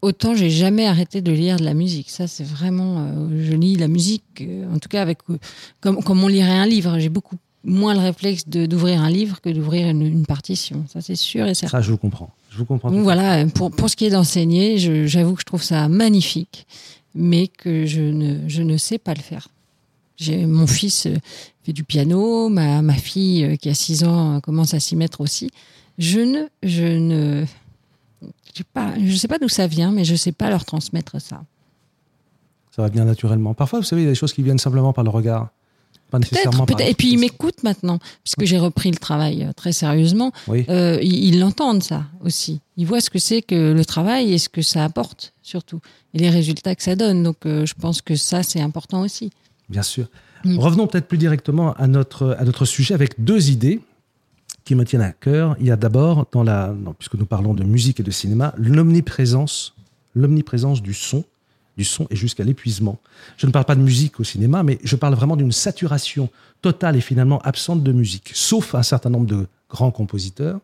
Autant 0.00 0.34
j'ai 0.34 0.50
jamais 0.50 0.86
arrêté 0.86 1.20
de 1.20 1.30
lire 1.30 1.58
de 1.58 1.64
la 1.64 1.74
musique. 1.74 2.08
Ça, 2.10 2.26
c'est 2.26 2.42
vraiment. 2.42 3.06
euh, 3.06 3.28
je 3.44 3.52
lis 3.52 3.76
la 3.76 3.86
musique, 3.88 4.24
euh, 4.40 4.64
en 4.74 4.78
tout 4.78 4.88
cas, 4.88 5.02
avec 5.02 5.18
comme, 5.80 6.02
comme 6.02 6.24
on 6.24 6.28
lirait 6.28 6.50
un 6.58 6.66
livre. 6.66 6.98
J'ai 6.98 7.10
beaucoup 7.10 7.36
moins 7.64 7.94
le 7.94 8.00
réflexe 8.00 8.48
de- 8.48 8.66
d'ouvrir 8.66 9.00
un 9.02 9.10
livre 9.10 9.40
que 9.40 9.48
d'ouvrir 9.50 9.88
une, 9.88 10.02
une 10.02 10.26
partition. 10.26 10.84
Ça, 10.92 11.00
c'est 11.00 11.14
sûr 11.16 11.46
et 11.46 11.54
certain. 11.54 11.78
Ça, 11.78 11.82
je 11.82 11.90
vous 11.92 11.98
comprends. 11.98 12.30
Je 12.50 12.58
vous 12.58 12.64
comprends. 12.64 12.90
Donc 12.90 13.02
voilà, 13.02 13.46
pour, 13.46 13.70
pour 13.70 13.88
ce 13.88 13.96
qui 13.96 14.04
est 14.06 14.10
d'enseigner, 14.10 14.78
j'avoue 15.06 15.34
que 15.34 15.40
je 15.40 15.46
trouve 15.46 15.62
ça 15.62 15.88
magnifique, 15.88 16.66
mais 17.14 17.46
que 17.48 17.86
je 17.86 18.00
ne, 18.02 18.48
je 18.48 18.62
ne 18.62 18.76
sais 18.76 18.98
pas 18.98 19.14
le 19.14 19.20
faire. 19.22 19.48
J'ai 20.16 20.44
mon 20.46 20.66
fils 20.66 21.06
euh, 21.06 21.16
fait 21.64 21.72
du 21.72 21.84
piano, 21.84 22.48
ma, 22.48 22.82
ma 22.82 22.94
fille 22.94 23.44
euh, 23.44 23.56
qui 23.56 23.68
a 23.70 23.74
6 23.74 24.04
ans 24.04 24.36
euh, 24.36 24.40
commence 24.40 24.74
à 24.74 24.80
s'y 24.80 24.94
mettre 24.94 25.20
aussi. 25.20 25.50
Je 25.98 26.20
ne, 26.20 26.46
je 26.62 26.84
ne, 26.84 27.44
je 28.22 28.58
sais 28.58 28.64
pas, 28.72 28.92
je 29.02 29.16
sais 29.16 29.28
pas 29.28 29.38
d'où 29.38 29.48
ça 29.48 29.66
vient, 29.66 29.90
mais 29.90 30.04
je 30.04 30.14
sais 30.14 30.32
pas 30.32 30.50
leur 30.50 30.64
transmettre 30.64 31.20
ça. 31.20 31.42
Ça 32.76 32.82
va 32.82 32.88
bien 32.88 33.04
naturellement. 33.04 33.54
Parfois, 33.54 33.80
vous 33.80 33.84
savez, 33.86 34.02
il 34.02 34.04
y 34.04 34.08
a 34.08 34.10
des 34.12 34.16
choses 34.16 34.32
qui 34.32 34.42
viennent 34.42 34.58
simplement 34.58 34.92
par 34.92 35.04
le 35.04 35.10
regard. 35.10 35.48
Pas 36.12 36.18
nécessairement 36.18 36.66
Peut-être, 36.66 36.76
peut-être. 36.76 36.90
Et 36.90 36.94
puis 36.94 37.10
ils 37.10 37.18
m'écoutent 37.18 37.62
maintenant, 37.62 37.98
puisque 38.22 38.44
j'ai 38.44 38.58
repris 38.58 38.90
le 38.90 38.98
travail 38.98 39.44
euh, 39.44 39.52
très 39.54 39.72
sérieusement. 39.72 40.30
Oui. 40.46 40.66
Euh, 40.68 40.98
ils 41.02 41.24
ils 41.24 41.40
l'entendent 41.40 41.82
ça 41.82 42.04
aussi. 42.22 42.60
Ils 42.76 42.86
voient 42.86 43.00
ce 43.00 43.08
que 43.08 43.18
c'est 43.18 43.40
que 43.40 43.72
le 43.72 43.84
travail 43.86 44.34
et 44.34 44.38
ce 44.38 44.50
que 44.50 44.60
ça 44.60 44.84
apporte 44.84 45.32
surtout 45.42 45.80
et 46.12 46.18
les 46.18 46.28
résultats 46.28 46.74
que 46.74 46.82
ça 46.82 46.96
donne. 46.96 47.22
Donc 47.22 47.46
euh, 47.46 47.64
je 47.64 47.72
pense 47.72 48.02
que 48.02 48.14
ça 48.14 48.42
c'est 48.42 48.60
important 48.60 49.00
aussi. 49.00 49.30
Bien 49.70 49.82
sûr. 49.82 50.06
Mm. 50.44 50.58
Revenons 50.58 50.86
peut-être 50.86 51.08
plus 51.08 51.16
directement 51.16 51.72
à 51.74 51.86
notre, 51.86 52.36
à 52.38 52.44
notre 52.44 52.66
sujet 52.66 52.92
avec 52.92 53.24
deux 53.24 53.50
idées 53.50 53.80
qui 54.66 54.74
me 54.74 54.84
tiennent 54.84 55.00
à 55.00 55.12
cœur. 55.12 55.56
Il 55.60 55.66
y 55.66 55.70
a 55.70 55.76
d'abord, 55.76 56.26
dans 56.30 56.42
la, 56.42 56.74
non, 56.78 56.92
puisque 56.92 57.14
nous 57.14 57.24
parlons 57.24 57.54
de 57.54 57.64
musique 57.64 58.00
et 58.00 58.02
de 58.02 58.10
cinéma, 58.10 58.52
l'omniprésence, 58.58 59.74
l'omniprésence 60.14 60.82
du 60.82 60.92
son, 60.92 61.24
du 61.76 61.84
son 61.84 62.06
et 62.10 62.16
jusqu'à 62.16 62.44
l'épuisement. 62.44 62.98
Je 63.36 63.46
ne 63.46 63.52
parle 63.52 63.64
pas 63.64 63.74
de 63.74 63.80
musique 63.80 64.20
au 64.20 64.24
cinéma, 64.24 64.62
mais 64.62 64.78
je 64.84 64.96
parle 64.96 65.14
vraiment 65.14 65.36
d'une 65.36 65.52
saturation 65.52 66.28
totale 66.60 66.96
et 66.96 67.00
finalement 67.00 67.40
absente 67.40 67.82
de 67.82 67.92
musique, 67.92 68.30
sauf 68.34 68.74
un 68.74 68.82
certain 68.82 69.10
nombre 69.10 69.26
de 69.26 69.46
grands 69.70 69.90
compositeurs. 69.90 70.60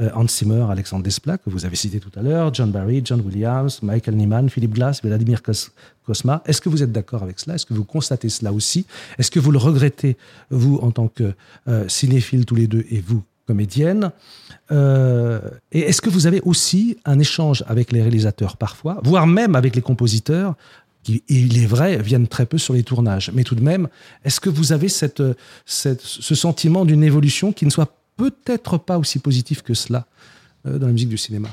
Euh, 0.00 0.08
Hans 0.14 0.26
Zimmer, 0.26 0.64
Alexandre 0.70 1.04
Desplat, 1.04 1.36
que 1.36 1.50
vous 1.50 1.66
avez 1.66 1.76
cité 1.76 2.00
tout 2.00 2.10
à 2.16 2.22
l'heure, 2.22 2.54
John 2.54 2.70
Barry, 2.70 3.02
John 3.04 3.20
Williams, 3.20 3.80
Michael 3.82 4.16
Nyman, 4.16 4.48
Philip 4.48 4.72
Glass, 4.72 5.02
Vladimir 5.02 5.42
Kos- 5.42 5.68
Kosma. 6.06 6.42
Est-ce 6.46 6.62
que 6.62 6.70
vous 6.70 6.82
êtes 6.82 6.92
d'accord 6.92 7.22
avec 7.22 7.38
cela? 7.38 7.56
Est-ce 7.56 7.66
que 7.66 7.74
vous 7.74 7.84
constatez 7.84 8.30
cela 8.30 8.54
aussi? 8.54 8.86
Est-ce 9.18 9.30
que 9.30 9.38
vous 9.38 9.50
le 9.50 9.58
regrettez, 9.58 10.16
vous, 10.50 10.76
en 10.76 10.92
tant 10.92 11.08
que 11.08 11.34
euh, 11.68 11.86
cinéphile 11.88 12.46
tous 12.46 12.54
les 12.54 12.66
deux, 12.68 12.86
et 12.88 13.00
vous, 13.00 13.22
comédienne 13.46 14.10
Euh, 14.70 15.40
Et 15.72 15.80
est-ce 15.80 16.00
que 16.00 16.08
vous 16.10 16.26
avez 16.26 16.40
aussi 16.44 16.96
un 17.04 17.18
échange 17.18 17.62
avec 17.66 17.92
les 17.92 18.00
réalisateurs 18.00 18.56
parfois, 18.56 19.00
voire 19.04 19.26
même 19.26 19.54
avec 19.56 19.74
les 19.76 19.82
compositeurs 19.82 20.54
qui, 21.02 21.22
il 21.28 21.58
est 21.62 21.66
vrai, 21.66 21.98
viennent 22.00 22.28
très 22.28 22.46
peu 22.46 22.58
sur 22.58 22.72
les 22.74 22.82
tournages. 22.84 23.30
Mais 23.34 23.42
tout 23.44 23.56
de 23.56 23.60
même, 23.62 23.88
est-ce 24.24 24.40
que 24.40 24.48
vous 24.48 24.72
avez 24.72 24.88
cette, 24.88 25.22
cette- 25.66 26.00
ce 26.00 26.34
sentiment 26.34 26.84
d'une 26.84 27.02
évolution 27.04 27.52
qui 27.52 27.64
ne 27.66 27.70
soit 27.70 27.92
peut-être 28.16 28.78
pas 28.78 28.98
aussi 28.98 29.18
positif 29.18 29.62
que 29.62 29.74
cela 29.74 30.06
euh, 30.66 30.78
dans 30.78 30.86
la 30.86 30.92
musique 30.92 31.08
du 31.08 31.18
cinéma? 31.18 31.48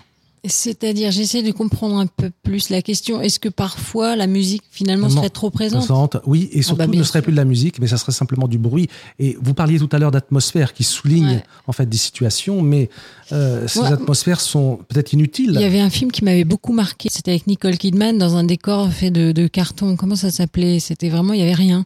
C'est-à-dire, 0.46 1.12
j'essaie 1.12 1.44
de 1.44 1.52
comprendre 1.52 1.98
un 1.98 2.08
peu 2.08 2.32
plus 2.44 2.70
la 2.70 2.82
question. 2.82 3.22
Est-ce 3.22 3.40
que 3.40 3.50
parfois 3.50 4.16
la 4.16 4.28
musique 4.28 4.64
finalement 4.72 5.08
Non. 5.10 5.16
serait 5.18 5.30
trop 5.30 5.50
présente? 5.50 5.80
Présente, 5.82 6.18
Oui, 6.26 6.50
et 6.54 6.62
surtout, 6.62 6.78
bah, 6.78 6.88
bien 6.88 7.00
ne 7.00 7.04
serait 7.06 7.20
sûr. 7.20 7.24
plus 7.24 7.32
de 7.32 7.38
la 7.38 7.46
musique, 7.46 7.80
mais 7.80 7.88
ça 7.88 7.98
serait 7.98 8.12
simplement 8.12 8.48
du 8.48 8.58
bruit. 8.58 8.88
Et 9.20 9.38
vous 9.42 9.54
parliez 9.54 9.80
tout 9.80 9.90
à 9.92 10.00
l'heure 10.00 10.12
d'atmosphère 10.12 10.74
qui 10.74 10.84
souligne 10.84 11.28
Ouais. 11.28 11.44
en 11.68 11.72
fait 11.74 11.88
des 11.88 11.98
situations, 11.98 12.62
mais 12.62 12.90
euh, 13.32 13.68
ces 13.68 13.80
Ouais. 13.82 13.88
atmosphères 13.94 14.40
sont 14.42 14.80
peut-être 14.88 15.14
inutiles. 15.14 15.52
Il 15.56 15.62
y 15.62 15.66
avait 15.66 15.80
un 15.82 15.90
film 15.90 16.12
qui 16.12 16.24
m'avait 16.24 16.46
beaucoup 16.46 16.74
marqué. 16.74 17.10
C'était 17.12 17.32
avec 17.32 17.46
Nicole 17.48 17.78
Kidman 17.78 18.18
dans 18.18 18.36
un 18.36 18.44
décor 18.44 18.92
fait 18.92 19.12
de, 19.12 19.32
de 19.32 19.48
carton. 19.48 19.96
Comment 19.96 20.16
ça 20.16 20.32
s'appelait? 20.32 20.80
C'était 20.80 21.10
vraiment, 21.10 21.34
il 21.34 21.40
y 21.40 21.44
avait 21.44 21.54
rien. 21.54 21.86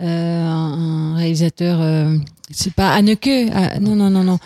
Euh, 0.00 0.46
un, 0.46 1.12
un 1.12 1.16
réalisateur, 1.16 1.80
euh, 1.82 2.16
c'est 2.50 2.72
pas 2.72 2.92
Anneke. 2.94 3.28
Ah, 3.52 3.78
non, 3.80 3.94
non, 3.96 4.08
non, 4.10 4.24
non. 4.24 4.38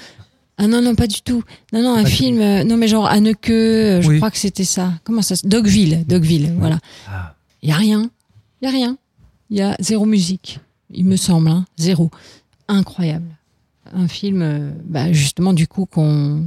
Ah 0.56 0.66
non, 0.68 0.80
non, 0.82 0.94
pas 0.94 1.06
du 1.08 1.20
tout. 1.22 1.42
Non, 1.72 1.82
non, 1.82 1.94
un 1.94 2.04
film. 2.04 2.40
euh, 2.40 2.62
non, 2.64 2.76
mais 2.76 2.86
genre 2.88 3.06
Anneke. 3.06 3.50
euh, 3.50 4.00
je 4.02 4.08
Oui. 4.08 4.16
crois 4.18 4.30
que 4.30 4.38
c'était 4.38 4.64
ça. 4.64 4.92
Comment 5.02 5.20
ça 5.22 5.34
se- 5.36 5.46
Dogville. 5.46 6.04
Dogville. 6.06 6.54
Voilà. 6.58 6.78
Ah, 7.08 7.34
Il 7.62 7.70
y 7.70 7.72
a 7.72 7.76
rien. 7.76 8.08
Il 8.62 8.66
y 8.66 8.68
a 8.68 8.70
rien. 8.70 8.96
Il 9.50 9.56
y 9.58 9.62
a 9.62 9.76
zéro 9.80 10.04
musique. 10.06 10.60
Il 10.92 11.04
me 11.06 11.16
semble. 11.16 11.48
Hein, 11.48 11.64
zéro. 11.76 12.10
Incroyable. 12.68 13.26
Un 13.92 14.06
film, 14.08 14.42
euh, 14.42 14.70
bah, 14.84 15.12
justement, 15.12 15.52
du 15.52 15.66
coup, 15.66 15.86
qu'on 15.86 16.44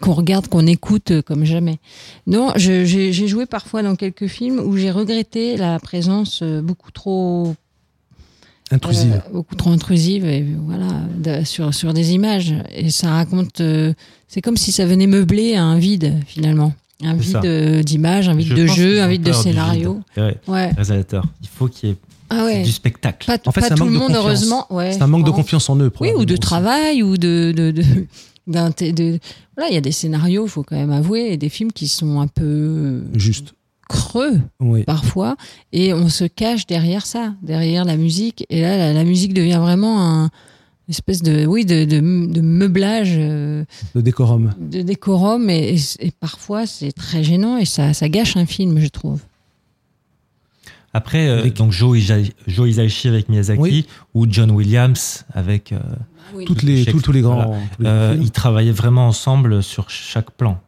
qu'on 0.00 0.12
regarde, 0.12 0.46
qu'on 0.46 0.66
écoute 0.68 1.10
euh, 1.10 1.22
comme 1.22 1.44
jamais. 1.44 1.78
Non, 2.28 2.52
je- 2.56 2.84
j'ai 2.84 3.12
j'ai 3.12 3.26
joué 3.26 3.46
parfois 3.46 3.82
dans 3.82 3.96
quelques 3.96 4.28
films 4.28 4.60
où 4.60 4.76
j'ai 4.76 4.92
regretté 4.92 5.56
la 5.56 5.80
présence 5.80 6.40
euh, 6.42 6.62
beaucoup 6.62 6.92
trop 6.92 7.54
intrusive. 8.70 9.12
euh, 9.26 9.32
beaucoup 9.32 9.54
trop 9.54 9.70
intrusive 9.70 10.24
et 10.26 10.44
voilà 10.66 10.88
de- 11.16 11.44
sur 11.44 11.72
sur 11.74 11.92
des 11.94 12.12
images 12.12 12.54
et 12.74 12.90
ça 12.90 13.10
raconte 13.10 13.60
euh, 13.60 13.92
c'est 14.28 14.40
comme 14.40 14.56
si 14.56 14.72
ça 14.72 14.84
venait 14.86 15.06
meubler 15.06 15.56
un 15.56 15.78
vide 15.78 16.14
finalement 16.26 16.72
un 17.02 17.14
vide 17.14 17.40
euh, 17.44 17.82
d'images 17.82 18.28
un 18.28 18.34
vide 18.34 18.48
Je 18.48 18.54
de 18.54 18.66
jeu 18.66 19.00
un 19.02 19.08
vide 19.08 19.22
de 19.22 19.32
scénario 19.32 19.94
vide. 20.16 20.24
Ouais, 20.24 20.36
ouais 20.48 20.70
réalisateur. 20.70 21.24
Il 21.42 21.48
faut 21.48 21.68
qu'il 21.68 21.88
y 21.90 21.92
ait 21.92 21.96
ah 22.30 22.44
ouais 22.44 22.62
du 22.62 22.72
spectacle. 22.72 23.26
pas, 23.26 23.38
En 23.46 23.52
fait, 23.52 23.60
pas 23.62 23.70
tout 23.70 23.76
manque 23.84 23.88
le 23.88 23.94
de 23.94 23.98
monde 24.00 24.08
confiance. 24.08 24.24
heureusement 24.26 24.66
ouais 24.70 24.92
C'est 24.92 25.02
un 25.02 25.06
manque 25.06 25.24
de 25.24 25.30
confiance 25.30 25.70
en 25.70 25.76
eux, 25.76 25.90
oui 26.00 26.10
ou 26.16 26.24
de 26.26 26.32
aussi. 26.34 26.40
travail 26.40 27.02
ou 27.02 27.16
de 27.16 27.52
de, 27.56 27.72
voilà 29.56 29.70
il 29.70 29.74
y 29.74 29.76
a 29.76 29.80
des 29.80 29.92
scénarios 29.92 30.46
faut 30.46 30.62
quand 30.62 30.76
même 30.76 30.90
avouer 30.92 31.32
et 31.32 31.36
des 31.36 31.48
films 31.48 31.72
qui 31.72 31.88
sont 31.88 32.20
un 32.20 32.26
peu 32.26 33.02
Juste. 33.14 33.54
Creux 33.88 34.40
Oui. 34.60 34.84
parfois 34.84 35.36
et 35.72 35.92
on 35.94 36.08
se 36.08 36.24
cache 36.24 36.66
derrière 36.66 37.06
ça, 37.06 37.34
derrière 37.42 37.84
la 37.84 37.96
musique 37.96 38.44
et 38.50 38.60
là 38.60 38.76
la, 38.76 38.92
la 38.92 39.04
musique 39.04 39.34
devient 39.34 39.58
vraiment 39.60 40.00
un 40.02 40.24
une 40.88 40.92
espèce 40.92 41.22
de 41.22 41.44
oui 41.44 41.66
de, 41.66 41.84
de, 41.84 41.98
de 42.32 42.40
meublage 42.40 43.12
euh, 43.16 43.64
Le 43.94 44.00
décorum. 44.02 44.54
de 44.58 44.80
décorum 44.82 45.50
et, 45.50 45.74
et- 45.74 46.06
et 46.06 46.10
parfois 46.12 46.66
c'est 46.66 46.92
très 46.92 47.22
gênant 47.24 47.58
et 47.58 47.64
ça, 47.66 47.92
ça 47.92 48.08
gâche 48.08 48.36
un 48.36 48.46
film 48.46 48.78
je 48.78 48.88
trouve. 48.88 49.20
Après, 50.94 51.28
euh, 51.28 51.40
Avec- 51.40 51.54
donc 51.54 51.72
Joe, 51.72 51.98
Isa- 51.98 52.22
Joe 52.46 52.68
Hisaishi 52.70 53.08
avec 53.08 53.28
Miyazaki 53.28 53.60
Oui. 53.60 53.86
ou 54.14 54.26
John 54.28 54.50
Williams 54.50 55.24
avec. 55.34 55.72
euh, 55.72 55.78
Toutes 56.46 56.62
les, 56.62 56.84
tous, 56.86 57.00
tous 57.02 57.12
les 57.12 57.20
grands. 57.20 57.34
Voilà. 57.48 57.62
tous 57.76 57.82
les 57.82 57.88
euh, 57.88 58.10
films. 58.12 58.22
ils 58.22 58.30
travaillaient 58.30 58.72
vraiment 58.72 59.06
ensemble 59.08 59.62
sur 59.62 59.90
chaque 59.90 60.30
plan, 60.32 60.58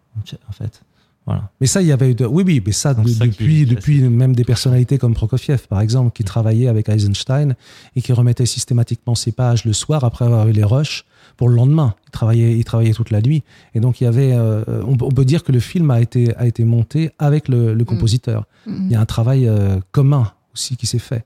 en 0.48 0.52
fait. 0.52 0.82
Voilà. 1.30 1.50
Mais 1.60 1.66
ça, 1.66 1.80
il 1.82 1.88
y 1.88 1.92
avait. 1.92 2.14
de- 2.14 2.26
Oui, 2.26 2.42
oui, 2.46 2.62
mais 2.64 2.72
ça, 2.72 2.94
de- 2.94 3.00
depuis, 3.26 3.64
depuis 3.66 4.00
même 4.08 4.34
des 4.34 4.44
personnalités 4.44 4.98
comme 4.98 5.14
Prokofiev, 5.14 5.66
par 5.68 5.80
exemple, 5.80 6.10
qui 6.12 6.24
travaillaient 6.24 6.68
avec 6.68 6.88
Eisenstein 6.88 7.54
et 7.96 8.02
qui 8.02 8.12
remettaient 8.12 8.46
systématiquement 8.46 9.14
ses 9.14 9.32
pages 9.32 9.64
le 9.64 9.72
soir 9.72 10.04
après 10.04 10.24
avoir 10.24 10.46
eu 10.48 10.52
les 10.52 10.64
rushs 10.64 11.04
pour 11.36 11.48
le 11.48 11.54
lendemain. 11.56 11.94
Il 12.08 12.10
travaillait, 12.10 12.56
il 12.58 12.64
travaillait 12.64 12.92
toute 12.92 13.10
la 13.10 13.20
nuit. 13.22 13.42
Et 13.74 13.80
donc, 13.80 14.00
il 14.00 14.04
y 14.04 14.06
avait. 14.06 14.32
euh, 14.32 14.62
on, 14.86 14.96
peut- 14.96 15.04
on 15.06 15.10
peut 15.10 15.24
dire 15.24 15.42
que 15.44 15.52
le 15.52 15.60
film 15.60 15.90
a 15.90 16.00
été, 16.00 16.34
a 16.36 16.46
été 16.46 16.64
monté 16.64 17.10
avec 17.18 17.48
le, 17.48 17.74
le 17.74 17.84
compositeur. 17.84 18.44
Mhm. 18.66 18.86
Il 18.86 18.92
y 18.92 18.94
a 18.96 19.00
un 19.00 19.06
travail 19.06 19.46
euh, 19.48 19.78
commun 19.92 20.32
aussi 20.54 20.76
qui 20.76 20.86
s'est 20.86 20.98
fait. 20.98 21.24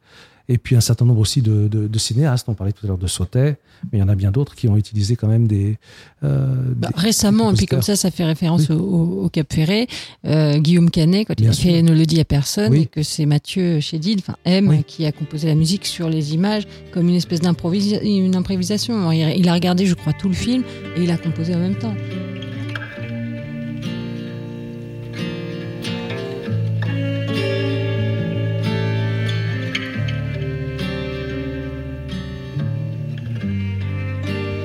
Et 0.48 0.58
puis 0.58 0.76
un 0.76 0.80
certain 0.82 1.06
nombre 1.06 1.20
aussi 1.20 1.40
de, 1.40 1.68
de- 1.68 1.88
de 1.88 1.98
cinéastes. 1.98 2.46
On 2.50 2.54
parlait 2.54 2.72
tout 2.72 2.84
à 2.84 2.88
l'heure 2.88 2.98
de 2.98 3.06
Sautet, 3.06 3.56
mais 3.90 3.98
il 3.98 4.00
y 4.00 4.02
en 4.02 4.08
a 4.10 4.14
bien 4.14 4.30
d'autres 4.30 4.54
qui 4.54 4.68
ont 4.68 4.76
utilisé 4.76 5.16
quand 5.16 5.26
même 5.26 5.46
des. 5.48 5.78
euh, 6.22 6.54
Bah, 6.76 6.88
des- 6.94 7.00
récemment, 7.00 7.50
et 7.50 7.54
puis 7.54 7.64
comme 7.64 7.80
ça, 7.80 7.96
ça 7.96 8.10
fait 8.10 8.24
référence 8.24 8.68
au, 8.68 8.74
au- 8.78 9.24
au 9.24 9.28
Cap 9.30 9.50
Ferré, 9.50 9.86
euh, 10.26 10.58
Guillaume 10.58 10.90
Canet, 10.90 11.26
quand 11.26 11.40
il 11.40 11.50
fait. 11.54 11.80
Ne 11.80 11.94
le 11.94 12.04
dit 12.04 12.20
à 12.20 12.26
personne, 12.26 12.72
Oui. 12.72 12.82
et 12.82 12.86
que 12.86 13.02
c'est 13.02 13.24
Mathieu 13.24 13.80
Chédid, 13.80 14.18
enfin 14.18 14.36
M, 14.44 14.68
Oui. 14.68 14.84
qui 14.86 15.06
a 15.06 15.12
composé 15.12 15.48
la 15.48 15.54
musique 15.54 15.86
sur 15.86 16.10
les 16.10 16.34
images 16.34 16.64
comme 16.92 17.08
une 17.08 17.14
espèce 17.14 17.40
d'improvisa- 17.40 18.02
une 18.04 18.36
improvisation. 18.36 19.10
Il, 19.12 19.20
il 19.38 19.48
a 19.48 19.54
regardé, 19.54 19.86
je 19.86 19.94
crois, 19.94 20.12
tout 20.12 20.28
le 20.28 20.34
film 20.34 20.62
et 20.96 21.02
il 21.04 21.10
a 21.10 21.16
composé 21.16 21.54
en 21.54 21.58
même 21.58 21.76
temps. 21.76 21.94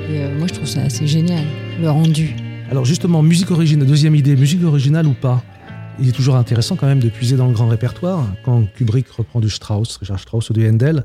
Et 0.10 0.24
euh, 0.24 0.38
moi, 0.38 0.48
je 0.48 0.54
trouve 0.56 0.68
ça 0.68 0.82
assez 0.82 1.06
génial, 1.06 1.46
le 1.80 1.90
rendu. 1.90 2.36
Alors 2.72 2.84
justement, 2.84 3.22
musique 3.22 3.52
originale, 3.52 3.88
deuxième 3.88 4.16
idée, 4.16 4.36
musique 4.36 4.64
originale 4.64 5.06
ou 5.06 5.14
pas? 5.14 5.44
Il 6.00 6.10
est 6.10 6.14
toujours 6.14 6.36
intéressant 6.36 6.76
quand 6.76 6.88
même 6.88 7.00
de 7.00 7.10
puiser 7.10 7.36
dans 7.36 7.48
le 7.48 7.54
grand 7.54 7.68
répertoire. 7.68 8.26
Quand 8.44 8.64
Kubrick 8.76 9.08
reprend 9.10 9.40
du 9.40 9.50
Strauss, 9.50 9.98
Richard 9.98 10.20
Strauss 10.20 10.50
ou 10.50 10.54
du 10.54 10.68
Handel, 10.68 11.04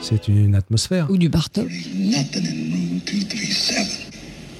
c'est 0.00 0.28
une 0.28 0.54
atmosphère. 0.54 1.10
Ou 1.10 1.18
du 1.18 1.28
Bartok. 1.28 1.68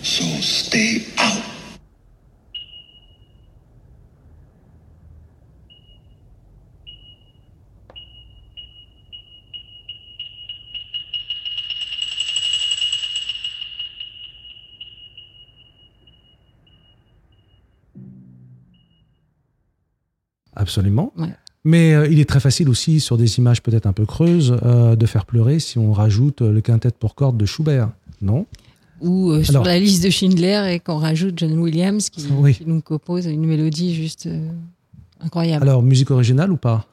So 0.04 0.22
stay 0.42 1.02
out. 1.18 1.42
Absolument. 20.54 21.12
Ouais. 21.16 21.28
Mais 21.64 21.94
euh, 21.94 22.06
il 22.08 22.20
est 22.20 22.28
très 22.28 22.40
facile 22.40 22.68
aussi, 22.68 23.00
sur 23.00 23.16
des 23.16 23.38
images 23.38 23.62
peut-être 23.62 23.86
un 23.86 23.94
peu 23.94 24.04
creuses, 24.04 24.54
euh, 24.64 24.96
de 24.96 25.06
faire 25.06 25.24
pleurer 25.24 25.60
si 25.60 25.78
on 25.78 25.92
rajoute 25.92 26.42
euh, 26.42 26.52
le 26.52 26.60
quintet 26.60 26.90
pour 26.90 27.14
cordes 27.14 27.38
de 27.38 27.46
Schubert. 27.46 27.88
Non? 28.20 28.46
Ou 29.04 29.30
euh, 29.30 29.42
sur 29.44 29.50
Alors- 29.56 29.64
la 29.66 29.78
liste 29.78 30.02
de 30.02 30.10
Schindler 30.10 30.72
et 30.74 30.80
qu'on 30.80 30.98
rajoute 30.98 31.34
John 31.38 31.56
Williams 31.58 32.10
qui, 32.10 32.24
Oui. 32.36 32.54
qui 32.54 32.64
nous 32.66 32.80
compose 32.80 33.26
une 33.26 33.44
mélodie 33.46 33.94
juste 33.94 34.26
euh, 34.26 34.48
incroyable. 35.22 35.68
Alors, 35.68 35.82
musique 35.82 36.10
originale 36.10 36.50
ou 36.50 36.56
pas? 36.56 36.86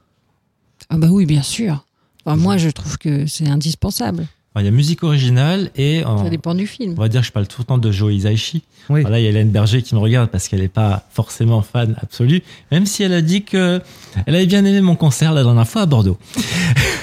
Ah 0.89 0.97
bah 0.97 1.07
oui, 1.09 1.25
bien 1.25 1.41
sûr. 1.41 1.85
Enfin, 2.25 2.35
moi, 2.37 2.57
je 2.57 2.69
trouve 2.69 2.97
que 2.97 3.25
c'est 3.27 3.47
indispensable. 3.47 4.27
Alors, 4.53 4.63
il 4.63 4.65
y 4.65 4.67
a 4.67 4.75
musique 4.75 5.03
originale 5.03 5.71
et 5.77 6.03
en- 6.03 6.23
Ça 6.25 6.29
dépend 6.29 6.53
du 6.53 6.67
film. 6.67 6.93
on 6.97 7.01
va 7.01 7.07
dire 7.07 7.21
que 7.21 7.27
je 7.27 7.31
parle 7.31 7.47
tout 7.47 7.61
le 7.61 7.65
temps 7.65 7.77
de 7.77 7.89
Joe 7.91 8.13
Hisaishi. 8.13 8.63
Oui. 8.89 9.01
Voilà, 9.01 9.19
il 9.19 9.23
y 9.23 9.25
a 9.27 9.29
Hélène 9.29 9.49
Berger 9.49 9.81
qui 9.81 9.95
me 9.95 9.99
regarde 10.01 10.29
parce 10.29 10.49
qu'elle 10.49 10.59
n'est 10.59 10.67
pas 10.67 11.07
forcément 11.11 11.61
fan 11.61 11.95
absolue, 12.01 12.43
même 12.71 12.85
si 12.85 13.03
elle 13.03 13.13
a 13.13 13.21
dit 13.21 13.43
que 13.43 13.81
elle 14.25 14.35
avait 14.35 14.47
bien 14.47 14.65
aimé 14.65 14.81
mon 14.81 14.97
concert 14.97 15.31
la 15.33 15.43
dernière 15.43 15.67
fois 15.67 15.83
à 15.83 15.85
Bordeaux. 15.85 16.17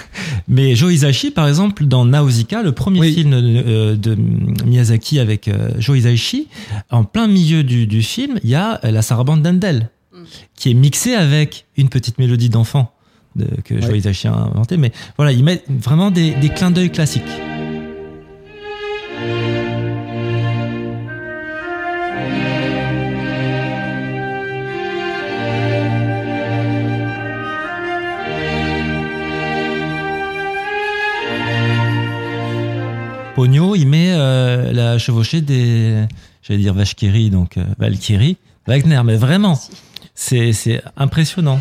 Mais 0.48 0.74
Joe 0.74 0.92
Hisaishi, 0.94 1.30
par 1.30 1.46
exemple, 1.46 1.84
dans 1.84 2.04
Nausicaa, 2.06 2.62
le 2.62 2.72
premier 2.72 3.00
Oui. 3.00 3.12
film 3.14 3.32
euh, 3.34 3.96
de 3.96 4.16
Miyazaki 4.64 5.18
avec 5.18 5.46
euh, 5.48 5.70
Joe 5.78 5.98
Hisaishi, 5.98 6.48
en 6.90 7.04
plein 7.04 7.26
milieu 7.28 7.62
du, 7.62 7.86
du 7.86 8.02
film, 8.02 8.40
il 8.42 8.50
y 8.50 8.54
a 8.54 8.80
euh, 8.84 8.90
la 8.90 9.02
sarabande 9.02 9.42
d'Andel, 9.42 9.90
qui 10.56 10.70
est 10.70 10.74
mixée 10.74 11.14
avec 11.14 11.66
une 11.76 11.88
petite 11.90 12.18
mélodie 12.18 12.48
d'enfant 12.48 12.92
de- 13.36 13.46
que 13.62 13.78
Joe 13.80 13.90
Ouais. 13.90 13.98
Hisaishi 13.98 14.26
a 14.28 14.32
inventé. 14.34 14.78
Mais 14.78 14.90
voilà, 15.16 15.32
il 15.32 15.44
met 15.44 15.62
vraiment 15.68 16.10
des, 16.10 16.30
des 16.32 16.48
clins 16.48 16.70
d'œil 16.70 16.90
classiques. 16.90 17.22
Pogno, 33.38 33.76
il 33.76 33.86
met 33.86 34.10
euh, 34.14 34.72
la 34.72 34.98
chevauchée 34.98 35.40
des, 35.42 36.06
j'allais 36.42 36.58
dire 36.58 36.74
Vachkiri, 36.74 37.30
donc 37.30 37.56
euh, 37.56 37.62
Valkyrie, 37.78 38.36
Wagner, 38.66 39.00
mais 39.04 39.14
vraiment, 39.14 39.56
c'est 40.16 40.52
c'est 40.52 40.82
impressionnant. 40.96 41.60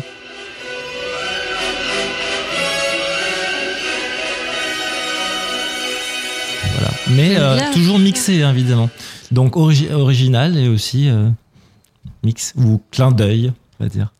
Voilà. 6.72 6.90
Mais 7.10 7.36
euh, 7.36 7.58
toujours 7.72 8.00
mixé, 8.00 8.42
hein, 8.42 8.50
évidemment. 8.50 8.90
Donc 9.30 9.54
origi- 9.56 9.92
original 9.92 10.56
et 10.56 10.66
aussi 10.66 11.08
euh, 11.08 11.28
mix 12.24 12.54
ou 12.56 12.82
clin 12.90 13.12
d'œil, 13.12 13.52
on 13.78 13.84
va 13.84 13.88
dire. 13.88 14.12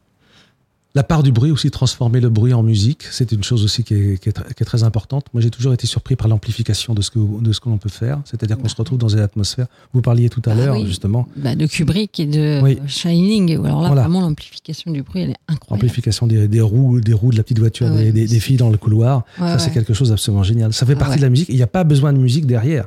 La 0.98 1.04
part 1.04 1.22
du 1.22 1.30
bruit 1.30 1.52
aussi, 1.52 1.70
transformer 1.70 2.18
le 2.18 2.28
bruit 2.28 2.52
en 2.52 2.64
musique, 2.64 3.04
c'est 3.12 3.30
une 3.30 3.44
chose 3.44 3.62
aussi 3.62 3.84
qui 3.84 3.94
est, 3.94 4.18
qui 4.20 4.30
est 4.30 4.36
tr- 4.36 4.52
qui 4.52 4.64
est 4.64 4.66
très 4.66 4.82
importante. 4.82 5.26
Moi, 5.32 5.40
j'ai 5.40 5.48
toujours 5.50 5.72
été 5.72 5.86
surpris 5.86 6.16
par 6.16 6.26
l'amplification 6.26 6.92
de 6.92 7.02
ce 7.02 7.12
que 7.12 7.20
de 7.40 7.52
ce 7.52 7.60
que 7.60 7.68
l'on 7.68 7.78
peut 7.78 7.88
faire. 7.88 8.20
C'est-à-dire 8.24 8.58
qu'on 8.58 8.66
se 8.66 8.74
retrouve 8.74 8.98
dans 8.98 9.06
une 9.08 9.20
atmosphère. 9.20 9.68
Vous 9.92 10.02
parliez 10.02 10.28
tout 10.28 10.42
à 10.46 10.50
Ah 10.50 10.54
l'heure, 10.56 10.74
oui. 10.76 10.86
justement, 10.88 11.28
Bah, 11.36 11.54
de 11.54 11.66
Kubrick 11.66 12.18
et 12.18 12.26
de 12.26 12.60
Oui. 12.64 12.78
Shining. 12.88 13.52
Alors 13.64 13.82
là, 13.82 13.86
Voilà. 13.86 14.02
vraiment, 14.02 14.22
l'amplification 14.22 14.90
du 14.90 15.02
bruit, 15.04 15.20
elle 15.22 15.30
est 15.30 15.36
incroyable. 15.46 15.84
amplification 15.86 16.26
des, 16.26 16.48
des 16.48 16.60
roues, 16.60 17.00
des 17.00 17.12
roues 17.12 17.30
de 17.30 17.36
la 17.36 17.44
petite 17.44 17.60
voiture, 17.60 17.86
Ah 17.88 17.94
ouais, 17.94 18.06
des, 18.06 18.10
des- 18.12 18.20
des 18.22 18.26
c'est- 18.34 18.40
filles 18.40 18.56
dans 18.56 18.70
le 18.70 18.76
couloir. 18.76 19.24
Ouais, 19.40 19.50
ça, 19.50 19.60
c'est 19.60 19.70
quelque 19.70 19.94
chose 19.94 20.08
d'absolument 20.08 20.42
génial. 20.42 20.72
Ça 20.72 20.84
fait 20.84 20.94
Ah 20.96 21.04
partie 21.04 21.18
de 21.18 21.22
la 21.22 21.30
musique. 21.30 21.48
Il 21.48 21.54
n'y 21.54 21.62
a 21.62 21.68
pas 21.68 21.84
besoin 21.84 22.12
de 22.12 22.18
musique 22.18 22.44
derrière. 22.44 22.86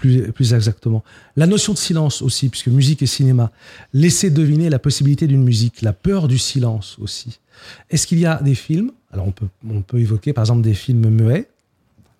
Plus, 0.00 0.32
plus 0.32 0.54
exactement. 0.54 1.04
La 1.36 1.46
notion 1.46 1.74
de 1.74 1.78
silence 1.78 2.22
aussi, 2.22 2.48
puisque 2.48 2.68
musique 2.68 3.02
et 3.02 3.06
cinéma. 3.06 3.52
Laisser 3.92 4.30
deviner 4.30 4.70
la 4.70 4.78
possibilité 4.78 5.26
d'une 5.26 5.44
musique, 5.44 5.82
la 5.82 5.92
peur 5.92 6.26
du 6.26 6.38
silence 6.38 6.96
aussi. 7.02 7.38
Est-ce 7.90 8.06
qu'il 8.06 8.18
y 8.18 8.24
a 8.24 8.40
des 8.42 8.54
films 8.54 8.92
Alors 9.12 9.26
on 9.26 9.32
peut, 9.32 9.48
on 9.68 9.82
peut 9.82 9.98
évoquer 9.98 10.32
par 10.32 10.44
exemple 10.44 10.62
des 10.62 10.72
films 10.72 11.10
muets? 11.10 11.48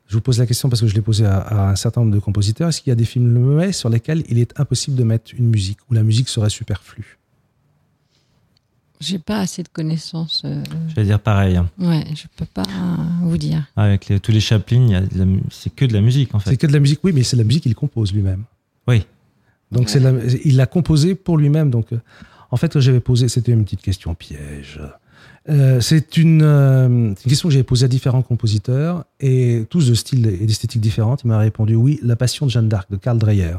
Je 0.09 0.15
vous 0.15 0.21
pose 0.21 0.39
la 0.39 0.45
question 0.45 0.69
parce 0.69 0.83
que 0.83 0.89
je 0.89 0.95
l'ai 0.95 1.01
posé 1.01 1.25
à, 1.25 1.39
à 1.39 1.71
un 1.71 1.77
certain 1.77 2.03
nombre 2.03 2.13
de 2.13 2.19
compositeurs. 2.19 2.69
Est-ce 2.69 2.83
qu'il 2.83 2.91
y 2.91 2.93
a 2.93 2.97
des 2.97 3.07
films 3.07 3.31
muets 3.31 3.73
sur 3.73 3.89
lesquels 3.89 4.25
il 4.29 4.39
est 4.39 4.53
impossible 4.61 4.97
de 4.97 5.05
mettre 5.05 5.33
une 5.39 5.49
musique, 5.49 5.79
où 5.91 5.95
la 5.95 6.03
musique 6.03 6.29
serait 6.29 6.51
superflue? 6.51 7.20
J'ai 9.01 9.19
pas 9.19 9.41
assez 9.41 9.63
de 9.63 9.69
connaissances. 9.69 10.43
euh, 10.45 10.63
Je 10.89 10.95
vais 10.95 11.05
dire 11.05 11.19
pareil. 11.21 11.57
hein. 11.57 11.69
Ouais, 11.79 12.05
je 12.15 12.25
peux 12.37 12.45
pas 12.45 12.63
euh, 12.63 12.97
vous 13.23 13.39
dire. 13.39 13.65
Avec 13.77 14.09
les- 14.09 14.21
tous 14.21 14.31
les 14.33 14.41
Chaplin, 14.41 15.05
c'est 15.51 15.75
que 15.75 15.85
de 15.87 15.93
la 15.95 16.01
musique 16.03 16.35
en 16.35 16.39
C'est 16.39 16.51
fait. 16.51 16.57
que 16.59 16.67
de 16.67 16.73
la 16.73 16.81
musique, 16.81 17.01
oui, 17.03 17.13
mais 17.15 17.23
c'est 17.23 17.37
de 17.37 17.41
la 17.43 17.47
musique 17.47 17.63
qu'il 17.63 17.75
compose 17.75 18.13
lui-même. 18.13 18.45
Oui. 18.87 19.07
Donc 19.73 19.89
c'est 19.89 20.01
la- 20.01 20.13
il 20.45 20.57
l'a 20.57 20.67
composé 20.67 21.15
pour 21.15 21.39
lui-même. 21.39 21.71
Donc, 21.71 21.93
euh, 21.93 21.99
en 22.51 22.57
fait, 22.57 22.79
j'avais 22.81 23.01
posé, 23.01 23.29
c'était 23.29 23.53
une 23.53 23.65
petite 23.65 23.81
question 23.83 24.15
piège. 24.15 24.81
Euh, 25.49 25.81
c'est 25.81 26.17
une, 26.19 26.43
euh, 26.43 26.87
une 26.89 27.15
question 27.15 27.49
que 27.49 27.53
j'avais 27.55 27.65
posée 27.65 27.87
à 27.87 27.89
différents 27.89 28.21
compositeurs 28.23 29.05
et 29.21 29.65
tous 29.71 29.89
de 29.89 29.95
style 29.95 30.27
et 30.27 30.45
d'esthétique 30.47 30.81
différentes. 30.83 31.23
Il 31.25 31.29
m'a 31.29 31.39
répondu 31.39 31.75
oui, 31.75 31.99
La 32.03 32.17
Passion 32.17 32.45
de 32.47 32.51
Jeanne 32.51 32.69
d'Arc 32.69 32.91
de 32.91 32.97
Karl 32.97 33.17
Dreyer. 33.19 33.55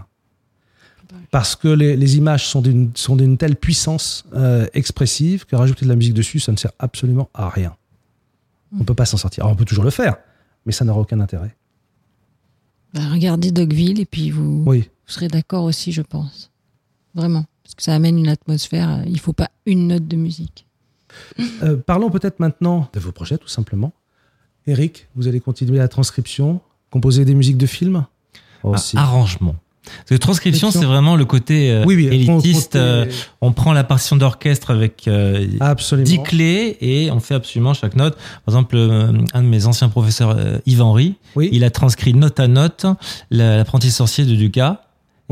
Parce 1.32 1.56
que 1.56 1.68
les, 1.68 1.96
les 1.96 2.18
images 2.18 2.48
sont 2.48 2.62
d'une 2.62 2.92
sont 2.96 3.16
d'une 3.16 3.38
telle 3.38 3.56
puissance 3.56 4.26
euh, 4.34 4.68
expressive 4.74 5.46
que 5.46 5.56
rajouter 5.56 5.86
de 5.86 5.90
la 5.90 5.96
musique 5.96 6.14
dessus, 6.14 6.40
ça 6.40 6.52
ne 6.52 6.58
sert 6.58 6.72
absolument 6.80 7.30
à 7.34 7.50
rien. 7.50 7.76
On 8.80 8.84
peut 8.84 8.94
pas 8.94 9.06
s'en 9.06 9.18
sortir. 9.18 9.44
Alors, 9.44 9.54
on 9.54 9.56
peut 9.58 9.66
toujours 9.66 9.84
le 9.84 9.90
faire, 9.90 10.16
mais 10.66 10.72
ça 10.72 10.86
n'aura 10.86 11.02
aucun 11.02 11.20
intérêt. 11.20 11.56
Bah, 12.94 13.02
regardez 13.12 13.52
Dogville 13.52 14.00
et 14.00 14.06
puis 14.06 14.32
vous, 14.32 14.64
Oui. 14.66 14.80
vous 15.08 15.14
serez 15.14 15.28
d'accord 15.28 15.64
aussi, 15.66 15.92
je 15.92 16.02
pense. 16.02 16.52
Vraiment. 17.14 17.46
Parce 17.64 17.76
que 17.76 17.84
ça 17.84 17.94
amène 17.94 18.18
une 18.18 18.28
atmosphère. 18.30 19.04
Il 19.08 19.20
faut 19.20 19.34
pas 19.34 19.50
une 19.66 19.88
note 19.88 20.08
de 20.08 20.16
musique. 20.16 20.66
Euh, 21.64 21.76
parlons 21.78 22.10
peut-être 22.10 22.40
maintenant 22.40 22.90
de 22.94 23.00
vos 23.00 23.12
projets, 23.12 23.38
tout 23.38 23.48
simplement. 23.50 23.92
Eric, 24.68 25.08
vous 25.16 25.28
allez 25.28 25.40
continuer 25.42 25.78
la 25.78 25.88
transcription, 25.88 26.62
composer 26.90 27.26
des 27.26 27.34
musiques 27.36 27.58
de 27.58 27.66
films? 27.66 28.06
Oh, 28.64 28.76
Arrangement. 28.96 29.56
Parce 29.84 30.10
que 30.10 30.16
transcription, 30.16 30.70
c'est 30.72 30.86
vraiment 30.86 31.16
le 31.16 31.26
côté 31.26 31.72
euh, 31.72 31.84
Oui, 31.86 31.96
oui, 31.96 32.06
élitiste. 32.08 32.76
euh, 32.76 33.06
on 33.42 33.52
prend 33.52 33.74
la 33.74 33.84
partition 33.84 34.16
d'orchestre 34.16 34.70
avec 34.72 35.08
euh, 35.08 35.48
Absolument. 35.60 36.06
10 36.06 36.20
clés 36.24 36.78
et 36.82 37.10
on 37.12 37.20
fait 37.20 37.34
absolument 37.34 37.74
chaque 37.74 37.96
note. 37.96 38.16
Par 38.46 38.54
exemple, 38.54 38.76
euh, 38.78 39.12
un 39.34 39.42
de 39.42 39.48
mes 39.48 39.66
anciens 39.66 39.90
professeurs, 39.90 40.36
euh, 40.38 40.60
Yves 40.68 40.82
Henry, 40.84 41.16
Oui. 41.36 41.50
il 41.52 41.64
a 41.64 41.72
transcrit 41.72 42.14
note 42.14 42.40
à 42.40 42.48
note 42.48 42.86
la- 43.32 43.58
l'apprenti 43.58 43.90
sorcier 43.92 44.26
de 44.26 44.36
Ducas. 44.36 44.82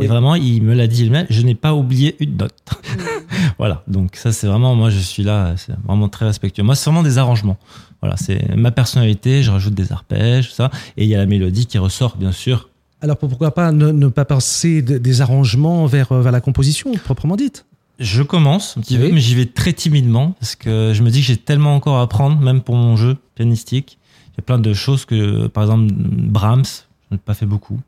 Et 0.02 0.08
vraiment, 0.08 0.36
il 0.36 0.62
me 0.64 0.74
l'a 0.74 0.88
dit 0.88 1.04
lui-même, 1.04 1.26
je 1.30 1.42
n'ai 1.42 1.56
pas 1.56 1.74
oublié 1.74 2.16
une 2.22 2.38
note. 2.38 2.54
voilà, 3.58 3.84
donc 3.88 4.16
ça 4.16 4.32
c'est 4.32 4.48
vraiment, 4.48 4.74
moi 4.74 4.90
je 4.90 5.00
suis 5.00 5.24
là, 5.24 5.56
c'est 5.58 5.74
vraiment 5.86 6.08
très 6.08 6.26
respectueux. 6.26 6.64
Moi 6.64 6.76
c'est 6.76 6.86
vraiment 6.90 7.04
des 7.04 7.18
arrangements. 7.18 7.58
Voilà, 8.02 8.16
c'est 8.16 8.56
ma 8.56 8.72
personnalité, 8.72 9.44
je 9.44 9.52
rajoute 9.52 9.74
des 9.74 9.92
arpèges, 9.92 10.48
tout 10.50 10.56
ça. 10.56 10.72
Et 10.96 11.04
il 11.04 11.10
y 11.10 11.16
a 11.16 11.18
la 11.18 11.26
mélodie 11.26 11.66
qui 11.66 11.78
ressort, 11.78 12.16
bien 12.16 12.32
sûr. 12.32 12.70
Alors 13.02 13.18
pourquoi 13.18 13.54
pas 13.54 13.72
ne, 13.72 13.92
ne 13.92 14.08
pas 14.08 14.26
passer 14.26 14.82
de- 14.82 14.98
des 14.98 15.22
arrangements 15.22 15.86
vers, 15.86 16.12
euh, 16.12 16.22
vers 16.22 16.32
la 16.32 16.42
composition 16.42 16.92
proprement 16.94 17.36
dite? 17.36 17.66
Je 18.00 18.24
commence 18.24 18.76
un 18.78 18.82
petit 18.82 18.98
Oui. 18.98 19.08
peu, 19.10 19.14
mais 19.16 19.20
j'y 19.22 19.36
vais 19.36 19.46
très 19.46 19.74
timidement 19.74 20.32
parce 20.40 20.56
que 20.56 20.92
je 20.94 21.04
me 21.04 21.10
dis 21.10 21.20
que 21.22 21.26
j'ai 21.28 21.38
tellement 21.38 21.76
encore 21.76 21.98
à 21.98 22.02
apprendre, 22.04 22.40
même 22.40 22.62
pour 22.62 22.76
mon 22.76 22.96
jeu 22.96 23.18
pianistique. 23.36 23.98
Il 24.28 24.38
y 24.38 24.40
a 24.40 24.44
plein 24.44 24.60
de 24.60 24.74
choses 24.74 25.06
que, 25.06 25.48
par 25.48 25.64
exemple, 25.64 25.92
Brahms, 25.94 26.64
je 27.10 27.16
n'ai 27.16 27.20
pas 27.20 27.34
fait 27.34 27.46
beaucoup. 27.46 27.80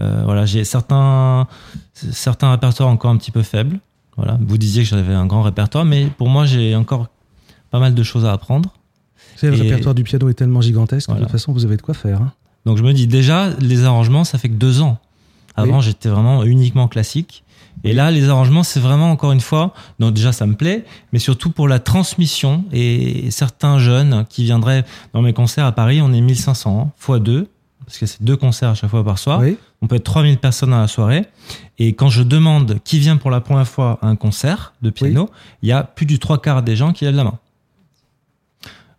Euh, 0.00 0.22
voilà, 0.24 0.46
j'ai 0.46 0.62
certains, 0.64 1.48
certains 1.94 2.52
répertoires 2.52 2.88
encore 2.88 3.10
un 3.10 3.16
petit 3.16 3.32
peu 3.32 3.42
faibles. 3.42 3.80
Voilà, 4.16 4.38
vous 4.40 4.58
disiez 4.58 4.82
que 4.82 4.88
j'avais 4.88 5.14
un 5.14 5.26
grand 5.26 5.42
répertoire, 5.42 5.84
mais 5.84 6.06
pour 6.18 6.28
moi, 6.28 6.46
j'ai 6.46 6.74
encore 6.76 7.08
pas 7.70 7.80
mal 7.80 7.94
de 7.94 8.02
choses 8.04 8.24
à 8.24 8.32
apprendre. 8.32 8.74
Vous 9.34 9.38
savez, 9.40 9.56
Le 9.56 9.62
répertoire 9.64 9.94
du 9.94 10.04
piano 10.04 10.28
est 10.28 10.34
tellement 10.34 10.60
gigantesque, 10.60 11.08
Voilà. 11.08 11.20
de 11.22 11.26
toute 11.26 11.32
façon, 11.32 11.52
vous 11.52 11.64
avez 11.64 11.76
de 11.76 11.82
quoi 11.82 11.94
faire. 11.94 12.22
hein. 12.22 12.32
Donc 12.68 12.76
je 12.76 12.82
me 12.82 12.92
dis 12.92 13.06
déjà, 13.06 13.48
les 13.60 13.84
arrangements, 13.84 14.24
ça 14.24 14.36
fait 14.36 14.50
que 14.50 14.54
deux 14.54 14.82
ans. 14.82 14.98
Avant, 15.56 15.78
Oui. 15.78 15.82
j'étais 15.84 16.10
vraiment 16.10 16.44
uniquement 16.44 16.86
classique. 16.86 17.42
Et 17.82 17.94
là, 17.94 18.10
les 18.10 18.28
arrangements, 18.28 18.62
c'est 18.62 18.78
vraiment, 18.78 19.10
encore 19.10 19.32
une 19.32 19.40
fois, 19.40 19.72
donc 19.98 20.12
déjà, 20.12 20.32
ça 20.32 20.44
me 20.44 20.54
plaît, 20.54 20.84
mais 21.14 21.18
surtout 21.18 21.48
pour 21.50 21.66
la 21.66 21.78
transmission. 21.78 22.64
Et 22.70 23.30
certains 23.30 23.78
jeunes 23.78 24.26
qui 24.28 24.44
viendraient 24.44 24.84
dans 25.14 25.22
mes 25.22 25.32
concerts 25.32 25.64
à 25.64 25.72
Paris, 25.72 26.02
on 26.02 26.12
est 26.12 26.20
1500 26.20 26.92
fois 26.98 27.18
deux, 27.20 27.48
parce 27.86 27.96
que 27.96 28.04
c'est 28.04 28.22
deux 28.22 28.36
concerts 28.36 28.68
à 28.68 28.74
chaque 28.74 28.90
fois 28.90 29.02
par 29.02 29.18
soir. 29.18 29.40
Oui. 29.40 29.56
On 29.80 29.86
peut 29.86 29.96
être 29.96 30.04
3000 30.04 30.36
personnes 30.36 30.74
à 30.74 30.80
la 30.82 30.88
soirée. 30.88 31.24
Et 31.78 31.94
quand 31.94 32.10
je 32.10 32.22
demande 32.22 32.80
qui 32.84 32.98
vient 32.98 33.16
pour 33.16 33.30
la 33.30 33.40
première 33.40 33.66
fois 33.66 33.98
à 34.02 34.08
un 34.08 34.16
concert 34.16 34.74
de 34.82 34.90
piano, 34.90 35.30
il 35.62 35.70
y 35.70 35.72
a 35.72 35.84
plus 35.84 36.04
du 36.04 36.18
trois 36.18 36.38
quarts 36.42 36.62
des 36.62 36.76
gens 36.76 36.92
qui 36.92 37.06
lèvent 37.06 37.14
la 37.16 37.24
main. 37.24 37.38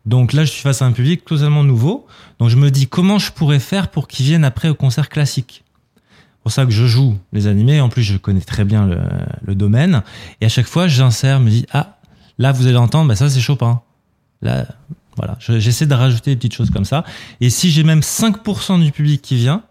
Donc 0.09 0.33
là, 0.33 0.43
je 0.43 0.51
suis 0.51 0.61
face 0.61 0.81
à 0.81 0.85
un 0.85 0.91
public 0.91 1.23
totalement 1.23 1.63
nouveau. 1.63 2.07
Donc 2.39 2.49
je 2.49 2.55
me 2.57 2.71
dis 2.71 2.87
comment 2.87 3.19
je 3.19 3.31
pourrais 3.31 3.59
faire 3.59 3.89
pour 3.89 4.07
qu'ils 4.07 4.25
viennent 4.25 4.43
après 4.43 4.67
au 4.69 4.75
concert 4.75 5.07
classique? 5.07 5.63
C'est 5.95 6.41
pour 6.43 6.51
ça 6.51 6.65
que 6.65 6.71
je 6.71 6.85
joue 6.87 7.15
les 7.31 7.47
animés. 7.47 7.79
En 7.79 7.89
plus, 7.89 8.01
je 8.01 8.17
connais 8.17 8.41
très 8.41 8.63
bien 8.65 8.87
le, 8.87 8.99
le 9.45 9.55
domaine. 9.55 10.01
Et 10.41 10.45
à 10.45 10.49
chaque 10.49 10.65
fois, 10.67 10.87
j'insère, 10.87 11.39
me 11.39 11.49
dis 11.49 11.65
ah 11.71 11.97
là 12.39 12.51
vous 12.51 12.65
allez 12.67 12.77
entendre, 12.77 13.07
bah 13.09 13.15
ça 13.15 13.29
c'est 13.29 13.39
Chopin. 13.39 13.81
Là, 14.41 14.65
voilà, 15.17 15.35
Je- 15.39 15.59
j'essaie 15.59 15.85
de 15.85 15.93
rajouter 15.93 16.31
des 16.31 16.37
petites 16.37 16.53
choses 16.55 16.71
comme 16.71 16.85
ça. 16.85 17.03
Et 17.41 17.49
si 17.49 17.69
j'ai 17.69 17.83
même 17.83 17.99
5% 18.01 18.81
du 18.83 18.91
public 18.91 19.21
qui 19.21 19.35
vient, 19.35 19.63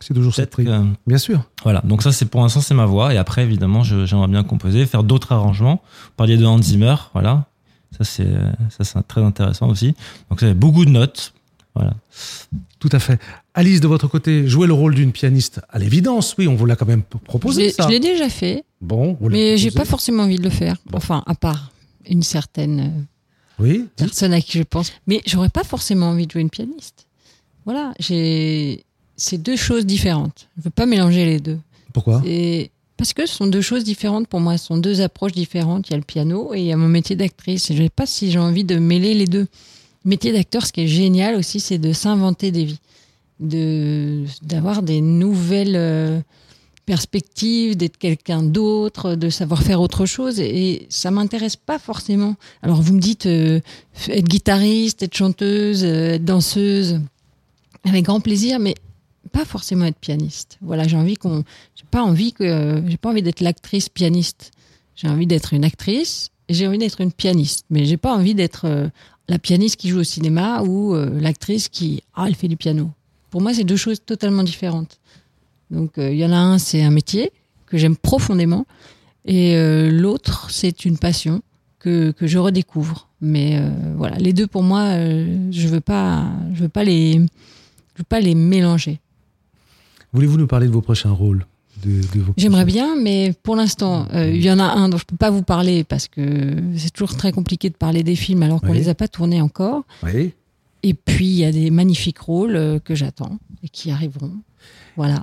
C'est 0.00 0.14
toujours 0.14 0.34
cette 0.34 0.56
que- 0.56 0.84
Bien 1.06 1.18
sûr. 1.18 1.44
voilà, 1.62 1.82
donc 1.84 2.02
ça 2.02 2.10
c'est 2.10 2.26
pour 2.26 2.40
l'instant 2.42 2.60
c'est 2.62 2.74
ma 2.74 2.84
voix 2.86 3.14
et 3.14 3.16
après 3.18 3.42
évidemment 3.44 3.82
j'aimerais 3.82 4.28
bien 4.28 4.42
composer, 4.44 4.86
faire 4.86 5.04
d'autres 5.04 5.32
arrangements. 5.32 5.82
Vous 6.04 6.10
parliez 6.16 6.36
de 6.36 6.44
Hans 6.46 6.60
Zimmer, 6.60 6.96
voilà, 7.12 7.44
ça 7.98 8.04
c'est 8.04 8.28
ça 8.70 8.84
c'est 8.84 9.08
très 9.08 9.22
intéressant 9.22 9.68
aussi. 9.68 9.94
Donc 10.30 10.40
ça 10.40 10.52
beaucoup 10.54 10.84
de 10.84 10.90
notes, 10.90 11.32
voilà. 11.74 11.94
Tout 12.78 12.88
à 12.92 12.98
fait. 12.98 13.20
Alice, 13.54 13.80
de 13.80 13.88
votre 13.88 14.06
côté, 14.06 14.46
jouer 14.46 14.66
le 14.66 14.72
rôle 14.74 14.94
d'une 14.94 15.12
pianiste, 15.12 15.60
à 15.70 15.78
l'évidence, 15.78 16.34
oui, 16.38 16.46
on 16.46 16.54
vous 16.54 16.66
l'a 16.66 16.76
quand 16.76 16.86
même 16.86 17.02
proposé, 17.02 17.70
ça. 17.70 17.84
je 17.84 17.88
l'ai 17.88 18.00
déjà 18.00 18.28
fait, 18.28 18.64
Bon, 18.80 19.16
vous 19.20 19.28
l'avez 19.28 19.52
mais 19.52 19.56
j'ai 19.56 19.70
pas 19.70 19.84
forcément 19.86 20.24
envie 20.24 20.36
de 20.36 20.42
le 20.42 20.50
faire. 20.50 20.76
Bon. 20.86 20.98
Enfin, 20.98 21.22
à 21.26 21.34
part 21.34 21.70
une 22.08 22.22
certaine 22.22 22.80
euh, 22.80 23.62
Oui. 23.62 23.88
personne 23.96 24.32
à 24.34 24.40
qui 24.40 24.58
je 24.58 24.62
pense. 24.62 24.92
Mais 25.06 25.22
j'aurais 25.26 25.48
pas 25.48 25.64
forcément 25.64 26.10
envie 26.10 26.26
de 26.26 26.32
jouer 26.32 26.42
une 26.42 26.50
pianiste. 26.50 27.06
Voilà, 27.64 27.92
j'ai. 27.98 28.84
C'est 29.16 29.38
deux 29.38 29.56
choses 29.56 29.86
différentes. 29.86 30.48
Je 30.58 30.64
veux 30.64 30.70
pas 30.70 30.84
mélanger 30.84 31.24
les 31.24 31.40
deux. 31.40 31.58
Pourquoi? 31.94 32.22
Et 32.26 32.70
parce 32.96 33.12
que 33.12 33.26
ce 33.26 33.34
sont 33.34 33.46
deux 33.46 33.60
choses 33.60 33.84
différentes 33.84 34.26
pour 34.26 34.40
moi, 34.40 34.56
ce 34.56 34.66
sont 34.66 34.78
deux 34.78 35.00
approches 35.00 35.32
différentes. 35.32 35.88
Il 35.88 35.92
y 35.92 35.94
a 35.94 35.98
le 35.98 36.04
piano 36.04 36.54
et 36.54 36.60
il 36.60 36.66
y 36.66 36.72
a 36.72 36.76
mon 36.76 36.88
métier 36.88 37.14
d'actrice. 37.16 37.68
Je 37.68 37.74
ne 37.74 37.84
sais 37.84 37.90
pas 37.90 38.06
si 38.06 38.30
j'ai 38.30 38.38
envie 38.38 38.64
de 38.64 38.76
mêler 38.78 39.14
les 39.14 39.26
deux. 39.26 39.46
Le 40.04 40.08
métier 40.08 40.32
d'acteur, 40.32 40.66
ce 40.66 40.72
qui 40.72 40.82
est 40.82 40.88
génial 40.88 41.34
aussi, 41.36 41.60
c'est 41.60 41.78
de 41.78 41.92
s'inventer 41.92 42.50
des 42.50 42.64
vies, 42.64 42.80
de 43.40 44.24
d'avoir 44.42 44.82
des 44.82 45.02
nouvelles 45.02 45.76
euh, 45.76 46.20
perspectives, 46.86 47.76
d'être 47.76 47.98
quelqu'un 47.98 48.42
d'autre, 48.42 49.14
de 49.14 49.28
savoir 49.28 49.62
faire 49.62 49.80
autre 49.82 50.06
chose. 50.06 50.40
Et 50.40 50.86
ça 50.88 51.10
m'intéresse 51.10 51.56
pas 51.56 51.78
forcément. 51.78 52.36
Alors 52.62 52.80
vous 52.80 52.94
me 52.94 53.00
dites 53.00 53.26
euh, 53.26 53.60
être 54.08 54.28
guitariste, 54.28 55.02
être 55.02 55.16
chanteuse, 55.16 55.84
euh, 55.84 56.14
être 56.14 56.24
danseuse, 56.24 57.00
avec 57.84 58.04
grand 58.04 58.20
plaisir, 58.20 58.58
mais 58.58 58.74
pas 59.36 59.44
forcément 59.44 59.84
être 59.84 59.98
pianiste. 59.98 60.58
Voilà, 60.62 60.86
j'ai 60.88 60.96
envie 60.96 61.16
qu'on, 61.16 61.44
j'ai 61.74 61.84
pas 61.90 62.02
envie 62.02 62.32
que, 62.32 62.82
j'ai 62.86 62.96
pas 62.96 63.10
envie 63.10 63.22
d'être 63.22 63.40
l'actrice 63.40 63.88
pianiste. 63.88 64.50
J'ai 64.94 65.08
envie 65.08 65.26
d'être 65.26 65.52
une 65.52 65.64
actrice 65.64 66.30
j'ai 66.48 66.66
envie 66.66 66.78
d'être 66.78 67.00
une 67.00 67.12
pianiste. 67.12 67.64
Mais 67.70 67.84
j'ai 67.84 67.96
pas 67.96 68.14
envie 68.14 68.34
d'être 68.34 68.66
euh, 68.66 68.88
la 69.28 69.38
pianiste 69.38 69.76
qui 69.76 69.88
joue 69.88 70.00
au 70.00 70.04
cinéma 70.04 70.62
ou 70.62 70.94
euh, 70.94 71.20
l'actrice 71.20 71.68
qui, 71.68 72.02
ah, 72.14 72.24
elle 72.26 72.34
fait 72.34 72.48
du 72.48 72.56
piano. 72.56 72.90
Pour 73.30 73.40
moi, 73.40 73.52
c'est 73.52 73.64
deux 73.64 73.76
choses 73.76 74.00
totalement 74.04 74.42
différentes. 74.42 75.00
Donc, 75.70 75.98
euh, 75.98 76.12
il 76.12 76.18
y 76.18 76.24
en 76.24 76.32
a 76.32 76.36
un, 76.36 76.58
c'est 76.58 76.82
un 76.82 76.90
métier 76.90 77.32
que 77.66 77.78
j'aime 77.78 77.96
profondément, 77.96 78.64
et 79.24 79.56
l'autre, 79.90 80.52
c'est 80.52 80.84
une 80.84 80.98
passion 80.98 81.42
que, 81.80 82.12
que 82.12 82.28
je 82.28 82.38
redécouvre. 82.38 83.08
Mais 83.20 83.60
voilà, 83.96 84.18
les 84.18 84.32
deux 84.32 84.46
pour 84.46 84.62
moi, 84.62 84.92
je 85.50 85.66
veux 85.66 85.80
pas, 85.80 86.30
je 86.54 86.60
veux 86.60 86.68
pas 86.68 86.84
les, 86.84 87.14
je 87.14 87.98
veux 87.98 88.04
pas 88.08 88.20
les 88.20 88.36
mélanger. 88.36 89.00
Voulez-vous 90.16 90.38
nous 90.38 90.46
parler 90.46 90.66
de 90.66 90.72
vos 90.72 90.80
prochains 90.80 91.10
rôles 91.12 91.46
J'aimerais 92.38 92.64
bien, 92.64 92.96
mais 93.00 93.34
pour 93.42 93.54
l'instant, 93.54 94.08
euh, 94.14 94.30
il 94.30 94.42
y 94.42 94.50
en 94.50 94.58
a 94.58 94.64
un 94.64 94.88
dont 94.88 94.96
je 94.96 95.04
peux 95.04 95.16
pas 95.16 95.28
vous 95.30 95.42
parler 95.42 95.84
parce 95.84 96.08
que 96.08 96.56
c'est 96.74 96.90
toujours 96.90 97.14
très 97.18 97.32
compliqué 97.32 97.68
de 97.68 97.74
parler 97.74 98.02
des 98.02 98.16
films 98.16 98.42
alors 98.42 98.62
qu'on 98.62 98.70
Oui. 98.70 98.78
les 98.78 98.88
a 98.88 98.94
pas 98.94 99.08
tournés 99.08 99.42
encore. 99.42 99.82
Oui. 100.02 100.32
Et 100.82 100.94
puis 100.94 101.26
il 101.26 101.34
y 101.34 101.44
a 101.44 101.52
des 101.52 101.70
magnifiques 101.70 102.18
rôles 102.18 102.56
euh, 102.56 102.78
que 102.78 102.94
j'attends 102.94 103.38
et 103.62 103.68
qui 103.68 103.90
arriveront. 103.90 104.32
Voilà. 104.96 105.22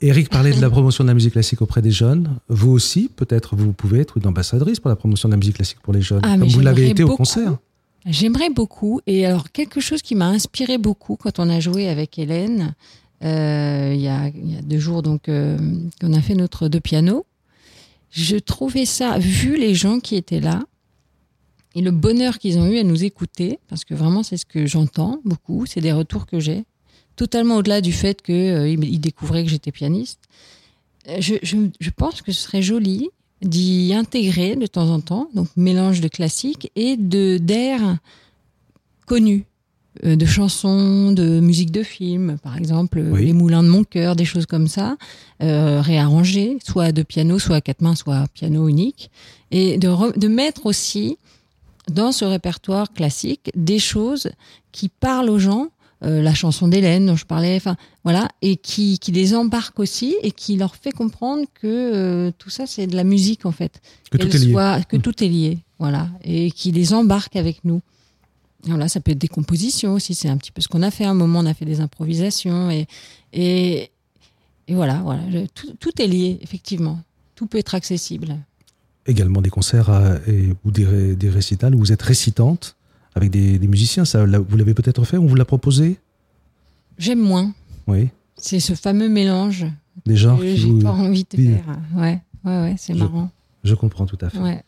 Eric 0.00 0.28
parlait 0.30 0.52
de 0.54 0.60
la 0.60 0.70
promotion 0.70 1.02
de 1.02 1.08
la 1.08 1.14
musique 1.14 1.32
classique 1.32 1.60
auprès 1.62 1.82
des 1.82 1.90
jeunes. 1.90 2.38
Vous 2.48 2.70
aussi, 2.70 3.10
peut-être, 3.14 3.56
vous 3.56 3.72
pouvez 3.72 3.98
être 3.98 4.18
une 4.18 4.26
ambassadrice 4.28 4.78
pour 4.78 4.90
la 4.90 4.96
promotion 4.96 5.28
de 5.28 5.32
la 5.34 5.38
musique 5.38 5.56
classique 5.56 5.78
pour 5.82 5.92
les 5.92 6.00
jeunes, 6.02 6.20
Ah, 6.22 6.38
comme 6.38 6.46
vous 6.46 6.60
l'avez 6.60 6.90
été 6.90 7.02
au 7.02 7.06
beaucoup. 7.08 7.16
concert. 7.18 7.56
J'aimerais 8.06 8.50
beaucoup. 8.50 9.00
Et 9.08 9.26
alors, 9.26 9.50
quelque 9.50 9.80
chose 9.80 10.00
qui 10.02 10.14
m'a 10.14 10.28
inspiré 10.28 10.78
beaucoup 10.78 11.16
quand 11.16 11.40
on 11.40 11.50
a 11.50 11.58
joué 11.58 11.88
avec 11.88 12.16
Hélène, 12.20 12.74
euh, 13.24 13.92
il, 13.94 14.00
y 14.00 14.08
a, 14.08 14.30
deux 14.62 14.78
jours, 14.78 15.02
donc, 15.02 15.28
euh, 15.28 15.58
qu'on 16.00 16.12
a 16.12 16.20
fait 16.20 16.34
notre 16.34 16.68
deux 16.68 16.80
pianos. 16.80 17.26
Je 18.10 18.36
trouvais 18.36 18.86
ça, 18.86 19.18
vu 19.18 19.56
les 19.56 19.74
gens 19.74 20.00
qui 20.00 20.16
étaient 20.16 20.40
là, 20.40 20.62
et 21.74 21.82
le 21.82 21.90
bonheur 21.90 22.38
qu'ils 22.38 22.58
ont 22.58 22.66
eu 22.66 22.78
à 22.78 22.82
nous 22.82 23.04
écouter, 23.04 23.58
parce 23.68 23.84
que 23.84 23.94
vraiment, 23.94 24.22
c'est 24.22 24.36
ce 24.36 24.46
que 24.46 24.66
j'entends 24.66 25.20
beaucoup, 25.24 25.66
c'est 25.66 25.80
des 25.80 25.92
retours 25.92 26.26
que 26.26 26.40
j'ai, 26.40 26.64
totalement 27.16 27.56
au-delà 27.56 27.80
du 27.80 27.92
fait 27.92 28.22
qu'ils 28.22 28.84
ils 28.84 29.00
découvraient 29.00 29.44
que 29.44 29.50
j'étais 29.50 29.72
pianiste. 29.72 30.20
Euh, 31.08 31.20
Je, 31.20 31.90
pense 31.90 32.22
que 32.22 32.32
ce 32.32 32.42
serait 32.42 32.62
joli 32.62 33.10
d'y 33.42 33.92
intégrer 33.94 34.56
de 34.56 34.66
temps 34.66 34.88
en 34.88 35.00
temps, 35.00 35.28
donc 35.34 35.48
mélange 35.56 36.00
de 36.00 36.08
classique 36.08 36.72
et 36.74 36.96
de 36.96 37.38
d'air 37.38 37.98
connus, 39.06 39.44
euh, 39.44 39.57
de 40.04 40.26
chansons, 40.26 41.12
de 41.12 41.40
musique 41.40 41.70
de 41.70 41.82
film, 41.82 42.36
par 42.42 42.56
exemple 42.56 42.98
euh, 42.98 43.10
Oui. 43.12 43.26
Les 43.26 43.32
Moulins 43.32 43.62
de 43.62 43.68
mon 43.68 43.84
cœur, 43.84 44.16
des 44.16 44.24
choses 44.24 44.46
comme 44.46 44.68
ça, 44.68 44.96
euh, 45.42 45.80
réarrangées, 45.80 46.58
soit 46.66 46.84
à 46.84 46.92
deux 46.92 47.04
pianos, 47.04 47.38
soit 47.38 47.56
à 47.56 47.60
quatre 47.60 47.80
mains, 47.82 47.94
soit 47.94 48.16
à 48.16 48.26
piano 48.28 48.68
unique, 48.68 49.10
et 49.50 49.78
de, 49.78 49.88
re- 49.88 50.16
de 50.18 50.28
mettre 50.28 50.66
aussi 50.66 51.16
dans 51.90 52.12
ce 52.12 52.24
répertoire 52.24 52.92
classique 52.92 53.50
des 53.56 53.78
choses 53.78 54.30
qui 54.72 54.88
parlent 54.88 55.30
aux 55.30 55.38
gens, 55.38 55.68
euh, 56.04 56.22
la 56.22 56.34
chanson 56.34 56.68
d'Hélène 56.68 57.06
dont 57.06 57.16
je 57.16 57.24
parlais, 57.26 57.56
enfin 57.56 57.76
voilà, 58.04 58.28
et 58.42 58.56
qui, 58.56 58.98
qui 59.00 59.10
les 59.10 59.34
embarque 59.34 59.80
aussi 59.80 60.14
et 60.22 60.30
qui 60.30 60.56
leur 60.56 60.76
fait 60.76 60.92
comprendre 60.92 61.44
que 61.60 61.66
euh, 61.66 62.30
tout 62.38 62.50
ça 62.50 62.66
c'est 62.66 62.86
de 62.86 62.94
la 62.94 63.04
musique 63.04 63.46
en 63.46 63.52
fait, 63.52 63.80
Que 64.10 64.18
tout 64.18 64.28
est 64.28 64.38
lié. 64.38 64.52
soit- 64.52 64.84
que 64.86 64.96
tout 64.96 65.24
est 65.24 65.28
lié, 65.28 65.58
voilà, 65.80 66.08
et 66.22 66.50
qui 66.52 66.70
les 66.72 66.92
embarque 66.94 67.34
avec 67.36 67.64
nous. 67.64 67.80
Voilà, 68.64 68.88
ça 68.88 69.00
peut 69.00 69.12
être 69.12 69.18
des 69.18 69.28
compositions 69.28 69.94
aussi, 69.94 70.14
c'est 70.14 70.28
un 70.28 70.36
petit 70.36 70.50
peu 70.50 70.60
ce 70.60 70.68
qu'on 70.68 70.82
a 70.82 70.90
fait. 70.90 71.04
À 71.04 71.10
un 71.10 71.14
moment, 71.14 71.38
on 71.40 71.46
a 71.46 71.54
fait 71.54 71.64
des 71.64 71.80
improvisations 71.80 72.70
et 72.70 72.86
et, 73.32 73.90
et 74.66 74.74
voilà, 74.74 75.00
voilà, 75.02 75.22
tout, 75.54 75.72
tout 75.78 76.02
est 76.02 76.06
lié 76.06 76.38
effectivement. 76.42 76.98
Tout 77.36 77.46
peut 77.46 77.58
être 77.58 77.74
accessible. 77.76 78.36
Également 79.06 79.40
des 79.40 79.48
concerts 79.50 79.90
euh, 79.90 80.18
et, 80.26 80.48
ou 80.64 80.70
des, 80.72 80.84
ré- 80.84 81.14
des 81.14 81.30
récitals 81.30 81.74
où 81.74 81.78
vous 81.78 81.92
êtes 81.92 82.02
récitante 82.02 82.74
avec 83.14 83.30
des, 83.30 83.58
des 83.60 83.68
musiciens. 83.68 84.04
Ça, 84.04 84.26
vous 84.26 84.56
l'avez 84.56 84.74
peut-être 84.74 85.04
fait, 85.04 85.18
on 85.18 85.26
vous 85.26 85.36
l'a 85.36 85.44
proposé? 85.44 85.98
J'aime 86.98 87.20
moins. 87.20 87.54
Oui. 87.86 88.08
C'est 88.36 88.58
ce 88.60 88.74
fameux 88.74 89.08
mélange 89.08 89.66
Des 90.04 90.16
genres 90.16 90.40
que 90.40 90.54
j'ai 90.56 90.72
pas 90.80 90.90
envie 90.90 91.24
de 91.30 91.36
faire. 91.36 91.64
Ouais, 91.96 92.20
ouais, 92.44 92.62
ouais, 92.62 92.74
c'est 92.76 92.94
marrant. 92.94 93.30
Je 93.62 93.74
comprends 93.76 94.04
tout 94.06 94.18
à 94.20 94.30
fait. 94.30 94.38
Ouais. 94.38 94.62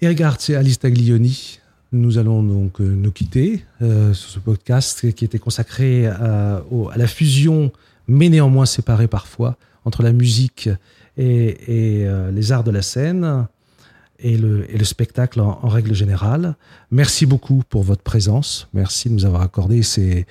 Et 0.00 0.08
regarde, 0.08 0.40
c'est 0.40 0.56
Alice 0.56 0.78
Taglioni. 0.80 1.59
Nous 1.92 2.18
allons 2.18 2.42
donc 2.42 2.80
euh, 2.80 2.84
nous 2.84 3.10
quitter 3.10 3.64
euh, 3.82 4.12
sur 4.14 4.30
ce 4.30 4.38
podcast 4.38 5.12
qui 5.12 5.24
était 5.24 5.38
consacré 5.40 6.06
à, 6.06 6.62
au- 6.70 6.88
à 6.88 6.96
la 6.96 7.06
fusion, 7.08 7.72
mais 8.06 8.28
néanmoins 8.28 8.66
séparée 8.66 9.08
parfois, 9.08 9.56
entre 9.84 10.02
la 10.02 10.12
musique 10.12 10.68
et, 11.16 11.98
et, 12.00 12.06
euh, 12.06 12.30
les 12.30 12.52
arts 12.52 12.62
de 12.64 12.70
la 12.70 12.82
scène 12.82 13.46
et 14.20 14.36
le, 14.36 14.70
et 14.72 14.78
le 14.78 14.84
spectacle 14.84 15.40
en, 15.40 15.66
règle 15.66 15.94
générale. 15.94 16.54
Merci 16.92 17.26
beaucoup 17.26 17.62
pour 17.68 17.82
votre 17.82 18.02
présence. 18.02 18.68
Merci 18.72 19.08
de 19.08 19.14
nous 19.14 19.24
avoir 19.24 19.42
accordé 19.42 19.82
ces, 19.82 20.26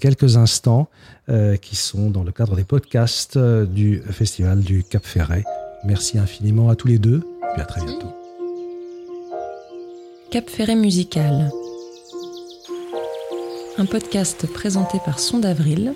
quelques 0.00 0.36
instants 0.36 0.88
euh, 1.28 1.56
qui 1.56 1.76
sont 1.76 2.08
dans 2.08 2.22
le 2.24 2.32
cadre 2.32 2.56
des 2.56 2.64
podcasts 2.64 3.36
euh, 3.36 3.66
du 3.66 4.00
Festival 4.10 4.60
du 4.60 4.82
Cap 4.84 5.04
Ferret. 5.04 5.44
Merci 5.84 6.18
infiniment 6.18 6.70
à 6.70 6.76
tous 6.76 6.88
les 6.88 6.98
deux. 6.98 7.20
Puis 7.52 7.60
à 7.60 7.66
très 7.66 7.84
bientôt. 7.84 8.21
Cap 10.32 10.48
Ferret 10.48 10.76
Musical. 10.76 11.50
Un 13.76 13.84
podcast 13.84 14.46
présenté 14.46 14.96
par 15.04 15.18
Son 15.18 15.40
d'Avril, 15.40 15.92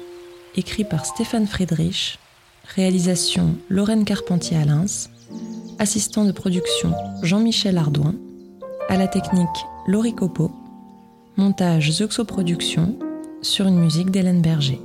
écrit 0.56 0.84
par 0.84 1.06
Stéphane 1.06 1.46
Friedrich, 1.46 2.18
réalisation 2.74 3.56
Lorraine 3.70 4.04
Carpentier 4.04 4.58
à 4.58 4.64
assistant 5.78 6.26
de 6.26 6.32
production 6.32 6.92
Jean-Michel 7.22 7.78
Ardouin, 7.78 8.14
à 8.90 8.98
la 8.98 9.08
technique 9.08 9.48
Laurie 9.86 10.14
Copeau, 10.14 10.50
montage 11.38 11.90
Zuxo 11.92 12.26
Productions, 12.26 12.94
sur 13.40 13.66
une 13.66 13.78
musique 13.78 14.10
d'Hélène 14.10 14.42
Berger. 14.42 14.82